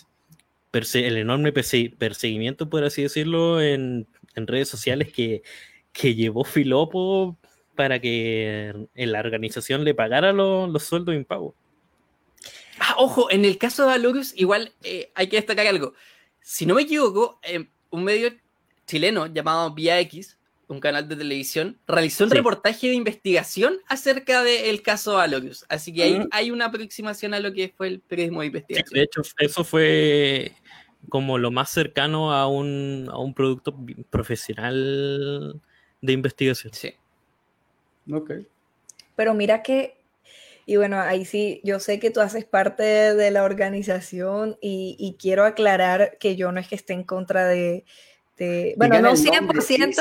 el 0.72 1.16
enorme 1.18 1.52
perseguimiento, 1.52 2.70
por 2.70 2.84
así 2.84 3.02
decirlo, 3.02 3.60
en, 3.60 4.08
redes 4.34 4.68
sociales 4.68 5.12
que, 5.12 5.42
llevó 6.14 6.42
Filopo 6.44 7.36
para 7.76 8.00
que 8.00 8.88
en 8.94 9.12
la 9.12 9.20
organización 9.20 9.84
le 9.84 9.94
pagara 9.94 10.32
los 10.32 10.82
sueldos 10.82 11.14
impagos. 11.14 11.54
Ah, 12.80 12.94
ojo, 12.96 13.30
en 13.30 13.44
el 13.44 13.58
caso 13.58 13.82
de 13.82 13.88
Valorus, 13.88 14.32
igual 14.36 14.72
eh, 14.82 15.12
hay 15.14 15.28
que 15.28 15.36
destacar 15.36 15.66
algo. 15.66 15.92
Si 16.40 16.64
no 16.64 16.74
me 16.74 16.82
equivoco, 16.82 17.38
eh, 17.42 17.66
un 17.90 18.04
medio 18.04 18.32
chileno 18.86 19.26
llamado 19.26 19.74
Vía 19.74 20.00
X 20.00 20.38
un 20.68 20.80
canal 20.80 21.08
de 21.08 21.16
televisión, 21.16 21.78
realizó 21.86 22.24
un 22.24 22.30
reportaje 22.30 22.88
de 22.88 22.94
investigación 22.94 23.78
acerca 23.88 24.42
del 24.42 24.82
caso 24.82 25.14
Valorus. 25.14 25.64
Así 25.68 25.92
que 25.92 26.02
ahí 26.02 26.26
hay 26.30 26.50
una 26.50 26.66
aproximación 26.66 27.34
a 27.34 27.40
lo 27.40 27.52
que 27.52 27.72
fue 27.76 27.88
el 27.88 28.00
periodismo 28.00 28.40
de 28.40 28.46
investigación. 28.46 28.98
de 28.98 29.02
hecho, 29.02 29.22
eso 29.38 29.64
fue 29.64 30.52
como 31.08 31.38
lo 31.38 31.50
más 31.50 31.70
cercano 31.70 32.32
a 32.32 32.48
un, 32.48 33.08
a 33.10 33.18
un 33.18 33.34
producto 33.34 33.76
profesional 34.10 35.60
de 36.00 36.12
investigación. 36.12 36.72
Sí. 36.72 36.94
Ok. 38.10 38.32
Pero 39.16 39.34
mira 39.34 39.62
que, 39.62 39.98
y 40.66 40.76
bueno, 40.76 40.98
ahí 41.00 41.24
sí, 41.24 41.60
yo 41.62 41.78
sé 41.78 41.98
que 41.98 42.10
tú 42.10 42.20
haces 42.20 42.44
parte 42.44 42.82
de 42.82 43.30
la 43.30 43.44
organización 43.44 44.56
y 44.60 45.16
quiero 45.18 45.44
aclarar 45.44 46.16
que 46.18 46.36
yo 46.36 46.52
no 46.52 46.60
es 46.60 46.68
que 46.68 46.74
esté 46.74 46.94
en 46.94 47.04
contra 47.04 47.46
de 47.46 47.84
este, 48.36 48.74
bueno, 48.76 49.00
no 49.00 49.12
100%. 49.12 49.94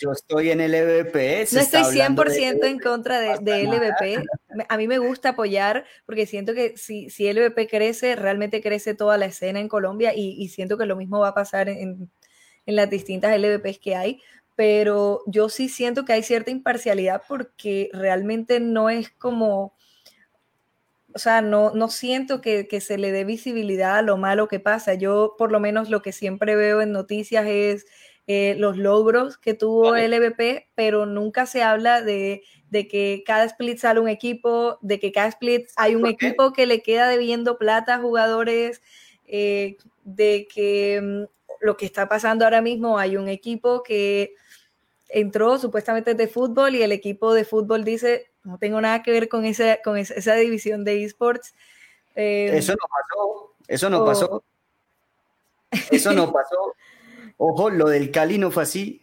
yo 0.00 0.12
estoy 0.12 0.50
en 0.50 0.60
LVP. 0.60 1.46
No 1.52 1.60
estoy 1.60 1.82
100% 1.82 2.64
en 2.64 2.78
contra 2.78 3.20
de, 3.20 3.36
de, 3.42 3.64
LVP. 3.64 4.24
A 4.66 4.76
mí 4.78 4.88
me 4.88 4.98
gusta 4.98 5.30
apoyar 5.30 5.84
porque 6.06 6.24
siento 6.24 6.54
que 6.54 6.78
si, 6.78 7.10
si 7.10 7.30
LVP 7.30 7.68
crece, 7.68 8.16
realmente 8.16 8.62
crece 8.62 8.94
toda 8.94 9.18
la 9.18 9.26
escena 9.26 9.60
en 9.60 9.68
Colombia 9.68 10.14
y, 10.16 10.48
siento 10.48 10.78
que 10.78 10.86
lo 10.86 10.96
mismo 10.96 11.20
va 11.20 11.28
a 11.28 11.34
pasar 11.34 11.68
en, 11.68 12.10
en 12.64 12.76
las 12.76 12.88
distintas 12.88 13.38
LVPs 13.38 13.78
que 13.78 13.94
hay. 13.94 14.22
Pero 14.54 15.22
yo 15.26 15.50
sí 15.50 15.68
siento 15.68 16.06
que 16.06 16.14
hay 16.14 16.22
cierta 16.22 16.50
imparcialidad 16.50 17.22
porque 17.28 17.90
realmente 17.92 18.58
no 18.58 18.88
es 18.88 19.10
como 19.10 19.75
o 21.16 21.18
sea, 21.18 21.40
no, 21.40 21.70
no 21.70 21.88
siento 21.88 22.42
que, 22.42 22.68
se 22.82 22.98
le 22.98 23.10
dé 23.10 23.24
visibilidad 23.24 23.96
a 23.96 24.02
lo 24.02 24.18
malo 24.18 24.48
que 24.48 24.60
pasa. 24.60 24.92
Yo, 24.92 25.34
por 25.38 25.50
lo 25.50 25.60
menos, 25.60 25.88
lo 25.88 26.02
que 26.02 26.12
siempre 26.12 26.56
veo 26.56 26.82
en 26.82 26.92
noticias 26.92 27.46
es 27.46 27.86
eh, 28.26 28.54
los 28.58 28.76
logros 28.76 29.38
que 29.38 29.54
tuvo 29.54 29.96
el 29.96 30.12
EVP, 30.12 30.68
pero 30.74 31.06
nunca 31.06 31.46
se 31.46 31.62
habla 31.62 32.02
de, 32.02 32.42
que 32.70 33.22
cada 33.24 33.44
split 33.44 33.78
sale 33.78 33.98
un 33.98 34.10
equipo, 34.10 34.78
de 34.82 35.00
que 35.00 35.10
cada 35.10 35.28
split 35.28 35.70
hay 35.76 35.94
un 35.94 36.06
equipo 36.06 36.52
que 36.52 36.66
le 36.66 36.82
queda 36.82 37.08
debiendo 37.08 37.56
plata 37.56 37.94
a 37.94 38.00
jugadores, 38.00 38.82
eh, 39.24 39.78
de 40.04 40.46
que 40.54 41.00
mm, 41.02 41.64
lo 41.64 41.78
que 41.78 41.86
está 41.86 42.10
pasando 42.10 42.44
ahora 42.44 42.60
mismo 42.60 42.98
hay 42.98 43.16
un 43.16 43.28
equipo 43.28 43.82
que 43.82 44.34
entró 45.08 45.58
supuestamente 45.58 46.12
de 46.12 46.28
fútbol 46.28 46.74
y 46.74 46.82
el 46.82 46.92
equipo 46.92 47.32
de 47.32 47.46
fútbol 47.46 47.84
dice, 47.84 48.32
no 48.46 48.58
tengo 48.58 48.80
nada 48.80 49.02
que 49.02 49.10
ver 49.10 49.28
con, 49.28 49.44
esa, 49.44 49.78
con 49.82 49.98
esa, 49.98 50.34
división 50.34 50.84
de 50.84 51.04
esports. 51.04 51.54
Eh, 52.14 52.50
eso 52.54 52.72
no 52.72 52.86
pasó, 52.88 53.54
eso 53.68 53.90
no 53.90 54.04
pasó. 54.04 54.44
Eso 55.90 56.12
no 56.12 56.32
pasó. 56.32 56.74
Ojo, 57.36 57.70
lo 57.70 57.88
del 57.88 58.10
Cali 58.10 58.38
no 58.38 58.50
fue 58.50 58.62
así. 58.62 59.02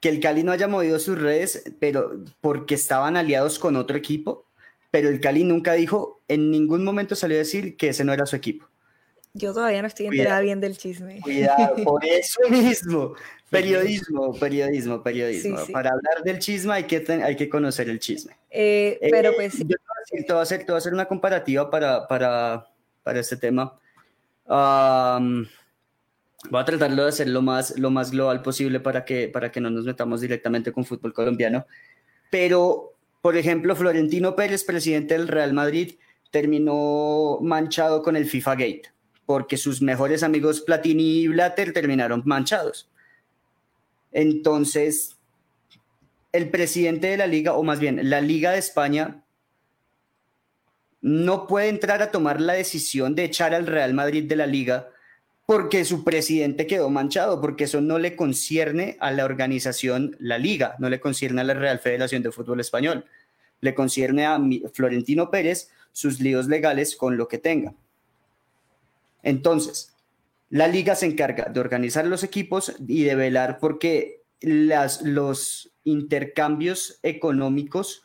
Que 0.00 0.08
el 0.08 0.18
Cali 0.18 0.42
no 0.42 0.52
haya 0.52 0.66
movido 0.66 0.98
sus 0.98 1.20
redes, 1.20 1.62
pero 1.78 2.24
porque 2.40 2.74
estaban 2.74 3.18
aliados 3.18 3.58
con 3.58 3.76
otro 3.76 3.98
equipo. 3.98 4.46
Pero 4.90 5.10
el 5.10 5.20
Cali 5.20 5.44
nunca 5.44 5.74
dijo, 5.74 6.20
en 6.26 6.50
ningún 6.50 6.82
momento 6.82 7.14
salió 7.14 7.36
a 7.36 7.40
decir 7.40 7.76
que 7.76 7.90
ese 7.90 8.04
no 8.04 8.14
era 8.14 8.24
su 8.24 8.34
equipo. 8.34 8.69
Yo 9.32 9.54
todavía 9.54 9.80
no 9.80 9.88
estoy 9.88 10.06
enterada 10.06 10.40
bien 10.40 10.60
del 10.60 10.76
chisme. 10.76 11.20
Cuidado, 11.20 11.76
por 11.84 12.04
eso 12.04 12.40
mismo. 12.50 13.14
Periodismo, 13.48 14.34
periodismo, 14.34 15.02
periodismo. 15.02 15.58
Para 15.72 15.90
hablar 15.90 16.22
del 16.24 16.38
chisme 16.38 16.72
hay 16.72 16.84
que, 16.84 17.04
hay 17.22 17.36
que 17.36 17.48
conocer 17.48 17.88
el 17.88 18.00
chisme. 18.00 18.36
Eh, 18.50 18.98
pero 19.10 19.34
pues... 19.34 19.58
Yo 19.58 19.76
te 20.26 20.32
voy, 20.32 20.38
a 20.38 20.42
hacer, 20.42 20.60
te 20.60 20.66
voy 20.66 20.74
a 20.74 20.78
hacer 20.78 20.94
una 20.94 21.06
comparativa 21.06 21.70
para, 21.70 22.08
para, 22.08 22.66
para 23.02 23.20
este 23.20 23.36
tema. 23.36 23.78
voy 24.46 24.56
a 24.56 25.20
tratarlo 26.64 27.04
de 27.04 27.08
hacer 27.08 27.28
lo 27.28 27.42
más, 27.42 27.78
lo 27.78 27.90
más 27.90 28.10
global 28.10 28.42
posible 28.42 28.80
para 28.80 29.04
que, 29.04 29.28
para 29.28 29.52
que 29.52 29.60
no 29.60 29.70
nos 29.70 29.84
metamos 29.84 30.20
directamente 30.20 30.72
con 30.72 30.84
fútbol 30.84 31.12
colombiano. 31.12 31.66
Pero, 32.30 32.94
por 33.20 33.36
ejemplo, 33.36 33.76
Florentino 33.76 34.34
Pérez, 34.34 34.64
presidente 34.64 35.14
del 35.14 35.28
Real 35.28 35.52
Madrid, 35.52 35.94
terminó 36.30 37.38
manchado 37.40 38.02
con 38.02 38.16
el 38.16 38.26
FIFA 38.26 38.54
Gate 38.54 38.92
porque 39.30 39.56
sus 39.56 39.80
mejores 39.80 40.24
amigos 40.24 40.60
Platini 40.60 41.20
y 41.20 41.28
Blatter 41.28 41.72
terminaron 41.72 42.22
manchados. 42.24 42.90
Entonces, 44.10 45.18
el 46.32 46.50
presidente 46.50 47.06
de 47.06 47.16
la 47.16 47.28
liga, 47.28 47.52
o 47.52 47.62
más 47.62 47.78
bien 47.78 48.10
la 48.10 48.20
Liga 48.20 48.50
de 48.50 48.58
España, 48.58 49.22
no 51.00 51.46
puede 51.46 51.68
entrar 51.68 52.02
a 52.02 52.10
tomar 52.10 52.40
la 52.40 52.54
decisión 52.54 53.14
de 53.14 53.22
echar 53.22 53.54
al 53.54 53.68
Real 53.68 53.94
Madrid 53.94 54.24
de 54.24 54.34
la 54.34 54.48
liga 54.48 54.88
porque 55.46 55.84
su 55.84 56.02
presidente 56.02 56.66
quedó 56.66 56.90
manchado, 56.90 57.40
porque 57.40 57.64
eso 57.64 57.80
no 57.80 58.00
le 58.00 58.16
concierne 58.16 58.96
a 58.98 59.12
la 59.12 59.24
organización, 59.24 60.16
la 60.18 60.38
liga, 60.38 60.74
no 60.80 60.90
le 60.90 60.98
concierne 60.98 61.42
a 61.42 61.44
la 61.44 61.54
Real 61.54 61.78
Federación 61.78 62.24
de 62.24 62.32
Fútbol 62.32 62.58
Español, 62.58 63.04
le 63.60 63.76
concierne 63.76 64.26
a 64.26 64.40
Florentino 64.72 65.30
Pérez 65.30 65.70
sus 65.92 66.18
líos 66.18 66.48
legales 66.48 66.96
con 66.96 67.16
lo 67.16 67.28
que 67.28 67.38
tenga. 67.38 67.74
Entonces, 69.22 69.94
la 70.48 70.66
liga 70.66 70.94
se 70.94 71.06
encarga 71.06 71.44
de 71.44 71.60
organizar 71.60 72.06
los 72.06 72.24
equipos 72.24 72.74
y 72.86 73.04
de 73.04 73.14
velar 73.14 73.58
porque 73.60 74.22
las, 74.40 75.02
los 75.02 75.72
intercambios 75.84 76.98
económicos 77.02 78.02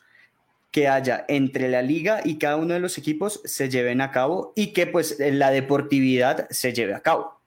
que 0.70 0.88
haya 0.88 1.24
entre 1.28 1.68
la 1.68 1.82
liga 1.82 2.20
y 2.22 2.36
cada 2.38 2.56
uno 2.56 2.74
de 2.74 2.80
los 2.80 2.98
equipos 2.98 3.40
se 3.44 3.70
lleven 3.70 4.00
a 4.00 4.10
cabo 4.10 4.52
y 4.54 4.72
que 4.72 4.86
pues 4.86 5.16
la 5.18 5.50
deportividad 5.50 6.46
se 6.50 6.72
lleve 6.72 6.94
a 6.94 7.00
cabo. 7.00 7.40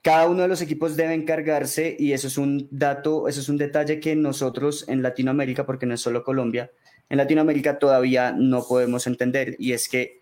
Cada 0.00 0.26
uno 0.26 0.42
de 0.42 0.48
los 0.48 0.62
equipos 0.62 0.96
debe 0.96 1.12
encargarse 1.12 1.94
y 1.98 2.12
eso 2.12 2.28
es 2.28 2.38
un 2.38 2.66
dato, 2.70 3.28
eso 3.28 3.40
es 3.40 3.48
un 3.48 3.58
detalle 3.58 4.00
que 4.00 4.16
nosotros 4.16 4.88
en 4.88 5.02
Latinoamérica, 5.02 5.66
porque 5.66 5.84
no 5.84 5.94
es 5.94 6.00
solo 6.00 6.24
Colombia, 6.24 6.70
en 7.10 7.18
Latinoamérica 7.18 7.78
todavía 7.78 8.32
no 8.32 8.66
podemos 8.66 9.06
entender 9.06 9.56
y 9.58 9.72
es 9.72 9.88
que 9.88 10.17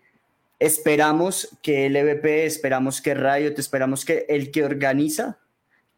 Esperamos 0.59 1.57
que 1.61 1.85
el 1.85 1.95
EVP, 1.95 2.45
esperamos 2.45 3.01
que 3.01 3.13
Riot, 3.13 3.53
esperamos 3.57 4.05
que 4.05 4.25
el 4.27 4.51
que 4.51 4.63
organiza 4.63 5.37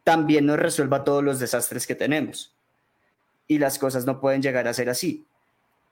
también 0.04 0.46
nos 0.46 0.58
resuelva 0.58 1.04
todos 1.04 1.24
los 1.24 1.38
desastres 1.40 1.86
que 1.86 1.94
tenemos. 1.94 2.54
Y 3.46 3.58
las 3.58 3.78
cosas 3.78 4.06
no 4.06 4.20
pueden 4.20 4.42
llegar 4.42 4.68
a 4.68 4.74
ser 4.74 4.90
así. 4.90 5.26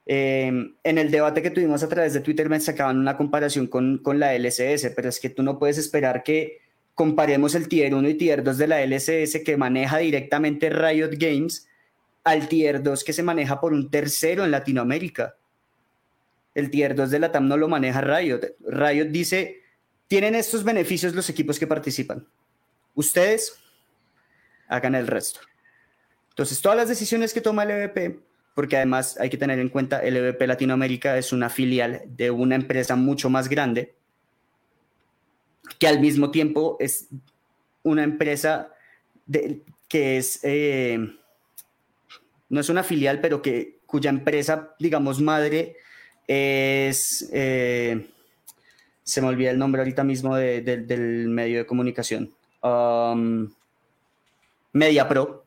Em, 0.05 0.75
en 0.83 0.97
el 0.97 1.11
debate 1.11 1.41
que 1.41 1.51
tuvimos 1.51 1.83
a 1.83 1.89
través 1.89 2.13
de 2.13 2.21
Twitter 2.21 2.49
me 2.49 2.59
sacaban 2.59 2.97
una 2.97 3.17
comparación 3.17 3.67
con, 3.67 3.99
con 3.99 4.19
la 4.19 4.33
LCS, 4.33 4.91
pero 4.95 5.09
es 5.09 5.19
que 5.19 5.29
tú 5.29 5.43
no 5.43 5.59
puedes 5.59 5.77
esperar 5.77 6.23
que 6.23 6.61
comparemos 6.95 7.55
el 7.55 7.67
tier 7.69 7.93
1 7.93 8.09
y 8.09 8.13
tier 8.15 8.43
2 8.43 8.57
de 8.57 8.67
la 8.67 8.81
LCS 8.81 9.43
que 9.45 9.57
maneja 9.57 9.99
directamente 9.99 10.69
Riot 10.69 11.11
Games 11.13 11.67
al 12.23 12.47
tier 12.49 12.83
2 12.83 13.03
que 13.03 13.13
se 13.13 13.23
maneja 13.23 13.59
por 13.61 13.73
un 13.73 13.89
tercero 13.89 14.43
en 14.45 14.51
Latinoamérica 14.51 15.35
el 16.59 16.69
tier 16.69 16.95
2 16.95 17.09
de 17.09 17.19
la 17.19 17.31
TAM 17.31 17.47
no 17.47 17.57
lo 17.57 17.67
maneja 17.67 18.01
Riot. 18.01 18.41
Riot 18.67 19.07
dice, 19.07 19.61
tienen 20.07 20.35
estos 20.35 20.63
beneficios 20.63 21.15
los 21.15 21.29
equipos 21.29 21.59
que 21.59 21.67
participan. 21.67 22.27
Ustedes 22.95 23.57
hagan 24.67 24.95
el 24.95 25.07
resto. 25.07 25.39
Entonces, 26.29 26.61
todas 26.61 26.77
las 26.77 26.89
decisiones 26.89 27.33
que 27.33 27.41
toma 27.41 27.63
el 27.63 27.71
EVP, 27.71 28.19
porque 28.53 28.77
además 28.77 29.17
hay 29.19 29.29
que 29.29 29.37
tener 29.37 29.59
en 29.59 29.69
cuenta, 29.69 29.99
el 29.99 30.17
EVP 30.17 30.47
Latinoamérica 30.47 31.17
es 31.17 31.33
una 31.33 31.49
filial 31.49 32.03
de 32.07 32.31
una 32.31 32.55
empresa 32.55 32.95
mucho 32.95 33.29
más 33.29 33.49
grande, 33.49 33.95
que 35.77 35.87
al 35.87 35.99
mismo 35.99 36.31
tiempo 36.31 36.77
es 36.79 37.07
una 37.83 38.03
empresa 38.03 38.73
que 39.87 40.17
es, 40.17 40.39
eh, 40.43 40.97
no 42.49 42.59
es 42.59 42.69
una 42.69 42.83
filial, 42.83 43.21
pero 43.21 43.41
que 43.41 43.79
cuya 43.85 44.09
empresa, 44.09 44.75
digamos, 44.79 45.19
madre 45.19 45.77
es, 46.29 47.27
eh, 47.33 48.07
se 49.01 49.21
me 49.21 49.27
olvida 49.27 49.49
el 49.49 49.57
nombre 49.57 49.81
ahorita 49.81 50.03
mismo 50.03 50.35
del 50.35 51.27
medio 51.27 51.57
de 51.57 51.65
comunicación, 51.65 52.31
um, 52.61 53.49
MediaPro. 54.71 55.43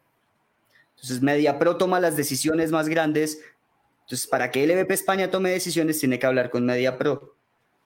Entonces, 0.97 1.23
MediaPro 1.23 1.77
toma 1.77 2.01
las 2.01 2.17
decisiones 2.17 2.73
más 2.73 2.89
grandes. 2.89 3.41
Entonces, 4.01 4.27
para 4.27 4.51
que 4.51 4.67
LVP 4.67 4.93
España 4.93 5.31
tome 5.31 5.51
decisiones, 5.51 6.01
tiene 6.01 6.19
que 6.19 6.27
hablar 6.27 6.51
con 6.51 6.67
MediaPro. 6.67 7.37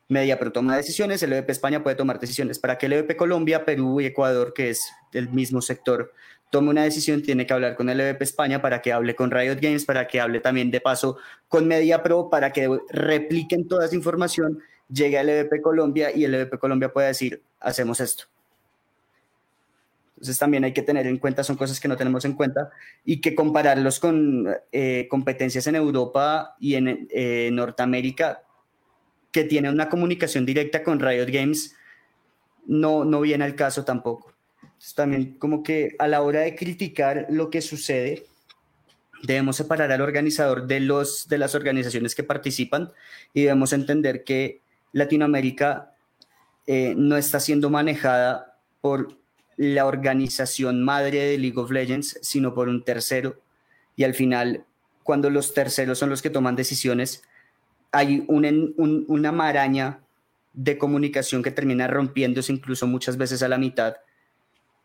MediaPro 0.09 0.53
toma 0.53 0.79
decisiones, 0.79 1.23
LVP 1.23 1.53
España 1.53 1.83
puede 1.83 1.97
tomar 1.97 2.19
decisiones. 2.19 2.59
Para 2.59 2.79
que 2.79 2.89
LVP 2.89 3.15
Colombia, 3.17 3.67
Perú 3.67 4.01
y 4.01 4.07
Ecuador, 4.07 4.55
que 4.55 4.71
es 4.71 4.91
del 5.13 5.29
mismo 5.29 5.61
sector, 5.61 6.15
tome 6.51 6.71
una 6.71 6.85
decisión, 6.85 7.23
tiene 7.23 7.47
que 7.47 7.53
hablar 7.53 7.77
con 7.77 7.89
el 7.89 8.01
EVP 8.01 8.23
España 8.23 8.63
para 8.63 8.81
que 8.81 8.93
hable 8.93 9.15
con 9.15 9.31
Riot 9.31 9.59
Games, 9.61 9.85
para 9.85 10.07
que 10.07 10.21
hable 10.21 10.41
también 10.41 10.71
de 10.71 10.81
paso 10.81 11.19
con 11.49 11.67
Media 11.67 12.03
Pro, 12.03 12.31
para 12.31 12.53
que 12.53 12.69
repliquen 12.89 13.67
toda 13.67 13.87
esa 13.87 13.95
información, 13.95 14.61
llegue 14.89 15.19
al 15.19 15.29
EVP 15.29 15.61
Colombia 15.61 16.15
y 16.15 16.25
el 16.25 16.35
EVP 16.35 16.59
Colombia 16.59 16.93
pueda 16.93 17.09
decir, 17.09 17.43
hacemos 17.61 18.01
esto. 18.01 18.25
Entonces 20.15 20.39
también 20.39 20.65
hay 20.65 20.73
que 20.73 20.83
tener 20.83 21.07
en 21.07 21.19
cuenta, 21.19 21.45
son 21.45 21.57
cosas 21.57 21.79
que 21.79 21.89
no 21.89 21.97
tenemos 21.97 22.25
en 22.25 22.33
cuenta, 22.33 22.71
y 23.05 23.21
que 23.21 23.35
compararlos 23.35 24.01
con 24.01 24.49
eh, 24.73 25.07
competencias 25.11 25.67
en 25.67 25.77
Europa 25.77 26.57
y 26.59 26.77
en 26.77 27.07
eh, 27.11 27.51
Norteamérica, 27.53 28.43
que 29.31 29.45
tienen 29.45 29.75
una 29.75 29.91
comunicación 29.91 30.47
directa 30.47 30.83
con 30.83 31.01
Riot 31.01 31.29
Games, 31.29 31.75
no, 32.65 33.05
no 33.05 33.21
viene 33.21 33.45
al 33.45 33.55
caso 33.55 33.85
tampoco 33.85 34.36
también 34.95 35.37
como 35.39 35.63
que 35.63 35.97
a 35.99 36.07
la 36.07 36.23
hora 36.23 36.41
de 36.41 36.55
criticar 36.55 37.27
lo 37.31 37.51
que 37.51 37.61
sucede, 37.63 38.25
debemos 39.23 39.57
separar 39.57 39.91
al 39.91 40.01
organizador 40.01 40.67
de, 40.67 40.81
los, 40.81 41.29
de 41.29 41.39
las 41.39 41.55
organizaciones 41.55 42.15
que 42.15 42.23
participan 42.23 42.93
y 43.35 43.43
debemos 43.43 43.73
entender 43.73 44.25
que 44.25 44.61
Latinoamérica 44.93 45.93
eh, 46.67 46.95
no 46.97 47.17
está 47.17 47.41
siendo 47.41 47.71
manejada 47.71 48.59
por 48.81 49.17
la 49.57 49.87
organización 49.87 50.83
madre 50.83 51.25
de 51.25 51.39
League 51.39 51.59
of 51.59 51.71
Legends, 51.71 52.19
sino 52.23 52.55
por 52.55 52.69
un 52.69 52.85
tercero. 52.85 53.41
Y 53.97 54.05
al 54.05 54.15
final, 54.15 54.65
cuando 55.03 55.31
los 55.31 55.55
terceros 55.55 55.99
son 55.99 56.11
los 56.11 56.23
que 56.23 56.31
toman 56.31 56.57
decisiones, 56.57 57.23
hay 57.93 58.25
una 58.29 59.33
maraña 59.33 60.01
de 60.53 60.77
comunicación 60.77 61.43
que 61.43 61.51
termina 61.51 61.87
rompiéndose 61.87 62.53
incluso 62.53 62.87
muchas 62.87 63.17
veces 63.17 63.43
a 63.43 63.49
la 63.49 63.59
mitad 63.59 63.97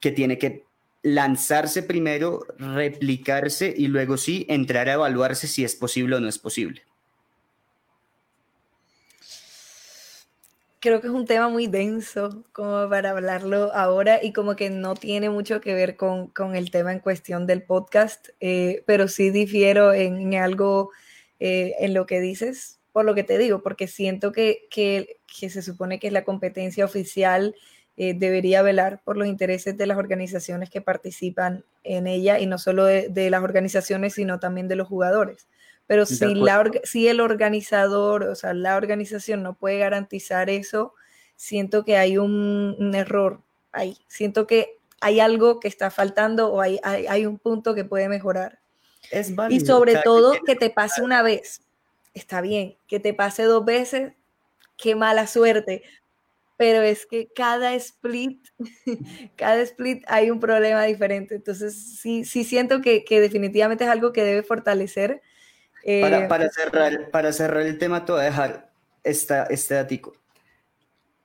que 0.02 0.12
tiene 0.12 0.38
que 0.38 0.66
lanzarse 1.04 1.84
primero, 1.84 2.46
replicarse 2.58 3.74
y 3.76 3.88
luego 3.88 4.18
sí 4.18 4.46
entrar 4.50 4.90
a 4.90 4.94
evaluarse 4.94 5.48
si 5.48 5.64
es 5.64 5.76
posible 5.76 6.18
o 6.18 6.20
no 6.20 6.28
es 6.28 6.38
posible. 6.38 6.82
Creo 10.80 11.00
que 11.00 11.08
es 11.08 11.14
un 11.14 11.28
tema 11.28 11.48
muy 11.48 11.68
denso 11.68 12.44
como 12.54 12.90
para 12.90 13.12
hablarlo 13.12 13.72
ahora 13.74 14.20
y 14.24 14.34
como 14.34 14.56
que 14.56 14.72
no 14.72 14.96
tiene 14.96 15.30
mucho 15.30 15.62
que 15.62 15.76
ver 15.76 15.96
con, 15.96 16.32
el 16.56 16.72
tema 16.72 16.92
en 16.92 17.00
cuestión 17.00 17.46
del 17.46 17.62
podcast, 17.62 18.30
eh, 18.40 18.84
pero 18.88 19.08
sí 19.08 19.30
difiero 19.30 19.94
en, 19.94 20.34
algo 20.34 20.90
eh, 21.40 21.76
en 21.80 21.94
lo 21.94 22.08
que 22.08 22.20
dices. 22.20 22.80
por 22.92 23.06
lo 23.06 23.14
que 23.14 23.24
te 23.24 23.38
digo, 23.38 23.62
porque 23.62 23.88
siento 23.88 24.32
que, 24.32 24.68
que, 24.72 25.18
se 25.28 25.62
supone 25.62 26.00
que 26.00 26.08
es 26.08 26.14
la 26.14 26.24
competencia 26.24 26.84
oficial 26.84 27.56
eh, 27.98 28.14
debería 28.14 28.62
velar 28.62 29.02
por 29.04 29.18
los 29.18 29.28
intereses 29.28 29.78
de 29.78 29.86
las 29.86 29.98
organizaciones 29.98 30.70
que 30.70 30.82
participan 30.82 31.66
en 31.84 32.08
ella 32.08 32.40
y 32.40 32.46
no 32.46 32.58
solo 32.58 32.86
de, 32.86 33.30
las 33.30 33.44
organizaciones, 33.44 34.14
sino 34.14 34.40
también 34.40 34.68
de 34.68 34.76
los 34.76 34.88
jugadores. 34.88 35.48
Pero 35.88 36.06
si, 36.06 36.34
la, 36.36 36.72
si 36.84 37.08
el 37.10 37.20
organizador, 37.20 38.24
o 38.24 38.36
sea, 38.36 38.54
la 38.54 38.78
organización 38.78 39.44
no 39.44 39.56
puede 39.56 39.78
garantizar 39.78 40.50
eso, 40.50 40.94
siento 41.36 41.84
que 41.84 41.98
hay 41.98 42.18
un, 42.18 42.92
error 42.96 43.42
ahí. 43.72 43.98
Siento 44.08 44.48
que 44.48 44.78
hay 45.02 45.20
algo 45.20 45.60
que 45.60 45.68
está 45.68 45.92
faltando 45.92 46.54
o 46.54 46.62
hay, 46.62 46.80
hay, 46.84 47.26
un 47.26 47.40
punto 47.40 47.76
que 47.76 47.84
puede 47.84 48.08
mejorar. 48.08 48.60
Es 49.10 49.34
y 49.50 49.60
sobre 49.60 49.98
todo 49.98 50.34
que 50.46 50.56
te 50.56 50.70
pase 50.70 51.02
una 51.02 51.24
vez, 51.24 51.62
está 52.14 52.42
bien, 52.42 52.78
que 52.88 53.00
te 53.00 53.14
pase 53.14 53.44
dos 53.44 53.66
veces, 53.66 54.14
qué 54.78 54.96
mala 54.96 55.28
suerte, 55.28 55.84
pero 56.62 56.84
es 56.84 57.08
que 57.08 57.32
cada 57.34 57.74
split, 57.74 58.48
cada 59.36 59.60
split 59.64 60.04
hay 60.06 60.30
un 60.30 60.40
problema 60.40 60.84
diferente. 60.84 61.34
Entonces, 61.34 61.98
sí, 62.00 62.24
sí 62.24 62.44
siento 62.44 62.82
que, 62.82 63.04
definitivamente 63.10 63.84
es 63.84 63.90
algo 63.90 64.14
que 64.14 64.24
debe 64.24 64.44
fortalecer. 64.44 65.24
para, 65.84 66.46
eh, 66.46 66.50
cerrar, 66.54 67.10
para 67.10 67.34
cerrar 67.34 67.64
el 67.64 67.80
tema, 67.80 68.06
te 68.06 68.12
voy 68.12 68.22
a 68.22 68.26
dejar 68.26 68.70
esta, 69.04 69.46
este 69.46 69.74
datico. 69.74 70.14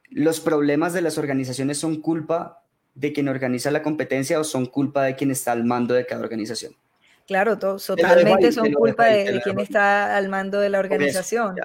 ¿Los 0.09 0.41
problemas 0.41 0.95
de 0.95 1.03
las 1.03 1.19
organizaciones 1.19 1.77
son 1.77 2.01
culpa 2.01 2.65
de 2.95 3.13
quien 3.13 3.29
organiza 3.29 3.71
la 3.71 3.83
competencia 3.83 4.41
o 4.41 4.45
son 4.45 4.65
culpa 4.65 5.05
de 5.05 5.17
quien 5.17 5.31
está 5.31 5.53
al 5.53 5.65
mando 5.65 5.93
de 5.93 6.07
cada 6.07 6.23
organización? 6.23 6.75
Claro, 7.27 7.59
totalmente 7.59 8.53
son 8.53 8.73
culpa 8.73 9.05
de, 9.05 9.39
quien 9.45 9.61
está 9.61 10.17
al 10.17 10.31
mando 10.31 10.61
de 10.61 10.71
la 10.71 10.79
organización. 10.79 11.57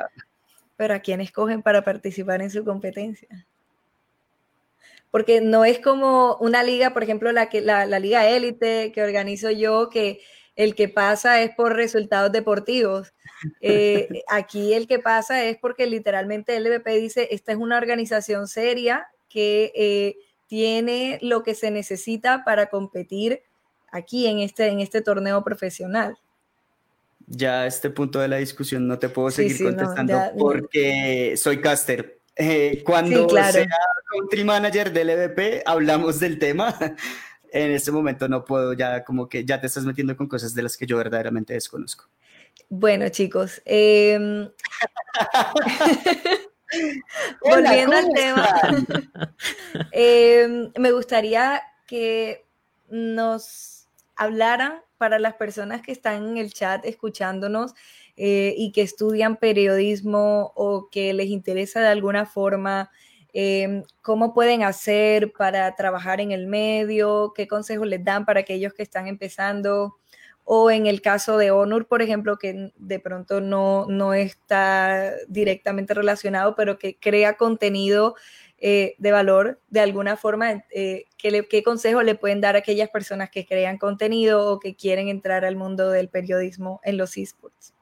pero 0.76 0.94
¿a 0.94 1.00
quién 1.00 1.22
escogen 1.22 1.62
para 1.62 1.86
participar 1.86 2.42
en 2.42 2.52
su 2.52 2.66
competencia? 2.66 3.48
Porque 5.12 5.42
no 5.42 5.66
es 5.66 5.80
como 5.80 6.38
una 6.38 6.64
liga, 6.64 6.94
por 6.94 7.04
ejemplo, 7.04 7.32
la, 7.34 7.50
que, 7.50 7.62
la, 7.62 7.86
liga 8.00 8.28
élite 8.28 8.92
que 8.94 9.04
organizo 9.04 9.52
yo, 9.52 9.90
que 9.90 10.22
el 10.56 10.74
que 10.74 10.88
pasa 10.88 11.42
es 11.42 11.52
por 11.56 11.76
resultados 11.76 12.32
deportivos. 12.32 13.14
Eh, 13.60 14.08
aquí 14.30 14.74
el 14.74 14.88
que 14.88 15.00
pasa 15.00 15.44
es 15.44 15.58
porque 15.58 15.86
literalmente 15.86 16.56
el 16.56 16.64
LVP 16.64 16.88
dice, 16.98 17.28
esta 17.32 17.52
es 17.52 17.58
una 17.58 17.78
organización 17.78 18.48
seria 18.48 19.08
que 19.30 19.72
eh, 19.76 20.16
tiene 20.48 21.20
lo 21.22 21.44
que 21.44 21.56
se 21.56 21.72
necesita 21.72 22.44
para 22.46 22.68
competir 22.68 23.42
aquí 23.92 24.28
en 24.28 24.40
este, 24.40 24.68
en 24.68 24.80
este 24.80 25.02
torneo 25.02 25.44
profesional. 25.44 26.18
Ya 27.28 27.62
a 27.62 27.68
este 27.68 27.90
punto 27.90 28.20
de 28.20 28.28
la 28.28 28.38
discusión 28.38 28.88
no 28.88 28.98
te 28.98 29.10
puedo 29.10 29.30
seguir 29.30 29.62
contestando 29.62 30.18
porque 30.38 31.36
soy 31.38 31.62
caster. 31.62 32.21
Eh, 32.36 32.84
cuando 32.86 33.30
sea 33.30 33.68
country 34.12 34.44
manager 34.44 34.92
del 34.92 35.10
EVP, 35.10 35.64
hablamos 35.66 36.20
del 36.20 36.40
tema. 36.40 36.78
En 37.54 37.72
este 37.72 37.92
momento 37.92 38.30
no 38.30 38.46
puedo, 38.46 38.72
ya 38.72 39.04
como 39.04 39.28
que 39.28 39.44
ya 39.44 39.60
te 39.60 39.68
estás 39.68 39.84
metiendo 39.84 40.16
con 40.16 40.26
cosas 40.26 40.56
de 40.56 40.64
las 40.64 40.78
que 40.78 40.86
yo 40.86 40.96
verdaderamente 40.96 41.54
desconozco. 41.54 42.06
Bueno, 42.70 43.10
chicos, 43.10 43.62
em, 43.66 44.50
volviendo 47.42 47.98
al 47.98 48.10
tema, 48.14 48.62
em, 49.92 50.72
me 50.78 50.94
gustaría 50.94 51.62
que 51.88 52.46
nos 52.88 53.90
hablaran 54.16 54.82
para 54.98 55.20
las 55.20 55.34
personas 55.34 55.82
que 55.82 55.92
están 55.92 56.26
en 56.26 56.38
el 56.38 56.54
chat 56.54 56.86
escuchándonos 56.86 57.74
eh, 58.24 58.54
y 58.56 58.72
que 58.72 58.84
estudian 58.84 59.36
periodismo 59.36 60.54
o 60.56 60.90
que 60.92 61.12
les 61.12 61.26
interesa 61.30 61.82
de 61.82 61.88
alguna 61.88 62.28
forma 62.28 62.92
em, 63.34 63.84
cómo 64.04 64.36
pueden 64.36 64.62
hacer 64.62 65.34
para 65.34 65.76
trabajar 65.76 66.22
en 66.22 66.32
el 66.32 66.46
medio, 66.46 67.34
qué 67.36 67.48
consejos 67.48 67.88
les 67.88 68.04
dan 68.04 68.26
para 68.26 68.42
aquellos 68.42 68.76
que 68.76 68.84
están 68.84 69.08
empezando, 69.08 69.98
o 70.44 70.70
en 70.70 70.86
el 70.86 71.02
caso 71.02 71.40
de 71.40 71.50
Honor, 71.50 71.88
por 71.88 72.04
ejemplo, 72.04 72.38
que 72.38 72.72
de 72.78 73.00
pronto 73.00 73.42
no, 73.42 73.88
no 73.88 74.14
está 74.14 75.14
directamente 75.28 75.96
relacionado, 75.96 76.56
pero 76.56 76.78
que 76.78 77.00
crea 77.00 77.38
contenido 77.38 78.14
eh, 78.60 78.94
de 79.00 79.12
valor 79.12 79.60
de 79.70 79.80
alguna 79.80 80.16
forma, 80.16 80.64
eh, 80.70 81.06
¿qué, 81.18 81.48
¿qué 81.50 81.64
consejo 81.64 82.04
le 82.04 82.14
pueden 82.14 82.40
dar 82.40 82.56
a 82.56 82.60
aquellas 82.60 82.90
personas 82.90 83.32
que 83.32 83.48
crean 83.48 83.80
contenido 83.80 84.48
o 84.48 84.60
que 84.60 84.76
quieren 84.76 85.08
entrar 85.08 85.44
al 85.44 85.56
mundo 85.56 85.90
del 85.90 86.08
periodismo 86.08 86.82
en 86.84 86.98
los 86.98 87.18
esports? 87.18 87.74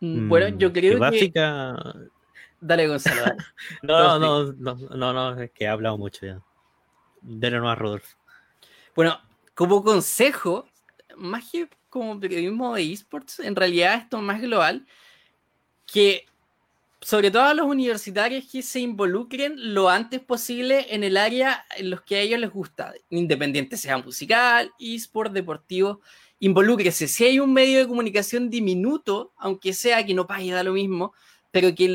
Bueno, 0.00 0.56
yo 0.58 0.72
creo 0.72 0.94
que. 0.94 0.98
Básica. 0.98 1.76
Dale, 2.60 2.88
Gonzalo. 2.88 3.36
no, 3.82 4.18
no, 4.18 4.52
no, 4.52 4.74
no, 4.74 5.12
no, 5.12 5.40
es 5.40 5.50
que 5.50 5.64
he 5.64 5.68
hablado 5.68 5.98
mucho 5.98 6.26
ya. 6.26 6.40
Dale 7.20 7.56
a 7.56 7.74
Rodolfo. 7.74 8.16
Bueno, 8.94 9.18
como 9.54 9.82
consejo, 9.82 10.66
más 11.16 11.50
que 11.50 11.68
como 11.88 12.18
periodismo 12.18 12.74
de 12.74 12.92
esports, 12.92 13.40
en 13.40 13.54
realidad 13.54 13.94
esto 13.94 14.16
es 14.16 14.22
más 14.22 14.40
global, 14.40 14.86
que 15.86 16.26
sobre 17.00 17.30
todo 17.30 17.42
a 17.42 17.54
los 17.54 17.66
universitarios 17.66 18.46
que 18.50 18.62
se 18.62 18.80
involucren 18.80 19.74
lo 19.74 19.90
antes 19.90 20.20
posible 20.20 20.86
en 20.94 21.04
el 21.04 21.18
área 21.18 21.66
en 21.76 21.90
los 21.90 22.00
que 22.00 22.16
a 22.16 22.20
ellos 22.20 22.40
les 22.40 22.50
gusta, 22.50 22.94
independiente 23.10 23.76
sea 23.76 23.98
musical, 23.98 24.72
esports, 24.78 25.34
deportivo, 25.34 26.00
involúquese. 26.40 27.08
Si 27.08 27.24
hay 27.24 27.40
un 27.40 27.52
medio 27.52 27.78
de 27.78 27.88
comunicación 27.88 28.50
diminuto, 28.50 29.32
aunque 29.36 29.72
sea 29.72 30.04
que 30.04 30.14
no 30.14 30.26
pague, 30.26 30.52
da 30.52 30.62
lo 30.62 30.72
mismo, 30.72 31.12
pero 31.50 31.74
que, 31.74 31.88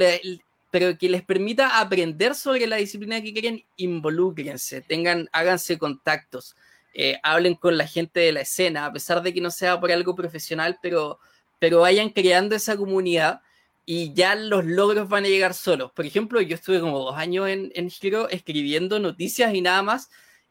les 1.10 1.24
permita 1.24 1.80
aprender 1.80 2.36
sobre 2.36 2.66
la 2.68 2.78
disciplina 2.78 3.22
que 3.22 3.34
quieren, 3.34 3.66
involúquense, 3.76 4.82
tengan, 4.82 5.28
háganse 5.34 5.78
contactos, 5.78 6.56
eh, 6.94 7.20
hablen 7.24 7.56
con 7.56 7.78
la 7.78 7.86
gente 7.86 8.22
de 8.22 8.32
la 8.32 8.42
escena, 8.42 8.86
a 8.86 8.94
pesar 8.94 9.22
de 9.22 9.34
que 9.34 9.42
no 9.42 9.52
sea 9.52 9.80
por 9.80 9.92
algo 9.92 10.16
profesional, 10.16 10.80
pero, 10.82 11.20
pero 11.60 11.82
vayan 11.82 12.10
creando 12.10 12.56
esa 12.56 12.78
comunidad 12.78 13.42
y 13.86 14.14
ya 14.14 14.36
los 14.36 14.66
logros 14.66 15.10
van 15.10 15.26
a 15.26 15.28
llegar 15.28 15.54
solos. 15.54 15.92
Por 15.92 16.06
ejemplo, 16.06 16.40
yo 16.42 16.56
estuve 16.56 16.80
como 16.80 17.00
dos 17.00 17.18
años 17.18 17.50
en, 17.50 17.72
en 17.76 17.90
Giro 17.90 18.30
escribiendo 18.30 19.00
noticias 19.00 19.54
y 19.54 19.62
nada 19.62 19.82
más, 19.82 20.10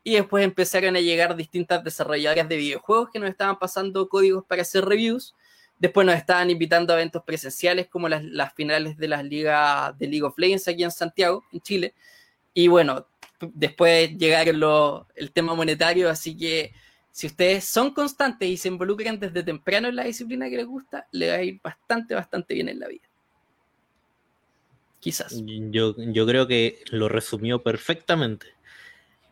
y 0.09 0.15
después 0.15 0.43
empezaron 0.43 0.97
a 0.97 1.01
llegar 1.01 1.37
distintas 1.37 1.85
desarrolladoras 1.85 2.49
de 2.49 2.57
videojuegos 2.57 3.11
que 3.11 3.19
nos 3.19 3.29
estaban 3.29 3.59
pasando 3.59 4.09
códigos 4.09 4.43
para 4.43 4.63
hacer 4.63 4.87
reviews. 4.87 5.35
Después 5.79 6.07
nos 6.07 6.17
estaban 6.17 6.49
invitando 6.49 6.95
a 6.95 6.97
eventos 6.97 7.23
presenciales 7.25 7.89
como 7.89 8.09
las, 8.09 8.55
finales 8.55 8.97
de 8.97 9.07
las 9.07 9.23
ligas 9.23 9.99
de 9.99 10.07
League 10.07 10.23
of 10.23 10.39
Legends 10.39 10.67
aquí 10.67 10.83
en 10.83 10.91
Santiago, 10.91 11.45
en 11.53 11.61
Chile. 11.61 11.95
Y 12.55 12.69
bueno, 12.69 13.07
después 13.39 14.17
llegaron 14.17 15.05
el 15.15 15.31
tema 15.31 15.55
monetario, 15.55 16.09
así 16.09 16.35
que 16.35 16.73
si 17.11 17.27
ustedes 17.27 17.67
son 17.67 17.93
constantes 17.93 18.49
y 18.49 18.57
se 18.57 18.69
involucran 18.69 19.21
desde 19.21 19.43
temprano 19.43 19.89
en 19.89 19.97
la 19.97 20.05
disciplina 20.05 20.49
que 20.49 20.57
les 20.57 20.67
gusta, 20.67 21.07
les 21.13 21.31
va 21.31 21.35
a 21.35 21.43
ir 21.43 21.61
bastante, 21.63 22.15
bastante 22.15 22.55
bien 22.55 22.71
en 22.71 22.81
la 22.81 22.89
vida. 22.89 23.07
Quizás. 25.01 25.39
Yo, 25.45 25.95
yo 25.99 26.27
creo 26.27 26.47
que 26.47 26.83
lo 26.93 27.11
resumió 27.11 27.63
perfectamente 27.63 28.57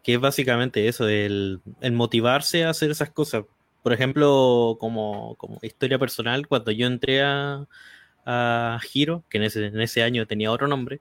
que 0.06 0.14
es 0.14 0.20
básicamente 0.20 0.86
eso, 0.86 1.08
el, 1.08 1.60
motivarse 1.90 2.62
a 2.62 2.70
hacer 2.70 2.92
esas 2.92 3.10
cosas. 3.10 3.44
Por 3.82 3.92
ejemplo, 3.92 4.76
como, 4.78 5.36
historia 5.62 5.98
personal, 5.98 6.46
cuando 6.46 6.70
yo 6.70 6.86
entré 6.86 7.22
a, 7.22 7.66
a 8.24 8.78
Giro, 8.84 9.24
que 9.28 9.38
en 9.38 9.42
ese, 9.42 9.66
en 9.66 9.80
ese 9.80 10.04
año 10.04 10.24
tenía 10.24 10.52
otro 10.52 10.68
nombre, 10.68 11.00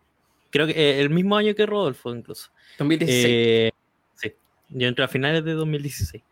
creo 0.49 0.65
que 0.65 0.71
eh, 0.71 1.01
el 1.01 1.11
mismo 1.11 1.37
año 1.37 1.53
que 1.53 1.67
Rodolfo 1.67 2.15
incluso. 2.15 2.49
2016. 2.79 3.25
Eh, 3.27 3.71
sí, 4.15 4.33
yo 4.69 4.87
entré 4.87 5.05
a 5.05 5.07
finales 5.07 5.45
de 5.45 5.53
2016. 5.53 6.23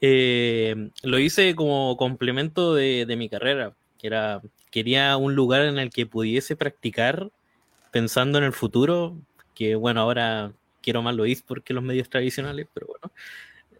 Eh, 0.00 0.90
lo 1.04 1.20
hice 1.20 1.54
como 1.54 1.96
complemento 1.96 2.74
de, 2.74 3.06
de, 3.06 3.14
mi 3.14 3.28
carrera, 3.28 3.76
que 3.96 4.08
era, 4.08 4.42
quería 4.72 5.16
un 5.16 5.36
lugar 5.36 5.62
en 5.62 5.78
el 5.78 5.90
que 5.90 6.04
pudiese 6.04 6.56
practicar 6.56 7.30
pensando 7.92 8.38
en 8.38 8.44
el 8.44 8.52
futuro, 8.52 9.16
que 9.54 9.76
bueno, 9.76 10.00
ahora 10.00 10.52
quiero 10.82 11.02
más 11.02 11.14
lo 11.14 11.24
esports 11.24 11.64
que 11.64 11.74
los 11.74 11.82
medios 11.82 12.08
tradicionales, 12.08 12.66
pero 12.72 12.86
bueno. 12.86 13.12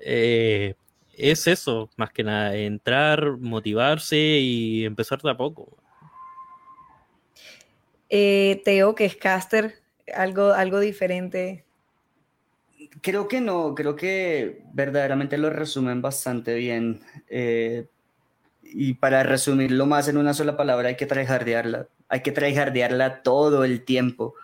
Eh, 0.01 0.75
es 1.17 1.47
eso, 1.49 1.91
más 1.97 2.11
que 2.11 2.23
nada, 2.23 2.55
entrar, 2.55 3.39
motivarse 3.39 4.17
y 4.17 4.85
empezar 4.85 5.21
de 5.21 5.31
a 5.31 5.37
poco. 5.37 5.77
Eh, 8.09 8.63
Teo, 8.65 8.95
que 8.95 9.05
es 9.05 9.17
caster, 9.17 9.83
algo, 10.15 10.53
algo 10.53 10.79
diferente. 10.79 11.65
Creo 13.03 13.27
que 13.27 13.41
no, 13.41 13.75
creo 13.75 13.97
que 13.97 14.63
verdaderamente 14.73 15.39
lo 15.39 15.51
resumen 15.51 16.01
bastante 16.01 16.55
bien. 16.55 17.01
Eh, 17.29 17.87
y 18.63 18.95
para 18.95 19.25
resumirlo 19.25 19.87
más 19.87 20.09
en 20.09 20.19
una 20.19 20.35
sola 20.35 20.57
palabra, 20.57 20.89
hay 20.89 20.97
que 20.97 21.07
tryhardearla. 21.07 21.89
Hay 22.09 22.23
que 22.23 22.33
tryhardearla 22.33 23.23
todo 23.23 23.65
el 23.65 23.85
tiempo. 23.85 24.35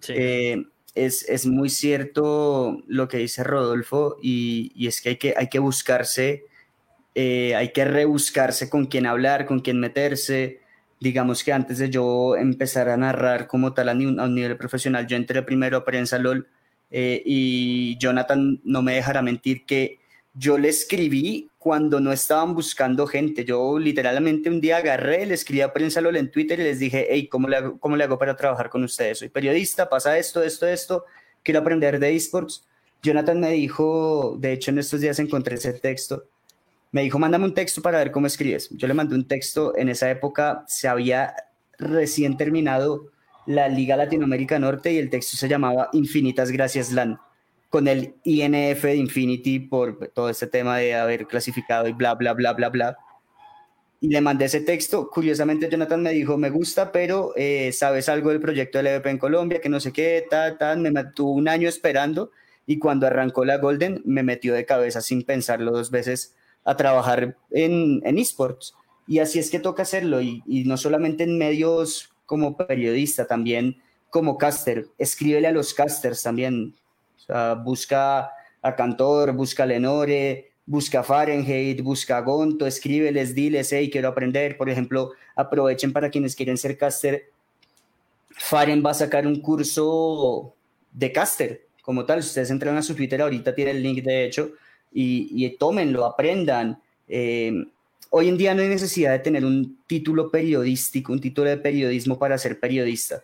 Sí 0.00 0.68
es, 0.94 1.46
muy 1.46 1.70
cierto 1.70 2.82
lo 2.86 3.08
que 3.08 3.18
dice 3.18 3.44
Rodolfo 3.44 4.16
y, 4.22 4.86
es 4.86 5.00
que 5.00 5.10
hay 5.10 5.16
que, 5.16 5.34
hay 5.36 5.48
que 5.48 5.58
buscarse 5.58 6.44
eh, 7.20 7.56
hay 7.56 7.72
que 7.72 7.84
rebuscarse 7.84 8.70
con 8.70 8.86
quién 8.86 9.04
hablar, 9.04 9.44
con 9.44 9.58
quién 9.58 9.80
meterse. 9.80 10.60
Digamos 11.00 11.42
que 11.42 11.52
antes 11.52 11.78
de 11.78 11.90
yo 11.90 12.36
empezar 12.36 12.88
a 12.88 12.96
narrar 12.96 13.48
como 13.48 13.74
tal 13.74 13.88
a, 13.88 13.92
un 13.92 14.34
nivel 14.36 14.56
profesional, 14.56 15.04
yo 15.08 15.16
entré 15.16 15.42
primero 15.42 15.78
a 15.78 15.84
Prensa 15.84 16.16
LOL 16.18 16.46
eh, 16.92 17.20
y 17.26 17.98
Jonathan 17.98 18.60
no 18.62 18.82
me 18.82 18.94
dejará 18.94 19.20
mentir 19.22 19.66
que 19.66 19.98
yo 20.32 20.58
le 20.58 20.68
escribí 20.68 21.47
cuando 21.58 22.00
no 22.00 22.12
estaban 22.12 22.54
buscando 22.54 23.06
gente. 23.06 23.44
Yo 23.44 23.78
literalmente 23.78 24.48
un 24.48 24.60
día 24.60 24.78
agarré, 24.78 25.26
le 25.26 25.34
escribí 25.34 25.60
a 25.60 25.72
Prensa 25.72 26.00
LOL 26.00 26.16
en 26.16 26.30
Twitter 26.30 26.58
y 26.60 26.62
les 26.62 26.78
dije, 26.78 27.06
hey, 27.10 27.28
¿cómo 27.28 27.48
le, 27.48 27.56
hago, 27.56 27.78
¿cómo 27.78 27.96
le 27.96 28.04
hago 28.04 28.18
para 28.18 28.36
trabajar 28.36 28.70
con 28.70 28.84
ustedes? 28.84 29.18
Soy 29.18 29.28
periodista, 29.28 29.88
pasa 29.88 30.16
esto, 30.16 30.42
esto, 30.42 30.66
esto, 30.66 31.04
quiero 31.42 31.60
aprender 31.60 31.98
de 31.98 32.14
esports. 32.14 32.64
Jonathan 33.02 33.40
me 33.40 33.50
dijo, 33.50 34.36
de 34.38 34.52
hecho 34.52 34.70
en 34.70 34.78
estos 34.78 35.00
días 35.00 35.18
encontré 35.18 35.56
ese 35.56 35.72
texto, 35.72 36.24
me 36.90 37.02
dijo, 37.02 37.18
mándame 37.18 37.44
un 37.44 37.54
texto 37.54 37.82
para 37.82 37.98
ver 37.98 38.12
cómo 38.12 38.26
escribes. 38.26 38.70
Yo 38.70 38.88
le 38.88 38.94
mandé 38.94 39.14
un 39.14 39.26
texto, 39.26 39.76
en 39.76 39.88
esa 39.88 40.10
época 40.10 40.64
se 40.66 40.88
había 40.88 41.34
recién 41.78 42.36
terminado 42.36 43.10
la 43.46 43.68
Liga 43.68 43.96
Latinoamérica 43.96 44.58
Norte 44.58 44.92
y 44.92 44.98
el 44.98 45.10
texto 45.10 45.36
se 45.36 45.48
llamaba 45.48 45.88
Infinitas 45.92 46.50
Gracias 46.50 46.92
LAN, 46.92 47.18
con 47.68 47.88
el 47.88 48.14
INF 48.24 48.82
de 48.82 48.96
Infinity 48.96 49.60
por 49.60 50.08
todo 50.08 50.30
este 50.30 50.46
tema 50.46 50.78
de 50.78 50.94
haber 50.94 51.26
clasificado 51.26 51.88
y 51.88 51.92
bla, 51.92 52.14
bla, 52.14 52.32
bla, 52.32 52.52
bla, 52.52 52.68
bla. 52.68 52.96
Y 54.00 54.08
le 54.08 54.20
mandé 54.20 54.44
ese 54.44 54.60
texto. 54.60 55.10
Curiosamente, 55.10 55.68
Jonathan 55.68 56.02
me 56.02 56.12
dijo, 56.12 56.36
me 56.36 56.50
gusta, 56.50 56.92
pero 56.92 57.32
eh, 57.36 57.72
sabes 57.72 58.08
algo 58.08 58.30
del 58.30 58.40
proyecto 58.40 58.78
del 58.78 58.86
EVP 58.86 59.10
en 59.10 59.18
Colombia, 59.18 59.60
que 59.60 59.68
no 59.68 59.80
sé 59.80 59.92
qué, 59.92 60.24
tal, 60.30 60.56
tal. 60.56 60.78
Me 60.78 60.92
tuvo 61.14 61.32
un 61.32 61.48
año 61.48 61.68
esperando 61.68 62.30
y 62.66 62.78
cuando 62.78 63.06
arrancó 63.06 63.44
la 63.44 63.58
Golden 63.58 64.02
me 64.04 64.22
metió 64.22 64.54
de 64.54 64.66
cabeza 64.66 65.00
sin 65.00 65.24
pensarlo 65.24 65.72
dos 65.72 65.90
veces 65.90 66.36
a 66.64 66.76
trabajar 66.76 67.36
en, 67.50 68.00
en 68.04 68.18
esports. 68.18 68.74
Y 69.08 69.20
así 69.20 69.38
es 69.38 69.50
que 69.50 69.58
toca 69.58 69.82
hacerlo, 69.82 70.20
y, 70.20 70.42
no 70.66 70.76
solamente 70.76 71.24
en 71.24 71.38
medios 71.38 72.10
como 72.26 72.58
periodista, 72.58 73.26
también 73.26 73.80
como 74.10 74.36
caster. 74.36 74.86
Escríbele 74.98 75.48
a 75.48 75.52
los 75.52 75.72
casters 75.72 76.22
también. 76.22 76.74
Busca 77.64 78.30
a 78.62 78.74
Cantor, 78.74 79.32
busca 79.32 79.62
a 79.62 79.66
Lenore, 79.66 80.52
busca 80.66 81.00
a 81.00 81.02
Fahrenheit, 81.02 81.80
busca 81.82 82.18
a 82.18 82.20
Gonto, 82.20 82.66
escríbeles, 82.66 83.34
diles, 83.34 83.72
hey, 83.72 83.88
quiero 83.90 84.08
aprender. 84.08 84.56
Por 84.56 84.68
ejemplo, 84.68 85.12
aprovechen 85.34 85.92
para 85.92 86.10
quienes 86.10 86.36
quieren 86.36 86.58
ser 86.58 86.76
caster. 86.76 87.30
Faren 88.30 88.82
va 88.84 88.90
a 88.90 88.94
sacar 88.94 89.26
un 89.26 89.40
curso 89.40 90.54
de 90.92 91.10
caster, 91.10 91.66
como 91.82 92.04
tal. 92.04 92.22
Si 92.22 92.28
ustedes 92.28 92.50
entran 92.50 92.76
a 92.76 92.82
su 92.82 92.94
Twitter, 92.94 93.20
ahorita 93.22 93.54
tiene 93.54 93.72
el 93.72 93.82
link, 93.82 94.02
de 94.02 94.24
hecho, 94.24 94.52
y, 94.92 95.44
y 95.44 95.56
tómenlo, 95.56 96.04
aprendan. 96.04 96.80
Eh, 97.08 97.52
hoy 98.10 98.28
en 98.28 98.36
día 98.36 98.54
no 98.54 98.62
hay 98.62 98.68
necesidad 98.68 99.12
de 99.12 99.18
tener 99.20 99.44
un 99.44 99.78
título 99.86 100.30
periodístico, 100.30 101.12
un 101.12 101.20
título 101.20 101.48
de 101.48 101.56
periodismo 101.56 102.18
para 102.18 102.38
ser 102.38 102.60
periodista. 102.60 103.22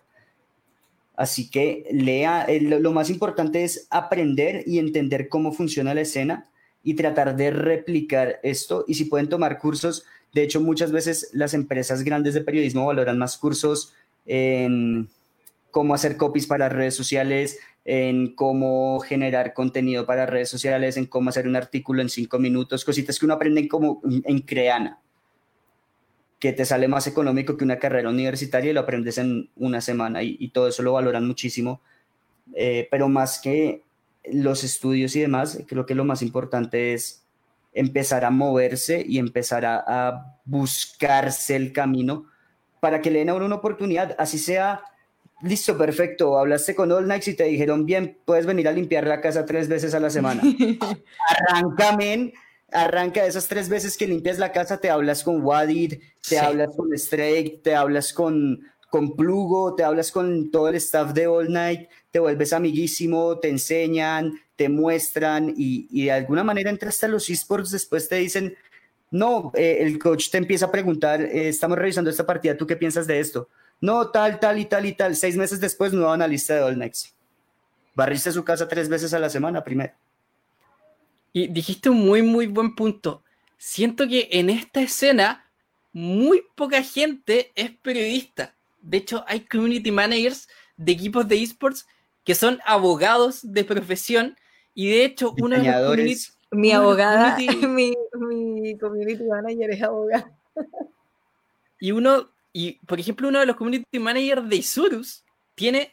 Así 1.17 1.49
que 1.49 1.87
lea, 1.93 2.45
eh, 2.49 2.61
lo 2.61 2.93
más 2.93 3.09
importante 3.09 3.63
es 3.63 3.87
aprender 3.91 4.65
y 4.67 4.79
entender 4.79 5.29
cómo 5.29 5.53
funciona 5.53 5.95
la 5.95 6.01
escena 6.01 6.49
y 6.83 6.95
tratar 6.95 7.37
de 7.37 7.51
replicar 7.51 8.41
esto. 8.43 8.85
Y 8.89 8.95
si 8.95 9.05
pueden 9.05 9.29
tomar 9.29 9.59
cursos, 9.59 10.05
de 10.33 10.43
hecho 10.43 10.61
muchas 10.61 10.93
veces 10.93 11.31
las 11.33 11.55
empresas 11.55 12.03
grandes 12.03 12.35
de 12.35 12.43
periodismo 12.43 12.87
valoran 12.87 13.19
más 13.19 13.39
cursos 13.39 13.95
en 14.27 15.09
cómo 15.71 15.95
hacer 15.95 16.17
copies 16.17 16.47
para 16.47 16.69
redes 16.69 16.95
sociales, 16.95 17.59
en 17.85 18.35
cómo 18.35 19.01
generar 19.01 19.55
contenido 19.55 20.07
para 20.07 20.27
redes 20.27 20.49
sociales, 20.49 20.97
en 20.97 21.07
cómo 21.07 21.31
hacer 21.31 21.47
un 21.47 21.57
artículo 21.57 22.03
en 22.03 22.09
cinco 22.09 22.39
minutos, 22.39 22.85
cositas 22.85 23.19
que 23.19 23.27
uno 23.27 23.35
aprende 23.35 23.69
como 23.69 24.01
en 24.05 24.41
Creana, 24.41 24.99
que 26.39 26.53
te 26.53 26.65
sale 26.65 26.89
más 26.89 27.07
económico 27.07 27.57
que 27.57 27.65
una 27.65 27.79
carrera 27.79 28.11
universitaria 28.11 28.71
y 28.71 28.75
lo 28.75 28.81
aprendes 28.81 29.19
en 29.19 29.51
una 29.57 29.81
semana 29.81 30.23
y, 30.23 30.49
todo 30.49 30.69
eso 30.69 30.83
lo 30.83 30.93
valoran 30.93 31.27
muchísimo. 31.27 31.81
Eh, 32.55 32.89
pero 32.91 33.09
más 33.09 33.41
que 33.41 33.83
los 34.25 34.65
estudios 34.65 35.17
y 35.17 35.21
demás, 35.21 35.63
creo 35.67 35.87
que 35.87 35.95
lo 35.95 36.05
más 36.05 36.23
importante 36.23 36.95
es 36.95 37.25
empezar 37.73 38.25
a 38.25 38.31
moverse 38.31 39.05
y 39.07 39.19
empezar 39.19 39.65
a, 39.65 39.85
a 39.87 40.39
buscarse 40.45 41.57
el 41.57 41.73
camino 41.73 42.27
para 42.81 43.01
que 43.01 43.11
le 43.11 43.21
den 43.21 43.31
a 43.31 43.35
uno 43.35 43.47
una 43.47 43.57
oportunidad, 43.57 44.15
así 44.19 44.39
sea 44.39 44.83
Listo, 45.45 45.77
perfecto. 45.77 46.39
Hablaste 46.39 46.75
con 46.75 46.91
All 46.91 47.07
Nights 47.07 47.29
y 47.29 47.35
te 47.35 47.45
dijeron, 47.45 47.85
bien, 47.85 48.19
puedes 48.25 48.47
venir 48.47 48.67
a 48.67 48.73
limpiar 48.73 49.07
la 49.07 49.21
casa 49.21 49.45
tres 49.45 49.69
veces 49.69 49.95
a 49.95 50.01
la 50.01 50.09
semana. 50.09 50.43
Arranca, 52.75 53.25
esas 53.25 53.47
tres 53.47 53.69
veces 53.69 53.97
que 53.97 54.07
limpias 54.07 54.39
la 54.39 54.51
casa, 54.51 54.79
te 54.79 54.91
hablas 54.91 55.23
con 55.23 55.43
Wadid, 55.43 55.95
te 56.29 56.39
hablas 56.39 56.71
con 56.77 56.93
Strake, 56.93 57.61
te 57.63 57.75
hablas 57.75 58.13
con, 58.13 58.69
con 58.91 59.15
Plugo, 59.15 59.77
te 59.77 59.85
hablas 59.85 60.11
con 60.11 60.51
todo 60.51 60.69
el 60.69 60.75
staff 60.75 61.13
de 61.13 61.29
All 61.29 61.53
Night, 61.53 61.89
te 62.11 62.19
vuelves 62.19 62.53
amiguísimo, 62.53 63.39
te 63.39 63.49
enseñan, 63.49 64.33
te 64.57 64.69
muestran 64.69 65.55
y, 65.57 66.05
de 66.05 66.13
alguna 66.13 66.43
manera 66.43 66.69
entras 66.69 67.03
a 67.05 67.09
los 67.09 67.31
esports, 67.31 67.71
después 67.71 68.09
te 68.09 68.17
dicen, 68.17 68.57
no, 69.11 69.53
eh, 69.55 69.79
el 69.81 69.99
coach 69.99 70.31
te 70.31 70.39
empieza 70.39 70.67
a 70.67 70.73
preguntar, 70.73 71.21
eh, 71.23 71.49
estamos 71.49 71.79
revisando 71.79 72.11
esta 72.11 72.27
partida, 72.27 72.57
¿tú 72.57 72.67
qué 72.67 72.75
piensas 72.75 73.07
de 73.07 73.21
esto? 73.21 73.49
No, 73.81 74.11
tal, 74.11 74.41
tal 74.41 74.59
y 74.59 74.65
tal 74.65 74.87
y 74.87 74.95
tal. 74.95 75.15
Seis 75.15 75.37
meses 75.37 75.61
después, 75.61 75.93
nueva 75.93 76.15
analista 76.15 76.55
de 76.55 76.63
All 76.63 76.79
Next. 76.79 77.09
Barriste 77.95 78.33
su 78.33 78.45
casa 78.45 78.67
tres 78.67 78.89
veces 78.89 79.15
a 79.15 79.19
la 79.19 79.31
semana 79.31 79.63
primero. 79.63 79.93
Y 81.35 81.49
dijiste 81.49 81.91
un 81.91 82.07
muy, 82.07 82.23
muy 82.23 82.47
buen 82.47 82.75
punto. 82.75 83.23
Siento 83.59 84.09
que 84.09 84.29
en 84.31 84.49
esta 84.49 84.81
escena 84.81 85.45
muy 85.93 86.43
poca 86.55 86.83
gente 86.83 87.53
es 87.55 87.71
periodista. 87.73 88.55
De 88.81 88.99
hecho, 88.99 89.25
hay 89.29 89.41
community 89.41 89.91
managers 89.91 90.49
de 90.79 90.93
equipos 90.93 91.29
de 91.29 91.43
esports 91.43 91.87
que 92.25 92.35
son 92.35 92.61
abogados 92.65 93.41
de 93.43 93.65
profesión 93.65 94.39
y 94.75 94.89
de 94.89 95.05
hecho 95.05 95.35
uno 95.39 95.59
de 95.59 95.65
los 95.65 96.39
mi 96.51 96.73
abogada, 96.73 97.37
mi, 97.69 97.95
mi 98.15 98.79
community 98.79 99.25
manager 99.25 99.71
es 99.71 99.83
abogada. 99.83 100.33
Y 101.81 101.91
uno 101.93 102.31
y, 102.57 102.79
por 102.87 103.01
ejemplo, 103.01 103.29
uno 103.29 103.41
de 103.41 103.47
los 103.47 103.57
community 103.57 103.99
managers 103.99 104.49
de 104.49 104.57
Isurus 104.57 105.25
tiene 105.57 105.93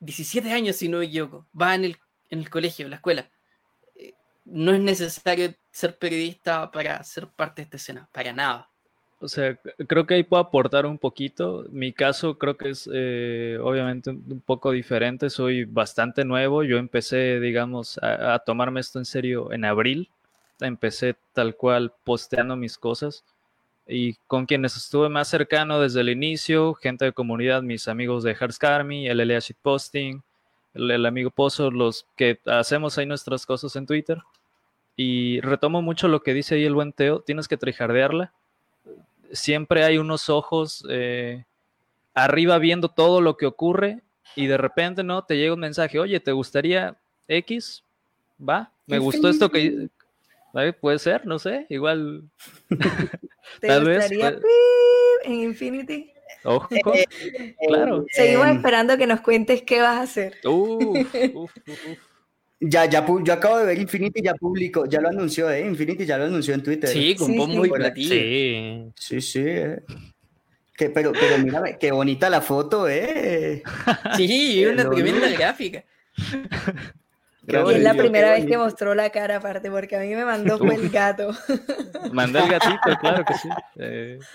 17 0.00 0.50
años, 0.50 0.76
si 0.76 0.88
no 0.88 0.98
me 0.98 1.04
equivoco. 1.04 1.46
Va 1.60 1.74
en 1.74 1.84
el, 1.84 1.96
en 2.30 2.38
el 2.38 2.48
colegio, 2.48 2.86
en 2.86 2.90
la 2.90 2.96
escuela. 2.96 3.30
No 4.50 4.72
es 4.72 4.80
necesario 4.80 5.54
ser 5.70 5.98
periodista 5.98 6.70
para 6.70 7.02
ser 7.04 7.28
parte 7.28 7.62
de 7.62 7.64
esta 7.64 7.76
escena, 7.76 8.08
para 8.12 8.32
nada. 8.32 8.68
O 9.20 9.26
sea, 9.26 9.58
creo 9.88 10.06
que 10.06 10.14
ahí 10.14 10.22
puedo 10.22 10.42
aportar 10.42 10.86
un 10.86 10.96
poquito. 10.96 11.66
Mi 11.70 11.92
caso 11.92 12.38
creo 12.38 12.56
que 12.56 12.70
es 12.70 12.88
eh, 12.92 13.58
obviamente 13.60 14.10
un 14.10 14.42
poco 14.44 14.70
diferente. 14.70 15.28
Soy 15.28 15.64
bastante 15.64 16.24
nuevo. 16.24 16.62
Yo 16.62 16.78
empecé, 16.78 17.40
digamos, 17.40 17.98
a, 18.00 18.38
tomarme 18.40 18.80
esto 18.80 18.98
en 19.00 19.04
serio 19.04 19.52
en 19.52 19.64
abril. 19.64 20.08
Empecé 20.60 21.16
tal 21.32 21.56
cual 21.56 21.92
posteando 22.04 22.56
mis 22.56 22.78
cosas 22.78 23.24
y 23.88 24.14
con 24.26 24.46
quienes 24.46 24.76
estuve 24.76 25.08
más 25.08 25.28
cercano 25.28 25.80
desde 25.80 26.02
el 26.02 26.10
inicio, 26.10 26.74
gente 26.74 27.06
de 27.06 27.12
comunidad, 27.12 27.62
mis 27.62 27.88
amigos 27.88 28.22
de 28.22 28.36
Army, 28.62 29.08
el 29.08 29.18
LLA 29.18 29.38
Shitposting, 29.38 30.22
el, 30.74 30.90
el 30.90 31.06
amigo 31.06 31.30
Pozo, 31.30 31.70
los 31.70 32.06
que 32.16 32.38
hacemos 32.44 32.98
ahí 32.98 33.06
nuestras 33.06 33.46
cosas 33.46 33.74
en 33.76 33.86
Twitter. 33.86 34.18
Y 35.00 35.40
retomo 35.42 35.80
mucho 35.80 36.08
lo 36.08 36.24
que 36.24 36.34
dice 36.34 36.56
ahí 36.56 36.64
el 36.64 36.74
buen 36.74 36.92
Teo, 36.92 37.20
tienes 37.20 37.46
que 37.46 37.56
trijardearla. 37.56 38.32
Siempre 39.30 39.84
hay 39.84 39.96
unos 39.96 40.28
ojos 40.28 40.84
eh, 40.90 41.44
arriba 42.14 42.58
viendo 42.58 42.88
todo 42.88 43.20
lo 43.20 43.36
que 43.36 43.46
ocurre 43.46 44.02
y 44.34 44.48
de 44.48 44.56
repente, 44.56 45.04
¿no? 45.04 45.22
Te 45.22 45.36
llega 45.36 45.54
un 45.54 45.60
mensaje, 45.60 46.00
oye, 46.00 46.18
¿te 46.18 46.32
gustaría 46.32 46.96
X? 47.28 47.84
Va, 48.40 48.72
me 48.86 48.98
gustó 48.98 49.28
esto 49.28 49.48
que, 49.50 49.88
Puede 50.80 50.98
ser, 50.98 51.24
no 51.26 51.38
sé, 51.38 51.66
igual. 51.68 52.24
¿Te 53.60 53.68
Tal 53.68 53.84
gustaría 53.84 54.30
vez, 54.30 54.42
en 55.22 55.34
Infinity? 55.34 56.12
Ojo, 56.42 56.68
eh, 56.92 57.54
claro. 57.68 58.04
Seguimos 58.10 58.48
em, 58.48 58.56
esperando 58.56 58.98
que 58.98 59.06
nos 59.06 59.20
cuentes 59.20 59.62
qué 59.62 59.80
vas 59.80 59.98
a 59.98 60.02
hacer. 60.02 60.40
ya, 62.60 62.84
ya, 62.86 63.06
yo 63.06 63.32
acabo 63.32 63.58
de 63.58 63.66
ver 63.66 63.78
Infinity, 63.78 64.22
ya 64.22 64.34
publicó, 64.34 64.86
ya 64.86 65.00
lo 65.00 65.08
anunció, 65.08 65.50
¿eh? 65.50 65.66
Infinity 65.66 66.04
ya 66.04 66.18
lo 66.18 66.24
anunció 66.24 66.54
en 66.54 66.62
Twitter. 66.62 66.90
Sí, 66.90 67.14
con 67.14 67.28
sí, 67.28 67.36
muy 67.36 67.70
platillo. 67.70 68.14
Sí, 68.14 68.92
sí, 68.96 69.20
sí. 69.20 69.42
Eh. 69.44 69.82
Que, 70.76 70.90
pero, 70.90 71.12
pero 71.12 71.38
mírame, 71.38 71.76
qué 71.78 71.90
bonita 71.90 72.30
la 72.30 72.40
foto, 72.40 72.88
¿eh? 72.88 73.62
Sí, 74.16 74.64
una 74.64 74.88
tremenda 74.88 75.28
gráfica 75.30 75.84
y 77.48 77.74
es 77.74 77.82
la 77.82 77.94
primera 77.94 78.32
vez 78.32 78.46
que 78.46 78.58
mostró 78.58 78.94
la 78.94 79.10
cara 79.10 79.36
aparte, 79.36 79.70
porque 79.70 79.96
a 79.96 80.00
mí 80.00 80.14
me 80.14 80.24
mandó 80.24 80.58
fue 80.58 80.74
el 80.74 80.90
gato. 80.90 81.30
Mandó 82.12 82.40
el 82.40 82.50
gatito, 82.50 82.96
claro 83.00 83.24
que 83.24 83.34
sí. 83.34 83.48
Eh, 83.76 84.18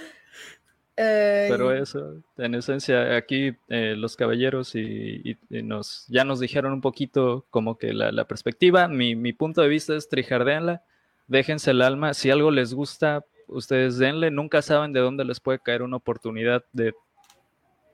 pero 0.96 1.74
eso, 1.74 2.22
en 2.38 2.56
esencia, 2.56 3.16
aquí 3.16 3.56
eh, 3.70 3.96
los 3.98 4.16
caballeros 4.16 4.76
y, 4.76 5.38
nos, 5.50 6.06
ya 6.08 6.24
nos 6.24 6.40
dijeron 6.40 6.74
un 6.74 6.82
poquito 6.82 7.46
como 7.50 7.78
que 7.78 7.94
la, 7.94 8.26
perspectiva. 8.26 8.88
Mi, 8.88 9.16
mi, 9.16 9.34
punto 9.34 9.62
de 9.62 9.68
vista 9.68 9.96
es 9.96 10.10
trijardeanla. 10.10 10.84
déjense 11.28 11.72
el 11.72 11.82
alma, 11.82 12.14
si 12.14 12.30
algo 12.30 12.52
les 12.52 12.74
gusta, 12.74 13.26
ustedes 13.48 13.98
denle, 13.98 14.32
nunca 14.32 14.62
saben 14.62 14.94
de 14.94 15.00
dónde 15.00 15.26
les 15.26 15.40
puede 15.40 15.60
caer 15.60 15.82
una 15.82 15.98
oportunidad 15.98 16.64
de, 16.74 16.94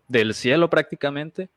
del 0.07 0.33
cielo 0.33 0.69
prácticamente 0.69 1.49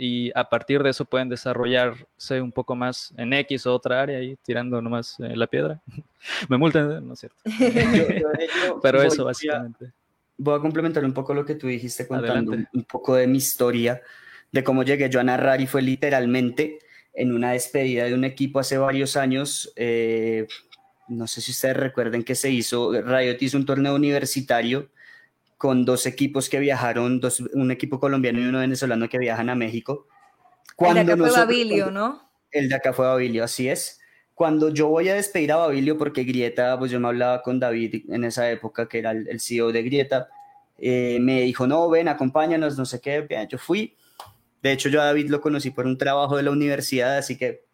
y 0.00 0.30
a 0.38 0.48
partir 0.48 0.82
de 0.82 0.90
eso 0.90 1.04
pueden 1.04 1.28
desarrollarse 1.28 2.40
un 2.40 2.52
poco 2.52 2.76
más 2.76 3.12
en 3.16 3.32
X 3.32 3.66
o 3.66 3.74
otra 3.74 4.00
área 4.00 4.22
y 4.22 4.36
tirando 4.36 4.80
nomás 4.80 5.18
eh, 5.18 5.36
la 5.36 5.48
piedra. 5.48 5.82
Me 6.48 6.56
multan, 6.56 7.06
¿no 7.06 7.14
es 7.14 7.18
cierto? 7.18 7.36
Pero 8.82 9.02
eso 9.02 9.24
básicamente. 9.24 9.92
Voy 10.38 10.56
a, 10.56 10.60
complementar 10.60 11.04
un 11.04 11.12
poco 11.12 11.34
lo 11.34 11.44
que 11.44 11.54
tú 11.54 11.66
dijiste 11.66 12.06
contando 12.06 12.52
un, 12.52 12.84
poco 12.84 13.16
de 13.16 13.26
mi 13.26 13.38
historia, 13.38 14.00
de 14.50 14.64
cómo 14.64 14.82
llegué 14.82 15.10
yo 15.10 15.20
a 15.20 15.24
narrar 15.24 15.60
y 15.60 15.66
fue 15.66 15.82
literalmente 15.82 16.78
en 17.12 17.34
una 17.34 17.52
despedida 17.52 18.04
de 18.04 18.14
un 18.14 18.24
equipo 18.24 18.60
hace 18.60 18.78
varios 18.78 19.16
años. 19.16 19.72
Eh, 19.76 20.46
no 21.08 21.26
sé 21.26 21.40
si 21.40 21.50
ustedes 21.50 21.76
recuerden 21.76 22.22
que 22.22 22.34
se 22.34 22.50
hizo, 22.50 22.92
Riot 22.92 23.38
hizo 23.40 23.56
un 23.56 23.66
torneo 23.66 23.94
universitario 23.94 24.90
con 25.56 25.84
dos 25.84 26.06
equipos 26.06 26.48
que 26.48 26.60
viajaron, 26.60 27.18
dos, 27.18 27.40
un 27.40 27.70
equipo 27.72 27.98
colombiano 27.98 28.40
y 28.40 28.46
uno 28.46 28.60
venezolano 28.60 29.08
que 29.08 29.18
viajan 29.18 29.50
a 29.50 29.56
México. 29.56 30.06
Cuando 30.76 31.00
el 31.00 31.06
de 31.06 31.12
acá 31.14 31.26
fue 31.26 31.38
Babilio, 31.40 31.90
¿no? 31.90 32.30
El 32.52 32.68
de 32.68 32.74
acá 32.76 32.92
fue 32.92 33.06
Babilio, 33.06 33.42
así 33.42 33.68
es. 33.68 33.97
Cuando 34.38 34.68
yo 34.68 34.86
voy 34.86 35.08
a 35.08 35.14
despedir 35.16 35.50
a 35.50 35.56
Babilio, 35.56 35.98
porque 35.98 36.22
Grieta, 36.22 36.78
pues 36.78 36.92
yo 36.92 37.00
me 37.00 37.08
hablaba 37.08 37.42
con 37.42 37.58
David 37.58 38.04
en 38.08 38.22
esa 38.22 38.48
época, 38.48 38.88
que 38.88 39.00
era 39.00 39.10
el, 39.10 39.40
CEO 39.40 39.72
de 39.72 39.82
Grieta, 39.82 40.28
eh, 40.78 41.18
me 41.20 41.42
dijo, 41.42 41.66
no, 41.66 41.90
ven, 41.90 42.06
acompáñanos, 42.06 42.78
no 42.78 42.86
sé 42.86 43.00
qué, 43.00 43.26
yo 43.50 43.58
fui. 43.58 43.96
De 44.62 44.70
hecho, 44.70 44.90
yo 44.90 45.02
a 45.02 45.06
David 45.06 45.28
lo 45.28 45.40
conocí 45.40 45.72
por 45.72 45.86
un 45.86 45.98
trabajo 45.98 46.36
de 46.36 46.44
la 46.44 46.52
universidad, 46.52 47.18
así 47.18 47.36
que 47.36 47.64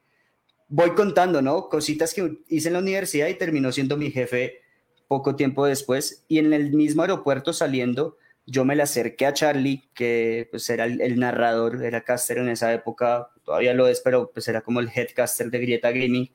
voy 0.68 0.92
contando, 0.94 1.42
¿no? 1.42 1.68
Cositas 1.68 2.14
que 2.14 2.38
hice 2.48 2.68
en 2.68 2.72
la 2.72 2.78
universidad 2.78 3.28
y 3.28 3.34
terminó 3.34 3.70
siendo 3.70 3.98
mi 3.98 4.10
jefe 4.10 4.62
poco 5.06 5.36
tiempo 5.36 5.66
después 5.66 6.24
y 6.28 6.38
en 6.38 6.54
el 6.54 6.72
mismo 6.72 7.02
aeropuerto 7.02 7.52
saliendo, 7.52 8.16
yo 8.46 8.64
me 8.64 8.74
le 8.74 8.84
acerqué 8.84 9.26
a 9.26 9.34
Charlie, 9.34 9.90
que 9.92 10.48
pues 10.50 10.70
era 10.70 10.86
el, 10.86 11.18
narrador, 11.18 11.84
era 11.84 12.04
caster 12.04 12.38
en 12.38 12.48
esa 12.48 12.72
época, 12.72 13.28
todavía 13.44 13.74
lo 13.74 13.86
es, 13.86 14.00
pero 14.00 14.30
pues 14.32 14.48
era 14.48 14.62
como 14.62 14.80
el 14.80 14.88
headcaster 14.88 15.50
de 15.50 15.58
Grieta 15.58 15.90
Gaming, 15.90 16.30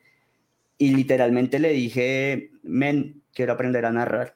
y 0.79 0.95
literalmente 0.95 1.59
le 1.59 1.69
dije, 1.69 2.49
men, 2.63 3.21
quiero 3.33 3.53
aprender 3.53 3.85
a 3.85 3.91
narrar. 3.91 4.35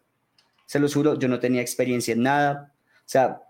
Se 0.67 0.79
lo 0.79 0.87
juro, 0.87 1.17
yo 1.17 1.27
no 1.27 1.39
tenía 1.39 1.61
experiencia 1.61 2.13
en 2.13 2.21
nada. 2.21 2.73
O 2.99 3.07
sea, 3.09 3.41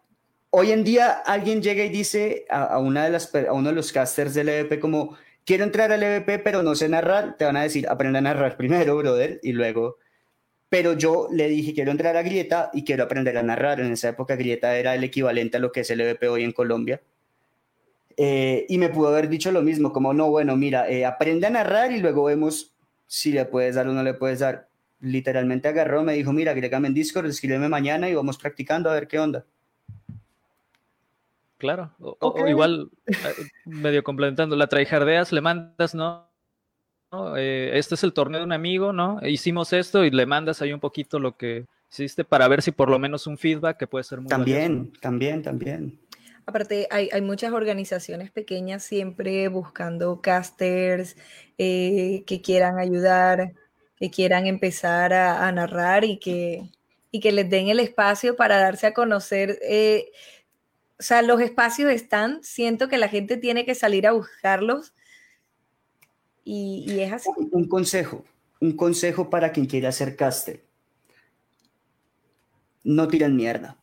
hoy 0.52 0.72
en 0.72 0.86
día 0.86 1.12
alguien 1.26 1.62
llega 1.62 1.84
y 1.84 1.90
dice 1.90 2.46
a, 2.50 2.80
una 2.80 3.04
de 3.04 3.10
las, 3.10 3.36
a 3.36 3.52
uno 3.52 3.70
de 3.70 3.76
los 3.76 3.92
casters 3.92 4.34
del 4.34 4.48
EVP 4.48 4.80
como, 4.80 5.18
quiero 5.44 5.66
entrar 5.66 5.92
al 5.92 6.04
EVP, 6.04 6.40
pero 6.40 6.64
no 6.64 6.76
sé 6.76 6.88
narrar, 6.88 7.36
te 7.36 7.44
van 7.44 7.58
a 7.58 7.64
decir, 7.64 7.86
aprende 7.90 8.20
a 8.20 8.22
narrar 8.22 8.56
primero, 8.58 8.96
brother, 8.96 9.42
y 9.44 9.52
luego 9.52 9.98
pero 10.74 10.94
yo 10.94 11.28
le 11.32 11.50
dije, 11.50 11.72
quiero 11.76 11.92
entrar 11.92 12.18
a 12.18 12.24
Grieta 12.24 12.72
y 12.74 12.84
quiero 12.84 13.04
aprender 13.04 13.38
a 13.38 13.44
narrar. 13.44 13.80
En 13.80 13.92
esa 13.92 14.10
época 14.10 14.36
Grieta 14.36 14.76
era 14.76 14.96
el 14.96 15.04
equivalente 15.04 15.58
a 15.58 15.60
lo 15.60 15.72
que 15.72 15.82
es 15.82 15.92
el 15.92 16.02
EVP 16.02 16.28
hoy 16.28 16.44
en 16.44 16.52
Colombia. 16.52 17.00
Eh, 18.18 18.66
y 18.68 18.80
me 18.80 18.90
pudo 18.90 19.10
haber 19.10 19.30
dicho 19.30 19.52
lo 19.52 19.62
mismo, 19.62 19.94
como, 19.94 20.16
no, 20.16 20.32
bueno, 20.32 20.56
mira, 20.56 20.90
eh, 20.90 21.06
aprende 21.06 21.46
a 21.46 21.52
narrar 21.52 21.92
y 21.92 22.00
luego 22.00 22.24
vemos 22.24 22.73
si 23.08 23.32
le 23.32 23.46
puedes 23.46 23.76
dar 23.76 23.88
o 23.88 23.94
no 23.94 24.04
le 24.04 24.14
puedes 24.14 24.40
dar. 24.40 24.70
Literalmente 25.00 25.68
agarró, 25.68 26.04
me 26.04 26.14
dijo, 26.14 26.32
mira, 26.32 26.52
agrégame 26.52 26.88
en 26.88 26.94
Discord, 26.94 27.26
escríbeme 27.26 27.68
mañana 27.70 28.10
y 28.10 28.16
vamos 28.16 28.38
practicando 28.38 28.90
a 28.90 28.94
ver 28.94 29.08
qué 29.08 29.20
onda. 29.20 29.46
Claro, 31.58 31.92
o, 32.00 32.48
igual, 32.48 32.90
eh, 33.08 33.14
medio 33.66 34.04
complementando, 34.04 34.56
la 34.58 34.68
traijardeas, 34.68 35.32
le 35.32 35.40
mandas, 35.40 35.96
¿no? 35.96 36.28
Eh, 37.38 37.72
este 37.76 37.96
es 37.96 38.04
el 38.04 38.12
torneo 38.12 38.40
de 38.40 38.46
un 38.46 38.52
amigo, 38.52 38.92
¿no? 38.92 39.20
Hicimos 39.26 39.72
esto 39.72 40.04
y 40.04 40.12
le 40.12 40.26
mandas 40.26 40.62
ahí 40.62 40.74
un 40.74 40.80
poquito 40.80 41.20
lo 41.20 41.38
que 41.38 41.66
hiciste 41.90 42.26
para 42.26 42.48
ver 42.48 42.62
si 42.62 42.72
por 42.72 42.90
lo 42.90 43.00
menos 43.00 43.28
un 43.28 43.38
feedback 43.38 43.78
que 43.78 43.88
puede 43.88 44.04
ser 44.04 44.20
muy 44.20 44.28
También, 44.28 44.92
también, 45.00 45.42
también. 45.42 46.00
Aparte, 46.46 46.88
hay, 46.92 47.22
muchas 47.22 47.54
organizaciones 47.54 48.30
pequeñas 48.32 48.84
siempre 48.84 49.48
buscando 49.48 50.22
casters 50.22 51.16
eh, 51.58 52.24
que 52.28 52.42
quieran 52.42 52.80
ayudar, 52.80 53.54
que 53.98 54.12
quieran 54.12 54.48
empezar 54.48 55.14
a, 55.14 55.50
narrar 55.52 56.04
y 56.04 56.18
que, 56.18 56.70
y 57.12 57.22
que 57.22 57.32
les 57.32 57.50
den 57.50 57.70
el 57.70 57.80
espacio 57.80 58.36
para 58.36 58.58
darse 58.58 58.88
a 58.88 58.94
conocer. 58.94 59.58
Eh, 59.62 60.12
o 61.00 61.04
sea, 61.04 61.22
los 61.22 61.40
espacios 61.42 61.92
están, 61.92 62.44
siento 62.44 62.90
que 62.90 62.98
la 62.98 63.08
gente 63.08 63.38
tiene 63.38 63.66
que 63.66 63.76
salir 63.76 64.06
a 64.06 64.12
buscarlos 64.12 64.94
y, 66.44 67.00
es 67.00 67.14
así. 67.14 67.30
Un 67.52 67.68
consejo, 67.68 68.26
un 68.60 68.76
consejo 68.76 69.30
para 69.30 69.52
quien 69.52 69.66
quiera 69.66 69.90
hacer 69.90 70.16
caster. 70.16 70.62
No 72.84 73.08
tiren 73.08 73.36
mierda. 73.36 73.78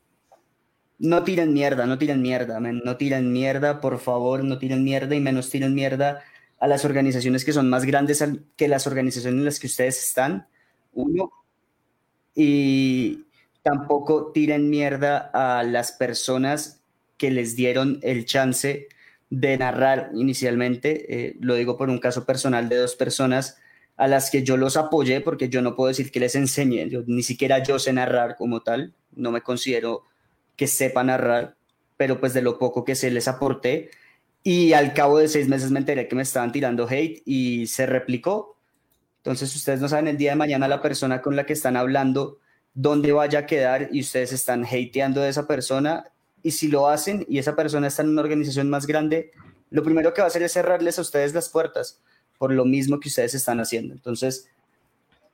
No 1.01 1.24
tiren 1.24 1.55
mierda, 1.55 1.86
no 1.86 1.96
tiren 1.96 2.20
mierda, 2.20 2.61
no 2.61 2.96
tiren 2.98 3.32
mierda, 3.32 3.80
por 3.80 3.98
favor, 4.01 4.44
no 4.44 4.59
tiren 4.59 4.84
mierda 4.84 5.14
y 5.14 5.20
menos 5.20 5.48
tiren 5.48 5.74
mierda 5.74 6.22
a 6.59 6.68
las 6.68 6.84
organizaciones 6.84 7.42
que 7.42 7.55
son 7.55 7.70
más 7.70 7.86
grandes 7.86 8.22
que 8.55 8.68
las 8.68 8.86
organizaciones 8.86 9.38
en 9.38 9.44
las 9.46 9.59
que 9.59 9.66
ustedes 9.66 9.98
están. 9.98 10.46
Uno. 10.92 11.32
Y 12.34 13.24
tampoco 13.62 14.30
tiren 14.32 14.68
mierda 14.68 15.30
a 15.32 15.62
las 15.62 15.92
personas 15.92 16.82
que 17.16 17.30
les 17.30 17.57
dieron 17.57 17.98
el 18.03 18.26
chance 18.26 18.88
de 19.30 19.57
narrar 19.57 20.11
inicialmente. 20.14 21.28
Eh, 21.28 21.36
lo 21.40 21.55
digo 21.55 21.78
por 21.78 21.88
un 21.88 21.98
caso 21.98 22.26
personal 22.26 22.68
de 22.68 22.76
dos 22.76 22.94
personas 22.94 23.57
a 23.96 24.07
las 24.07 24.30
que 24.30 24.42
yo 24.42 24.59
los 24.59 24.76
apoyé 24.76 25.22
porque 25.22 25.48
yo 25.48 25.62
no 25.62 25.74
puedo 25.76 25.88
decir 25.88 26.11
que 26.11 26.20
les 26.20 26.34
enseñé, 26.34 26.90
ni 27.07 27.22
siquiera 27.22 27.62
yo 27.62 27.78
sé 27.78 27.92
narrar 27.92 28.36
como 28.36 28.61
tal, 28.61 28.94
no 29.12 29.30
me 29.30 29.42
considero 29.42 30.10
que 30.57 30.66
sepa 30.66 31.05
narrar, 31.05 31.57
pero 31.96 32.20
pues 32.20 32.34
de 32.34 32.42
lo 32.42 32.59
poco 32.59 32.84
que 32.84 32.94
sé 32.94 33.11
les 33.11 33.28
aporté 33.28 33.90
y 34.42 34.72
al 34.72 34.94
cabo 34.94 35.18
de 35.18 35.28
seis 35.28 35.48
meses 35.48 35.70
me 35.70 35.80
enteré 35.80 36.09
que 36.09 36.16
me 36.16 36.22
estaban 36.22 36.53
tirando 36.53 36.88
hate 36.88 37.22
y 37.26 37.66
se 37.66 37.86
replicó. 37.86 38.57
Entonces 39.18 39.55
ustedes 39.55 39.80
no 39.80 39.88
saben 39.88 40.09
el 40.09 40.16
día 40.16 40.30
de 40.30 40.36
mañana 40.36 40.68
la 40.68 40.80
persona 40.80 41.20
con 41.20 41.36
la 41.36 41.44
que 41.44 41.53
están 41.53 41.76
hablando 41.76 42.38
dónde 42.72 43.12
vaya 43.12 43.40
a 43.40 43.46
quedar 43.46 43.88
y 43.92 44.01
ustedes 44.01 44.32
están 44.32 44.64
hateando 44.64 45.20
de 45.20 45.28
esa 45.28 45.46
persona 45.46 46.07
y 46.42 46.53
si 46.53 46.68
lo 46.68 46.88
hacen 46.88 47.26
y 47.28 47.38
esa 47.38 47.55
persona 47.55 47.88
está 47.88 48.03
en 48.03 48.11
una 48.11 48.22
organización 48.22 48.70
más 48.70 48.86
grande, 48.86 49.32
lo 49.70 49.82
primero 49.82 50.14
que 50.14 50.22
va 50.22 50.26
a 50.26 50.28
hacer 50.28 50.42
es 50.42 50.53
cerrarles 50.53 50.98
a 50.98 51.03
ustedes 51.03 51.34
las 51.34 51.48
puertas 51.48 52.01
por 52.38 52.53
lo 52.53 52.64
mismo 52.64 52.98
que 52.98 53.09
ustedes 53.09 53.34
están 53.34 53.61
haciendo. 53.61 53.92
Entonces, 53.92 54.48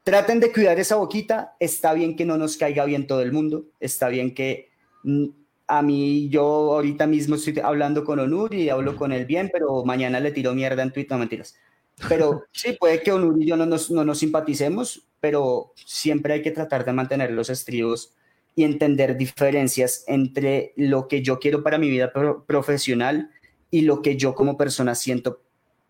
traten 0.03 0.41
de 0.41 0.53
cuidar 0.53 0.81
esa 0.81 0.97
boquita. 0.97 1.55
Está 1.61 1.93
bien 1.93 2.17
que 2.17 2.25
no 2.25 2.37
nos 2.37 2.57
caiga 2.57 2.85
bien 2.85 3.07
todo 3.07 3.23
el 3.23 3.31
mundo. 3.31 3.67
Está 3.79 4.09
bien 4.09 4.35
que 4.35 4.71
a 5.69 5.83
mí, 5.83 6.29
yo 6.29 6.45
ahorita 6.45 7.07
mismo 7.07 7.35
estoy 7.35 7.59
hablando 7.63 8.05
con 8.05 8.21
Onur 8.21 8.55
y 8.55 8.69
hablo 8.69 8.97
con 8.97 9.13
él 9.13 9.27
bien, 9.27 9.51
pero 9.53 9.85
mañana 9.85 10.21
le 10.21 10.33
tiro 10.33 10.55
mierda 10.55 10.83
en 10.83 10.93
Twitter, 10.93 11.13
no 11.13 11.19
mentiras. 11.19 11.57
Pero 12.09 12.45
sí, 12.53 12.77
puede 12.79 13.03
que 13.03 13.13
Onur 13.13 13.43
y 13.43 13.47
yo 13.47 13.57
no 13.57 13.67
nos, 13.67 13.91
no 13.91 14.05
nos 14.05 14.19
simpaticemos, 14.19 15.07
pero 15.21 15.73
siempre 15.75 16.35
hay 16.35 16.43
que 16.43 16.51
tratar 16.51 16.85
de 16.85 16.93
mantener 16.93 17.33
los 17.33 17.51
estribos 17.51 18.15
y 18.55 18.65
entender 18.65 19.17
diferencias 19.17 20.05
entre 20.07 20.73
lo 20.77 21.09
que 21.09 21.23
yo 21.23 21.39
quiero 21.39 21.63
para 21.63 21.79
mi 21.79 21.91
vida 21.91 22.13
profesional 22.47 23.31
y 23.71 23.83
lo 23.83 24.01
que 24.01 24.17
yo 24.17 24.35
como 24.35 24.57
persona 24.57 24.95
siento 24.95 25.43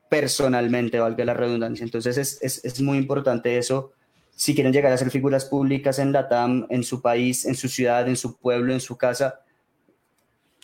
personalmente, 0.08 0.98
valga 0.98 1.24
la 1.24 1.34
redundancia. 1.34 1.84
Entonces 1.84 2.18
es, 2.18 2.38
es, 2.42 2.64
es, 2.64 2.80
muy 2.80 2.98
importante 2.98 3.58
eso. 3.58 3.92
Si 4.36 4.54
quieren 4.54 4.72
llegar 4.72 4.92
a 4.92 4.96
ser 4.96 5.10
figuras 5.10 5.44
públicas 5.46 5.98
en 5.98 6.12
la 6.12 6.28
TAM, 6.28 6.66
en 6.70 6.84
su 6.84 7.02
país, 7.02 7.44
en 7.44 7.56
su 7.56 7.68
ciudad, 7.68 8.06
en 8.06 8.16
su 8.16 8.36
pueblo, 8.36 8.72
en 8.72 8.80
su 8.80 8.96
casa, 8.96 9.40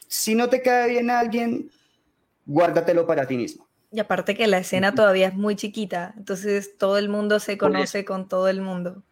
si 0.06 0.36
no 0.36 0.48
te 0.48 0.62
cae 0.62 0.90
bien 0.90 1.10
a 1.10 1.18
alguien, 1.18 1.70
guárdatelo 2.46 3.06
para 3.06 3.26
ti 3.26 3.36
mismo. 3.36 3.66
Y 3.90 3.98
aparte 3.98 4.36
que 4.36 4.46
la 4.46 4.58
escena 4.58 4.94
todavía 4.94 5.28
es 5.28 5.34
muy 5.34 5.56
chiquita, 5.56 6.14
entonces 6.16 6.78
todo 6.78 6.96
el 6.98 7.08
mundo 7.08 7.40
se 7.40 7.58
conoce 7.58 8.04
con 8.04 8.28
todo 8.28 8.48
el 8.48 8.60
mundo. 8.60 9.02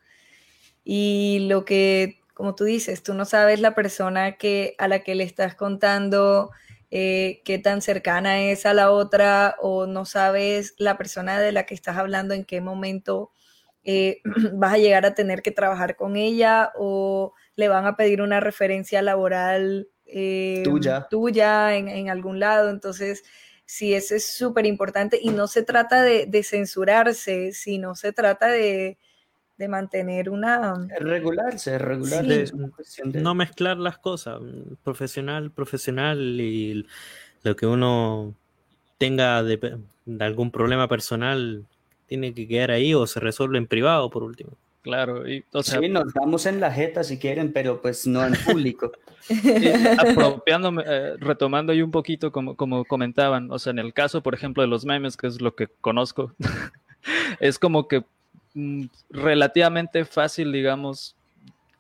Y 0.85 1.47
lo 1.49 1.65
que 1.65 2.21
como 2.41 2.55
tú 2.55 2.65
dices, 2.65 3.03
tú 3.03 3.13
no 3.13 3.27
sabes 3.27 3.61
la 3.61 3.75
persona 3.75 4.39
que, 4.39 4.75
a 4.79 4.89
la 4.89 5.01
que 5.01 5.15
le 5.15 5.25
estás 5.25 5.55
contando 5.55 6.51
eh, 6.91 7.43
qué 7.45 7.59
tan 7.59 7.83
cercana 7.83 8.41
es 8.41 8.65
a 8.65 8.73
la 8.73 8.93
otra 8.93 9.57
o 9.61 9.85
no 9.87 10.07
sabes 10.07 10.75
la 10.79 10.97
persona 10.97 11.39
de 11.39 11.53
la 11.53 11.67
que 11.67 11.75
estás 11.75 11.99
hablando 11.99 12.33
en 12.33 12.47
qué 12.47 12.63
momento 12.63 13.31
eh, 13.85 14.21
vas 14.55 14.75
a 14.75 14.79
llegar 14.79 15.07
a 15.07 15.15
tener 15.15 15.43
que 15.43 15.51
trabajar 15.51 15.97
con 15.97 16.17
ella 16.17 16.73
o 16.77 17.35
le 17.57 17.69
van 17.69 17.87
a 17.87 17.97
pedir 17.97 18.23
una 18.23 18.41
referencia 18.41 19.03
laboral 19.03 19.89
eh, 20.07 20.63
tuya, 20.65 21.07
tuya 21.11 21.77
en, 21.77 22.11
algún 22.11 22.41
lado. 22.41 22.71
Entonces, 22.71 23.25
sí, 23.65 23.95
eso 23.95 24.15
es 24.15 24.27
súper 24.27 24.67
importante 24.67 25.19
y 25.21 25.31
no 25.31 25.47
se 25.47 25.63
trata 25.63 26.03
de, 26.03 26.27
de 26.27 26.43
censurarse, 26.43 27.53
sino 27.53 27.95
se 27.95 28.13
trata 28.13 28.49
de, 28.49 28.99
de 29.61 29.69
mantener 29.69 30.31
una... 30.31 30.75
Regularse, 30.99 31.77
regular. 31.77 32.25
No 33.05 33.35
mezclar 33.35 33.77
las 33.77 33.99
cosas, 33.99 34.41
profesional, 34.83 35.51
profesional 35.51 36.41
y 36.41 36.87
lo 37.43 37.55
que 37.57 37.67
uno 37.67 38.35
tenga 38.97 39.43
de, 39.43 39.79
algún 40.19 40.51
problema 40.51 40.89
personal, 40.89 41.67
tiene 42.11 42.35
que 42.35 42.49
quedar 42.49 42.73
ahí 42.73 42.93
o 42.93 43.07
se 43.07 43.21
resuelve 43.21 43.57
en 43.57 43.69
privado 43.69 44.11
por 44.11 44.25
último. 44.25 44.51
Claro, 44.83 45.31
y, 45.31 45.45
o 45.53 45.63
sea, 45.63 45.79
sí, 45.79 45.89
nos 45.89 46.13
damos 46.13 46.45
en 46.45 46.59
la 46.59 46.73
jeta 46.73 47.05
si 47.05 47.19
quieren, 47.21 47.53
pero 47.53 47.81
pues 47.81 48.05
no 48.05 48.27
en 48.27 48.33
público. 48.35 48.91
apropiándome, 49.99 50.83
eh, 50.85 51.15
retomando 51.19 51.73
ahí 51.73 51.83
un 51.83 51.93
poquito 51.93 52.33
como, 52.33 52.57
como 52.57 52.85
comentaban, 52.85 53.49
o 53.53 53.61
sea, 53.61 53.71
en 53.71 53.79
el 53.79 53.93
caso, 53.93 54.23
por 54.23 54.35
ejemplo, 54.35 54.65
de 54.65 54.67
los 54.69 54.85
memes, 54.85 55.17
que 55.17 55.29
es 55.29 55.41
lo 55.41 55.55
que 55.55 55.69
conozco, 55.81 56.33
es 57.39 57.61
como 57.61 57.87
que 57.87 58.03
mm, 58.55 58.87
relativamente 59.11 60.05
fácil, 60.05 60.51
digamos, 60.51 61.15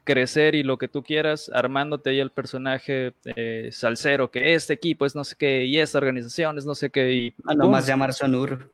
crecer 0.05 0.55
y 0.55 0.63
lo 0.63 0.79
que 0.79 0.87
tú 0.87 1.03
quieras, 1.03 1.51
armándote 1.53 2.11
ahí 2.11 2.21
el 2.21 2.31
personaje 2.31 3.15
eh, 3.25 3.71
salsero, 3.73 4.31
que 4.31 4.55
este 4.55 4.75
equipo 4.75 5.07
es 5.07 5.17
no 5.17 5.25
sé 5.25 5.35
qué, 5.37 5.65
y 5.65 5.81
esta 5.81 5.99
organización 5.99 6.57
es 6.57 6.67
no 6.67 6.77
sé 6.77 6.91
qué, 6.91 7.13
y... 7.13 7.35
Ah, 7.49 7.55
nomás 7.55 7.89
llamar 7.89 8.13
Sonur. 8.13 8.71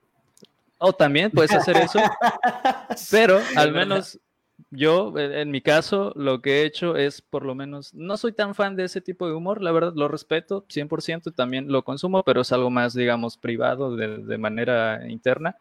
O 0.78 0.92
también 0.92 1.30
puedes 1.30 1.52
hacer 1.52 1.76
eso, 1.78 1.98
pero 3.10 3.40
al 3.56 3.72
menos 3.72 4.20
yo, 4.70 5.14
en 5.16 5.50
mi 5.50 5.60
caso, 5.60 6.12
lo 6.16 6.40
que 6.42 6.62
he 6.62 6.64
hecho 6.64 6.96
es, 6.96 7.22
por 7.22 7.44
lo 7.44 7.54
menos, 7.54 7.94
no 7.94 8.16
soy 8.16 8.32
tan 8.32 8.54
fan 8.54 8.74
de 8.74 8.84
ese 8.84 9.00
tipo 9.00 9.26
de 9.26 9.34
humor, 9.34 9.62
la 9.62 9.72
verdad, 9.72 9.92
lo 9.94 10.08
respeto 10.08 10.66
100%, 10.68 11.34
también 11.34 11.70
lo 11.70 11.84
consumo, 11.84 12.22
pero 12.24 12.40
es 12.40 12.52
algo 12.52 12.70
más, 12.70 12.94
digamos, 12.94 13.36
privado, 13.36 13.96
de, 13.96 14.38
manera 14.38 15.08
interna. 15.08 15.56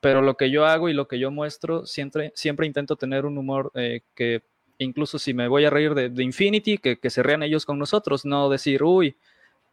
Pero 0.00 0.22
lo 0.22 0.36
que 0.36 0.50
yo 0.50 0.66
hago 0.66 0.88
y 0.88 0.94
lo 0.94 1.08
que 1.08 1.18
yo 1.18 1.30
muestro, 1.30 1.86
siempre, 1.86 2.32
siempre 2.34 2.66
intento 2.66 2.96
tener 2.96 3.26
un 3.26 3.38
humor 3.38 3.70
eh, 3.74 4.02
que, 4.14 4.42
incluso 4.78 5.18
si 5.18 5.34
me 5.34 5.48
voy 5.48 5.64
a 5.64 5.70
reír 5.70 5.94
de, 5.94 6.22
Infinity, 6.22 6.78
que, 6.78 6.98
que, 6.98 7.10
se 7.10 7.22
rean 7.22 7.42
ellos 7.42 7.66
con 7.66 7.78
nosotros, 7.78 8.24
no 8.24 8.48
decir, 8.48 8.82
uy, 8.82 9.16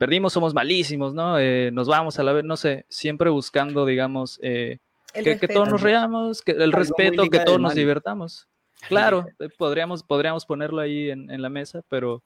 perdimos, 0.02 0.34
somos 0.34 0.56
malísimos, 0.56 1.14
¿no? 1.14 1.38
Eh, 1.38 1.70
nos 1.72 1.88
vamos 1.88 2.18
a 2.18 2.24
la 2.24 2.34
vez, 2.34 2.44
no 2.44 2.58
sé, 2.58 2.88
siempre 2.90 3.30
buscando, 3.30 3.86
digamos, 3.86 4.40
eh, 4.42 4.80
que, 5.14 5.48
todos 5.48 5.70
nos 5.70 5.80
reamos, 5.80 6.42
que 6.42 6.54
el 6.54 6.72
respeto, 6.72 7.30
que 7.30 7.38
todos 7.42 7.60
nos 7.60 7.76
divertamos. 7.76 8.48
Claro, 8.88 9.28
eh, 9.38 9.50
podríamos, 9.56 10.02
podríamos 10.02 10.44
ponerlo 10.48 10.82
ahí 10.82 11.12
en, 11.12 11.40
la 11.40 11.50
mesa, 11.50 11.84
pero 11.88 12.24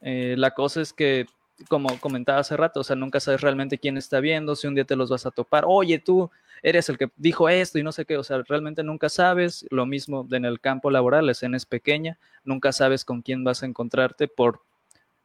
la 0.00 0.52
cosa 0.52 0.80
es 0.80 0.92
que, 0.92 1.26
como 1.66 1.98
comentaba 1.98 2.38
hace 2.38 2.56
rato, 2.56 2.78
o 2.78 2.84
sea, 2.84 2.94
nunca 2.94 3.18
sabes 3.18 3.40
realmente 3.40 3.76
quién 3.76 3.96
está 3.96 4.20
viendo, 4.20 4.54
si 4.54 4.68
un 4.68 4.76
día 4.76 4.84
te 4.84 4.94
los 4.94 5.10
vas 5.10 5.26
a 5.26 5.32
topar, 5.32 5.64
oye, 5.66 5.98
tú 5.98 6.30
eres 6.62 6.88
el 6.90 6.96
que 6.96 7.08
dijo 7.16 7.48
esto 7.48 7.80
y 7.80 7.82
no 7.82 7.90
sé 7.90 8.04
qué, 8.04 8.18
o 8.18 8.22
sea, 8.22 8.40
realmente 8.46 8.84
nunca 8.84 9.08
sabes, 9.08 9.66
lo 9.70 9.84
mismo 9.84 10.28
en 10.30 10.44
el 10.44 10.60
campo 10.60 10.92
laboral, 10.92 11.26
la 11.26 11.32
escena 11.32 11.56
es 11.56 11.66
pequeña, 11.66 12.20
nunca 12.44 12.70
sabes 12.70 13.04
con 13.04 13.22
quién 13.22 13.42
vas 13.42 13.64
a 13.64 13.66
encontrarte 13.66 14.28
por 14.28 14.60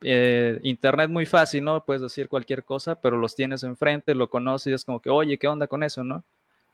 eh, 0.02 0.60
internet 0.64 1.10
muy 1.10 1.26
fácil, 1.26 1.64
¿no? 1.64 1.84
Puedes 1.86 2.02
decir 2.02 2.28
cualquier 2.28 2.64
cosa, 2.64 2.96
pero 2.96 3.18
los 3.18 3.36
tienes 3.36 3.64
enfrente, 3.64 4.16
lo 4.16 4.30
conoces 4.30 4.72
y 4.72 4.74
es 4.74 4.86
como 4.86 5.00
que, 5.00 5.10
oye, 5.10 5.38
¿qué 5.38 5.48
onda 5.48 5.68
con 5.68 5.84
eso, 5.84 6.04
no? 6.04 6.24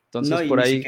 Entonces, 0.05 0.47
por 0.47 0.61
ahí... 0.61 0.83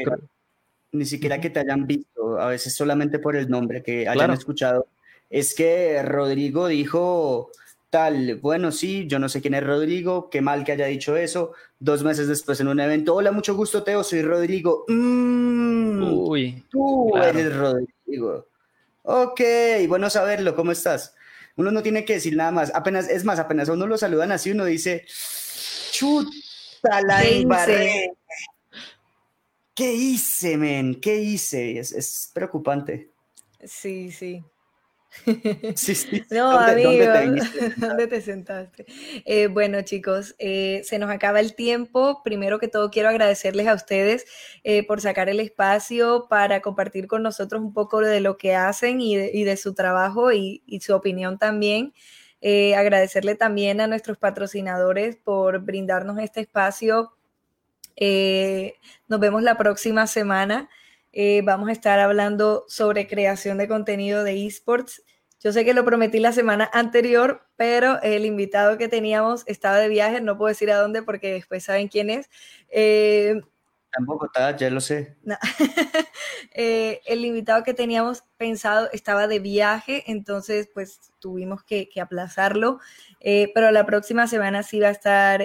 ni 0.92 1.04
siquiera 1.04 1.40
que 1.40 1.50
te 1.50 1.60
hayan 1.60 1.86
visto, 1.86 2.40
a 2.40 2.48
veces 2.48 2.74
solamente 2.74 3.18
por 3.18 3.36
el 3.36 3.48
nombre 3.48 3.82
que 3.82 4.08
hayan 4.08 4.30
escuchado. 4.32 4.86
Es 5.28 5.54
que 5.54 6.02
Rodrigo 6.02 6.66
dijo 6.66 7.50
tal, 7.90 8.36
bueno, 8.36 8.72
sí, 8.72 9.06
yo 9.06 9.18
no 9.18 9.28
sé 9.28 9.40
quién 9.40 9.54
es 9.54 9.66
Rodrigo, 9.66 10.30
qué 10.30 10.40
mal 10.40 10.64
que 10.64 10.72
haya 10.72 10.86
dicho 10.86 11.16
eso. 11.16 11.52
Dos 11.78 12.02
meses 12.02 12.28
después 12.28 12.60
en 12.60 12.68
un 12.68 12.80
evento, 12.80 13.14
hola, 13.14 13.32
mucho 13.32 13.54
gusto, 13.54 13.82
Teo, 13.82 14.02
soy 14.02 14.22
Rodrigo. 14.22 14.84
Mm, 14.88 16.02
Uy, 16.02 16.64
tú 16.70 17.16
eres 17.16 17.54
Rodrigo. 17.54 18.46
Ok, 19.02 19.40
bueno 19.88 20.08
saberlo, 20.08 20.54
¿cómo 20.54 20.72
estás? 20.72 21.14
Uno 21.56 21.70
no 21.70 21.82
tiene 21.82 22.04
que 22.04 22.14
decir 22.14 22.36
nada 22.36 22.50
más. 22.50 22.72
Apenas, 22.74 23.08
es 23.08 23.24
más, 23.24 23.38
apenas 23.38 23.68
a 23.68 23.72
uno 23.72 23.86
lo 23.86 23.98
saludan 23.98 24.32
así, 24.32 24.50
uno 24.50 24.64
dice, 24.64 25.04
chuta 25.92 27.02
la 27.06 27.24
embarré. 27.24 28.12
¿Qué 29.74 29.92
hice, 29.92 30.56
men? 30.56 31.00
¿Qué 31.00 31.16
hice? 31.16 31.78
Es, 31.78 31.92
es 31.92 32.30
preocupante. 32.34 33.10
Sí, 33.64 34.10
sí. 34.10 34.42
Sí, 35.74 35.94
sí. 35.94 36.22
No, 36.30 36.58
amigo, 36.58 36.90
¿dónde 37.76 38.06
te, 38.06 38.20
sentaste? 38.20 38.86
Eh, 39.24 39.48
bueno, 39.48 39.82
chicos, 39.82 40.34
eh, 40.38 40.82
se 40.84 40.98
nos 40.98 41.10
acaba 41.10 41.40
el 41.40 41.54
tiempo. 41.54 42.22
Primero 42.22 42.58
que 42.58 42.68
todo, 42.68 42.90
quiero 42.90 43.08
agradecerles 43.08 43.66
a 43.66 43.74
ustedes 43.74 44.26
eh, 44.64 44.86
por 44.86 45.00
sacar 45.00 45.28
el 45.28 45.40
espacio 45.40 46.26
para 46.28 46.60
compartir 46.60 47.06
con 47.06 47.22
nosotros 47.22 47.60
un 47.60 47.72
poco 47.72 48.00
de 48.00 48.20
lo 48.20 48.36
que 48.36 48.54
hacen 48.54 49.00
y 49.00 49.16
de, 49.16 49.56
su 49.56 49.74
trabajo 49.74 50.32
y, 50.32 50.62
su 50.80 50.94
opinión 50.94 51.38
también. 51.38 51.92
agradecerle 52.76 53.34
también 53.34 53.80
a 53.80 53.86
nuestros 53.86 54.16
patrocinadores 54.16 55.16
por 55.16 55.60
brindarnos 55.60 56.18
este 56.18 56.40
espacio. 56.40 57.12
nos 59.08 59.20
vemos 59.20 59.42
la 59.42 59.56
próxima 59.56 60.06
semana. 60.06 60.68
Eh, 61.12 61.42
vamos 61.44 61.68
a 61.68 61.72
estar 61.72 61.98
hablando 61.98 62.64
sobre 62.68 63.08
creación 63.08 63.58
de 63.58 63.68
contenido 63.68 64.22
de 64.22 64.46
esports. 64.46 65.02
Yo 65.40 65.52
sé 65.52 65.64
que 65.64 65.74
lo 65.74 65.84
prometí 65.84 66.20
la 66.20 66.32
semana 66.32 66.70
anterior, 66.72 67.46
pero 67.56 68.00
el 68.02 68.26
invitado 68.26 68.78
que 68.78 68.88
teníamos 68.88 69.42
estaba 69.46 69.78
de 69.78 69.88
viaje, 69.88 70.20
no 70.20 70.36
puedo 70.36 70.48
decir 70.48 70.70
a 70.70 70.78
dónde 70.78 71.02
porque 71.02 71.32
después 71.32 71.64
saben 71.64 71.88
quién 71.88 72.10
es. 72.10 72.28
Eh, 72.68 73.40
Tampoco 73.90 74.26
está, 74.26 74.56
ya 74.56 74.70
lo 74.70 74.80
sé. 74.80 75.16
Eh, 76.52 77.00
el 77.06 77.24
invitado 77.24 77.62
que 77.62 77.74
teníamos 77.74 78.24
pensado 78.36 78.88
estaba 78.92 79.28
de 79.28 79.38
viaje, 79.38 80.02
entonces 80.08 80.68
pues 80.74 80.98
tuvimos 81.20 81.62
que, 81.62 81.88
aplazarlo, 82.02 82.80
pero 83.20 83.70
la 83.70 83.86
próxima 83.86 84.26
semana 84.26 84.64
sí 84.64 84.80
va 84.80 84.88
a 84.88 84.90
estar, 84.90 85.44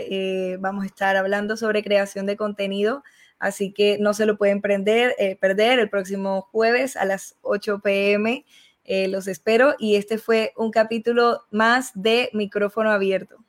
vamos 0.60 0.84
a 0.84 0.88
estar 0.88 1.16
hablando 1.16 1.58
sobre 1.58 1.84
creación 1.84 2.26
de 2.26 2.38
contenido. 2.38 3.04
Así 3.40 3.74
que 3.74 3.98
no 4.00 4.14
se 4.14 4.26
lo 4.26 4.38
pueden 4.38 4.62
eh, 4.66 5.38
perder 5.40 5.80
el 5.80 5.90
próximo 5.90 6.44
jueves 6.52 6.96
a 6.96 7.06
las 7.06 7.38
8 7.42 7.80
pm. 7.80 8.46
Eh, 8.84 9.08
los 9.08 9.28
espero 9.28 9.76
y 9.80 9.96
este 9.96 10.18
fue 10.18 10.54
un 10.56 10.72
capítulo 10.72 11.42
más 11.52 11.92
de 11.96 12.30
micrófono 12.34 12.92
abierto. 12.92 13.44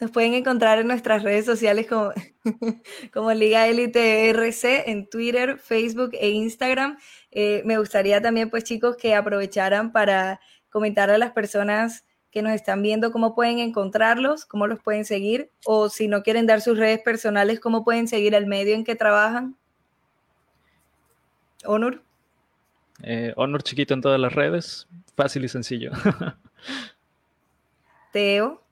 Nos 0.00 0.10
pueden 0.10 0.32
encontrar 0.32 0.78
en 0.78 0.86
nuestras 0.86 1.22
redes 1.22 1.44
sociales 1.44 1.86
como, 1.86 2.12
como 3.12 3.32
Liga 3.32 3.66
Elite 3.68 4.30
RC 4.30 4.90
en 4.90 5.06
Twitter, 5.08 5.58
Facebook 5.58 6.12
e 6.14 6.30
Instagram. 6.30 6.98
Eh, 7.30 7.62
me 7.66 7.76
gustaría 7.76 8.22
también, 8.22 8.48
pues 8.48 8.64
chicos, 8.64 8.96
que 8.96 9.14
aprovecharan 9.14 9.92
para 9.92 10.40
comentar 10.70 11.10
a 11.10 11.18
las 11.18 11.32
personas 11.32 12.06
que 12.30 12.42
nos 12.42 12.52
están 12.52 12.82
viendo, 12.82 13.10
cómo 13.10 13.34
pueden 13.34 13.58
encontrarlos, 13.58 14.44
cómo 14.44 14.66
los 14.66 14.80
pueden 14.80 15.04
seguir, 15.04 15.50
o 15.64 15.88
si 15.88 16.08
no 16.08 16.22
quieren 16.22 16.46
dar 16.46 16.60
sus 16.60 16.78
redes 16.78 17.00
personales, 17.00 17.60
cómo 17.60 17.84
pueden 17.84 18.08
seguir 18.08 18.34
el 18.34 18.46
medio 18.46 18.74
en 18.74 18.84
que 18.84 18.94
trabajan. 18.94 19.56
Honor. 21.64 22.02
Eh, 23.02 23.32
Honor 23.36 23.62
chiquito 23.62 23.94
en 23.94 24.00
todas 24.00 24.20
las 24.20 24.32
redes, 24.32 24.86
fácil 25.16 25.44
y 25.44 25.48
sencillo. 25.48 25.90
Teo. 28.12 28.62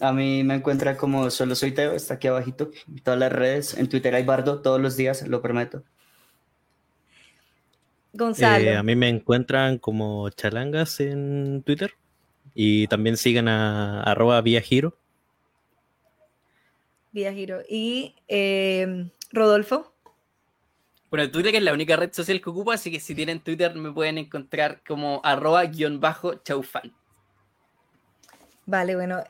A 0.00 0.12
mí 0.12 0.44
me 0.44 0.54
encuentra 0.54 0.96
como 0.96 1.30
solo 1.30 1.54
soy 1.54 1.72
Teo, 1.72 1.92
está 1.92 2.14
aquí 2.14 2.28
abajito, 2.28 2.70
en 2.88 2.98
todas 2.98 3.18
las 3.18 3.32
redes, 3.32 3.76
en 3.76 3.88
Twitter 3.88 4.14
hay 4.14 4.24
bardo 4.24 4.60
todos 4.60 4.80
los 4.80 4.96
días, 4.96 5.26
lo 5.26 5.40
prometo. 5.40 5.82
Gonzalo. 8.12 8.64
Eh, 8.64 8.76
a 8.76 8.82
mí 8.82 8.94
me 8.94 9.08
encuentran 9.08 9.78
como 9.78 10.30
chalangas 10.30 11.00
en 11.00 11.62
Twitter. 11.64 11.94
Y 12.54 12.86
también 12.86 13.16
sigan 13.16 13.48
a 13.48 14.02
arroba 14.02 14.40
vía 14.40 14.60
giro. 14.60 14.96
Vía 17.12 17.32
giro. 17.32 17.62
Y 17.68 18.14
em, 18.28 19.10
Rodolfo. 19.32 19.92
Bueno, 21.10 21.30
Twitter 21.30 21.54
es 21.54 21.62
la 21.62 21.72
única 21.72 21.94
red 21.96 22.12
social 22.12 22.40
que 22.40 22.50
ocupo, 22.50 22.72
así 22.72 22.90
que 22.90 22.98
si 22.98 23.14
tienen 23.14 23.40
Twitter 23.40 23.74
me 23.74 23.92
pueden 23.92 24.18
encontrar 24.18 24.80
como 24.86 25.20
arroba 25.22 25.64
guion 25.64 26.00
bajo 26.00 26.34
chaufan. 26.42 26.92
Vale, 28.66 28.96
bueno, 28.96 29.22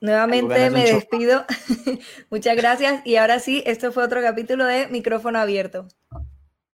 nuevamente 0.00 0.70
me 0.70 0.84
despido. 0.84 1.44
Muchas 2.30 2.56
gracias 2.56 3.04
y 3.04 3.16
ahora 3.16 3.40
sí, 3.40 3.62
esto 3.66 3.90
fue 3.90 4.04
otro 4.04 4.20
capítulo 4.22 4.64
de 4.66 4.86
Micrófono 4.88 5.38
Abierto. 5.40 5.88